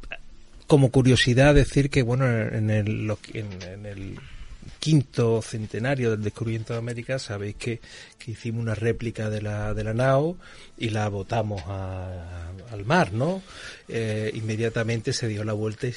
como 0.67 0.89
curiosidad 0.91 1.53
decir 1.55 1.89
que, 1.89 2.01
bueno, 2.01 2.25
en 2.27 2.69
el, 2.69 3.11
en, 3.33 3.47
en 3.63 3.85
el 3.85 4.19
quinto 4.79 5.41
centenario 5.41 6.11
del 6.11 6.23
descubrimiento 6.23 6.73
de 6.73 6.79
América, 6.79 7.17
sabéis 7.19 7.55
que, 7.55 7.79
que 8.19 8.31
hicimos 8.31 8.61
una 8.61 8.75
réplica 8.75 9.29
de 9.29 9.41
la, 9.41 9.73
de 9.73 9.83
la 9.83 9.93
nao 9.93 10.37
y 10.77 10.89
la 10.89 11.07
botamos 11.09 11.61
a- 11.67 12.51
al 12.71 12.83
mar, 12.85 13.13
¿no? 13.13 13.41
Eh, 13.87 14.31
inmediatamente 14.33 15.13
se 15.13 15.27
dio 15.27 15.43
la 15.43 15.53
vuelta 15.53 15.87
y, 15.87 15.93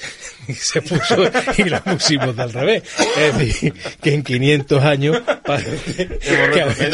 y 0.47 0.53
se 0.53 0.81
puso 0.83 1.17
y 1.57 1.63
la 1.63 1.83
pusimos 1.83 2.35
del 2.35 2.53
revés. 2.53 2.83
Es 3.17 3.37
decir, 3.37 3.73
que 4.01 4.13
en 4.13 4.23
500 4.23 4.83
años 4.83 5.17
parece 5.45 6.07
que, 6.19 6.35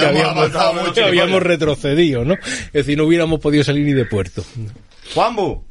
habíamos, 0.07 0.93
que 0.93 1.03
habíamos 1.03 1.43
retrocedido, 1.43 2.23
¿no? 2.25 2.33
Es 2.33 2.71
decir, 2.73 2.97
no 2.97 3.03
hubiéramos 3.05 3.39
podido 3.41 3.63
salir 3.63 3.85
ni 3.85 3.93
de 3.93 4.05
puerto. 4.05 4.43
Juanbu. 5.13 5.63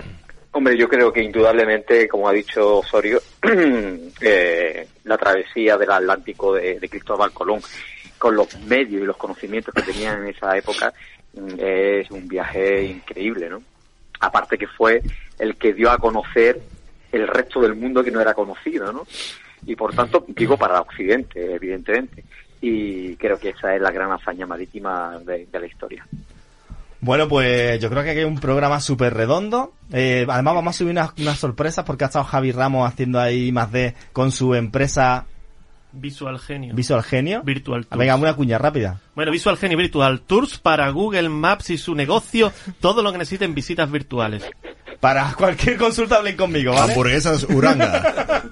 Hombre, 0.57 0.77
yo 0.77 0.89
creo 0.89 1.13
que 1.13 1.21
indudablemente, 1.21 2.07
como 2.07 2.29
ha 2.29 2.33
dicho 2.33 2.77
Osorio, 2.77 3.21
eh, 4.21 4.87
la 5.03 5.19
travesía 5.19 5.77
del 5.77 5.91
Atlántico 5.91 6.55
de, 6.55 6.79
Cristóbal 6.89 7.33
Colón, 7.33 7.61
con 8.19 8.37
los 8.37 8.57
medios 8.61 9.03
y 9.03 9.05
los 9.05 9.17
conocimientos 9.17 9.75
que 9.75 9.83
tenían 9.83 10.23
en 10.23 10.29
esa 10.29 10.57
época, 10.57 10.93
mm, 11.33 11.59
es 11.59 12.09
un 12.13 12.29
viaje 12.29 12.85
increíble, 12.85 13.51
¿no? 13.51 13.65
Aparte 14.21 14.57
que 14.57 14.69
fue 14.69 15.03
el 15.41 15.57
que 15.57 15.73
dio 15.73 15.91
a 15.91 15.99
conocer 15.99 16.61
el 17.11 17.27
resto 17.27 17.61
del 17.61 17.75
mundo 17.75 18.05
que 18.05 18.13
no 18.13 18.21
era 18.21 18.33
conocido, 18.33 18.93
¿no? 18.93 19.05
Y 19.67 19.75
por 19.75 19.93
tanto, 19.93 20.25
digo 20.29 20.57
para 20.57 20.81
Occidente, 20.81 21.53
evidentemente. 21.53 22.23
Y 22.61 23.17
creo 23.17 23.41
que 23.41 23.49
esa 23.49 23.75
es 23.75 23.83
la 23.83 23.91
gran 23.91 24.13
hazaña 24.13 24.47
marítima 24.47 25.19
de 25.19 25.49
la 25.51 25.67
historia. 25.67 26.07
Bueno, 27.05 27.29
pues 27.29 27.79
yo 27.81 27.91
creo 27.91 28.03
que 28.03 28.11
aquí 28.11 28.21
hay 28.21 28.25
un 28.25 28.39
programa 28.39 28.81
súper 28.81 29.13
redondo. 29.13 29.75
Eh, 29.93 30.25
además 30.27 30.55
vamos 30.55 30.75
a 30.75 30.79
subir 30.79 30.93
unas, 30.93 31.11
unas 31.19 31.39
sorpresas 31.39 31.85
porque 31.85 32.05
ha 32.05 32.07
estado 32.07 32.25
Javi 32.25 32.51
Ramos 32.51 32.89
haciendo 32.89 33.21
ahí 33.21 33.53
más 33.53 33.71
de 33.71 33.95
con 34.15 34.33
su 34.33 34.55
empresa 34.55 35.27
Visual 35.95 36.39
Genio. 36.39 36.75
Visual 36.75 37.03
Genio. 37.03 37.43
Virtual 37.43 37.83
Ah, 37.83 37.87
Tours. 37.91 37.99
Venga, 37.99 38.17
una 38.17 38.35
cuña 38.35 38.59
rápida. 38.59 39.01
Bueno, 39.15 39.31
Visual 39.33 39.57
Genio 39.57 39.79
Virtual 39.79 40.21
Tours 40.21 40.59
para 40.59 40.89
Google 40.91 41.29
Maps 41.29 41.71
y 41.71 41.79
su 41.79 41.95
negocio, 41.95 42.53
todo 42.81 43.03
lo 43.03 43.13
que 43.13 43.19
necesiten 43.19 43.55
visitas 43.55 43.91
virtuales. 43.91 44.45
Para 45.01 45.35
cualquier 45.35 45.77
consulta 45.77 46.17
hablen 46.17 46.37
conmigo, 46.37 46.73
¿vale? 46.73 46.93
Hamburguesas 46.93 47.45
Uranga. 47.49 48.43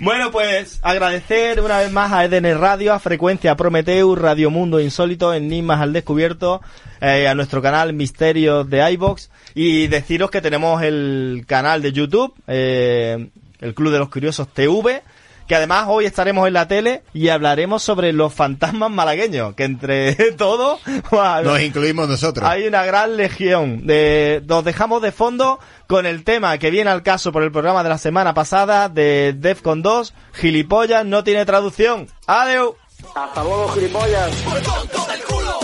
Bueno, 0.00 0.30
pues 0.30 0.78
agradecer 0.82 1.60
una 1.60 1.78
vez 1.78 1.90
más 1.90 2.12
a 2.12 2.24
EDN 2.24 2.56
Radio, 2.60 2.92
a 2.92 3.00
Frecuencia 3.00 3.56
Prometheus, 3.56 4.16
Radio 4.16 4.48
Mundo 4.50 4.78
Insólito, 4.78 5.34
Enigmas 5.34 5.80
al 5.80 5.92
Descubierto, 5.92 6.60
eh, 7.00 7.26
a 7.26 7.34
nuestro 7.34 7.60
canal 7.62 7.92
Misterios 7.92 8.68
de 8.70 8.88
iBox 8.92 9.28
y 9.54 9.88
deciros 9.88 10.30
que 10.30 10.40
tenemos 10.40 10.82
el 10.82 11.44
canal 11.48 11.82
de 11.82 11.92
YouTube, 11.92 12.32
eh, 12.46 13.28
el 13.60 13.74
Club 13.74 13.92
de 13.92 13.98
los 13.98 14.08
Curiosos 14.08 14.46
TV, 14.52 15.02
que 15.46 15.54
además 15.54 15.86
hoy 15.88 16.06
estaremos 16.06 16.46
en 16.46 16.52
la 16.54 16.68
tele 16.68 17.02
y 17.14 17.28
hablaremos 17.28 17.82
sobre 17.82 18.12
los 18.12 18.32
fantasmas 18.34 18.90
malagueños, 18.90 19.54
que 19.54 19.64
entre 19.64 20.14
todos 20.36 20.80
Nos 21.44 21.60
incluimos 21.60 22.08
nosotros. 22.08 22.48
hay 22.48 22.66
una 22.66 22.84
gran 22.84 23.16
legión. 23.16 23.86
De, 23.86 24.42
nos 24.46 24.64
dejamos 24.64 25.02
de 25.02 25.12
fondo 25.12 25.58
con 25.86 26.06
el 26.06 26.24
tema 26.24 26.58
que 26.58 26.70
viene 26.70 26.90
al 26.90 27.02
caso 27.02 27.32
por 27.32 27.42
el 27.42 27.52
programa 27.52 27.82
de 27.82 27.88
la 27.88 27.98
semana 27.98 28.34
pasada 28.34 28.88
de 28.88 29.34
Defcon 29.36 29.82
2, 29.82 30.14
Gilipollas 30.34 31.04
no 31.04 31.22
tiene 31.24 31.44
traducción. 31.46 32.08
Adiós. 32.26 32.72
Hasta 33.14 33.42
luego, 33.44 33.68
gilipollas. 33.68 34.30
por 34.36 34.60
tonto 34.62 35.06
del 35.12 35.22
culo. 35.22 35.58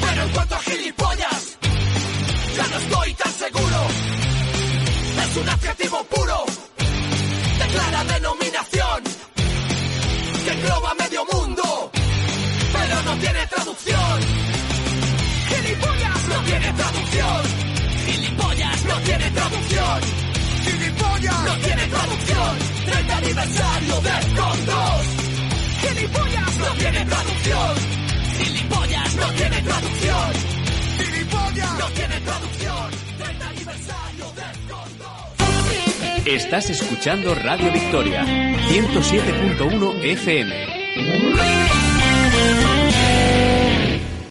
Pero 0.00 0.22
en 0.22 0.28
cuanto 0.30 0.54
a 0.54 0.58
gilipollas, 0.60 1.58
ya 2.56 2.66
no 2.68 2.76
estoy 2.78 3.14
tan 3.14 3.32
seguro. 3.32 3.76
Es 5.22 5.36
un 5.36 5.48
adjetivo 5.48 6.04
puro, 6.04 6.44
clara 7.98 8.14
denominación, 8.14 9.02
que 10.44 10.52
engloba 10.52 10.94
medio 10.94 11.24
mundo, 11.32 11.90
pero 12.72 13.02
no 13.02 13.16
tiene 13.18 13.46
traducción. 13.46 14.20
Gilipollas 15.48 16.28
no 16.28 16.40
tiene 16.42 16.72
traducción. 16.72 17.42
Gilipollas 18.06 18.84
no 18.84 18.96
tiene 19.00 19.30
traducción. 19.30 20.00
Gilipollas 20.64 21.44
no 21.44 21.56
tiene 21.58 21.86
traducción. 21.86 22.58
30 22.86 23.16
aniversario 23.16 24.00
de 24.00 24.36
Con 24.36 24.66
2. 24.66 24.76
Gilipollas 25.82 26.56
no 26.58 26.70
tiene 26.78 27.04
traducción. 27.04 27.74
Gilipollas 28.38 29.14
no 29.16 29.32
tiene 29.32 29.62
traducción. 29.62 30.32
Gilipollas 30.98 31.78
no 31.78 31.86
tiene 31.90 32.20
traducción. 32.20 32.90
30 33.18 33.48
aniversario 33.48 33.66
de 33.66 33.84
Con 33.84 34.02
2. 34.02 34.07
Estás 36.28 36.68
escuchando 36.68 37.34
Radio 37.34 37.72
Victoria, 37.72 38.22
107.1 38.68 40.02
FM. 40.02 40.68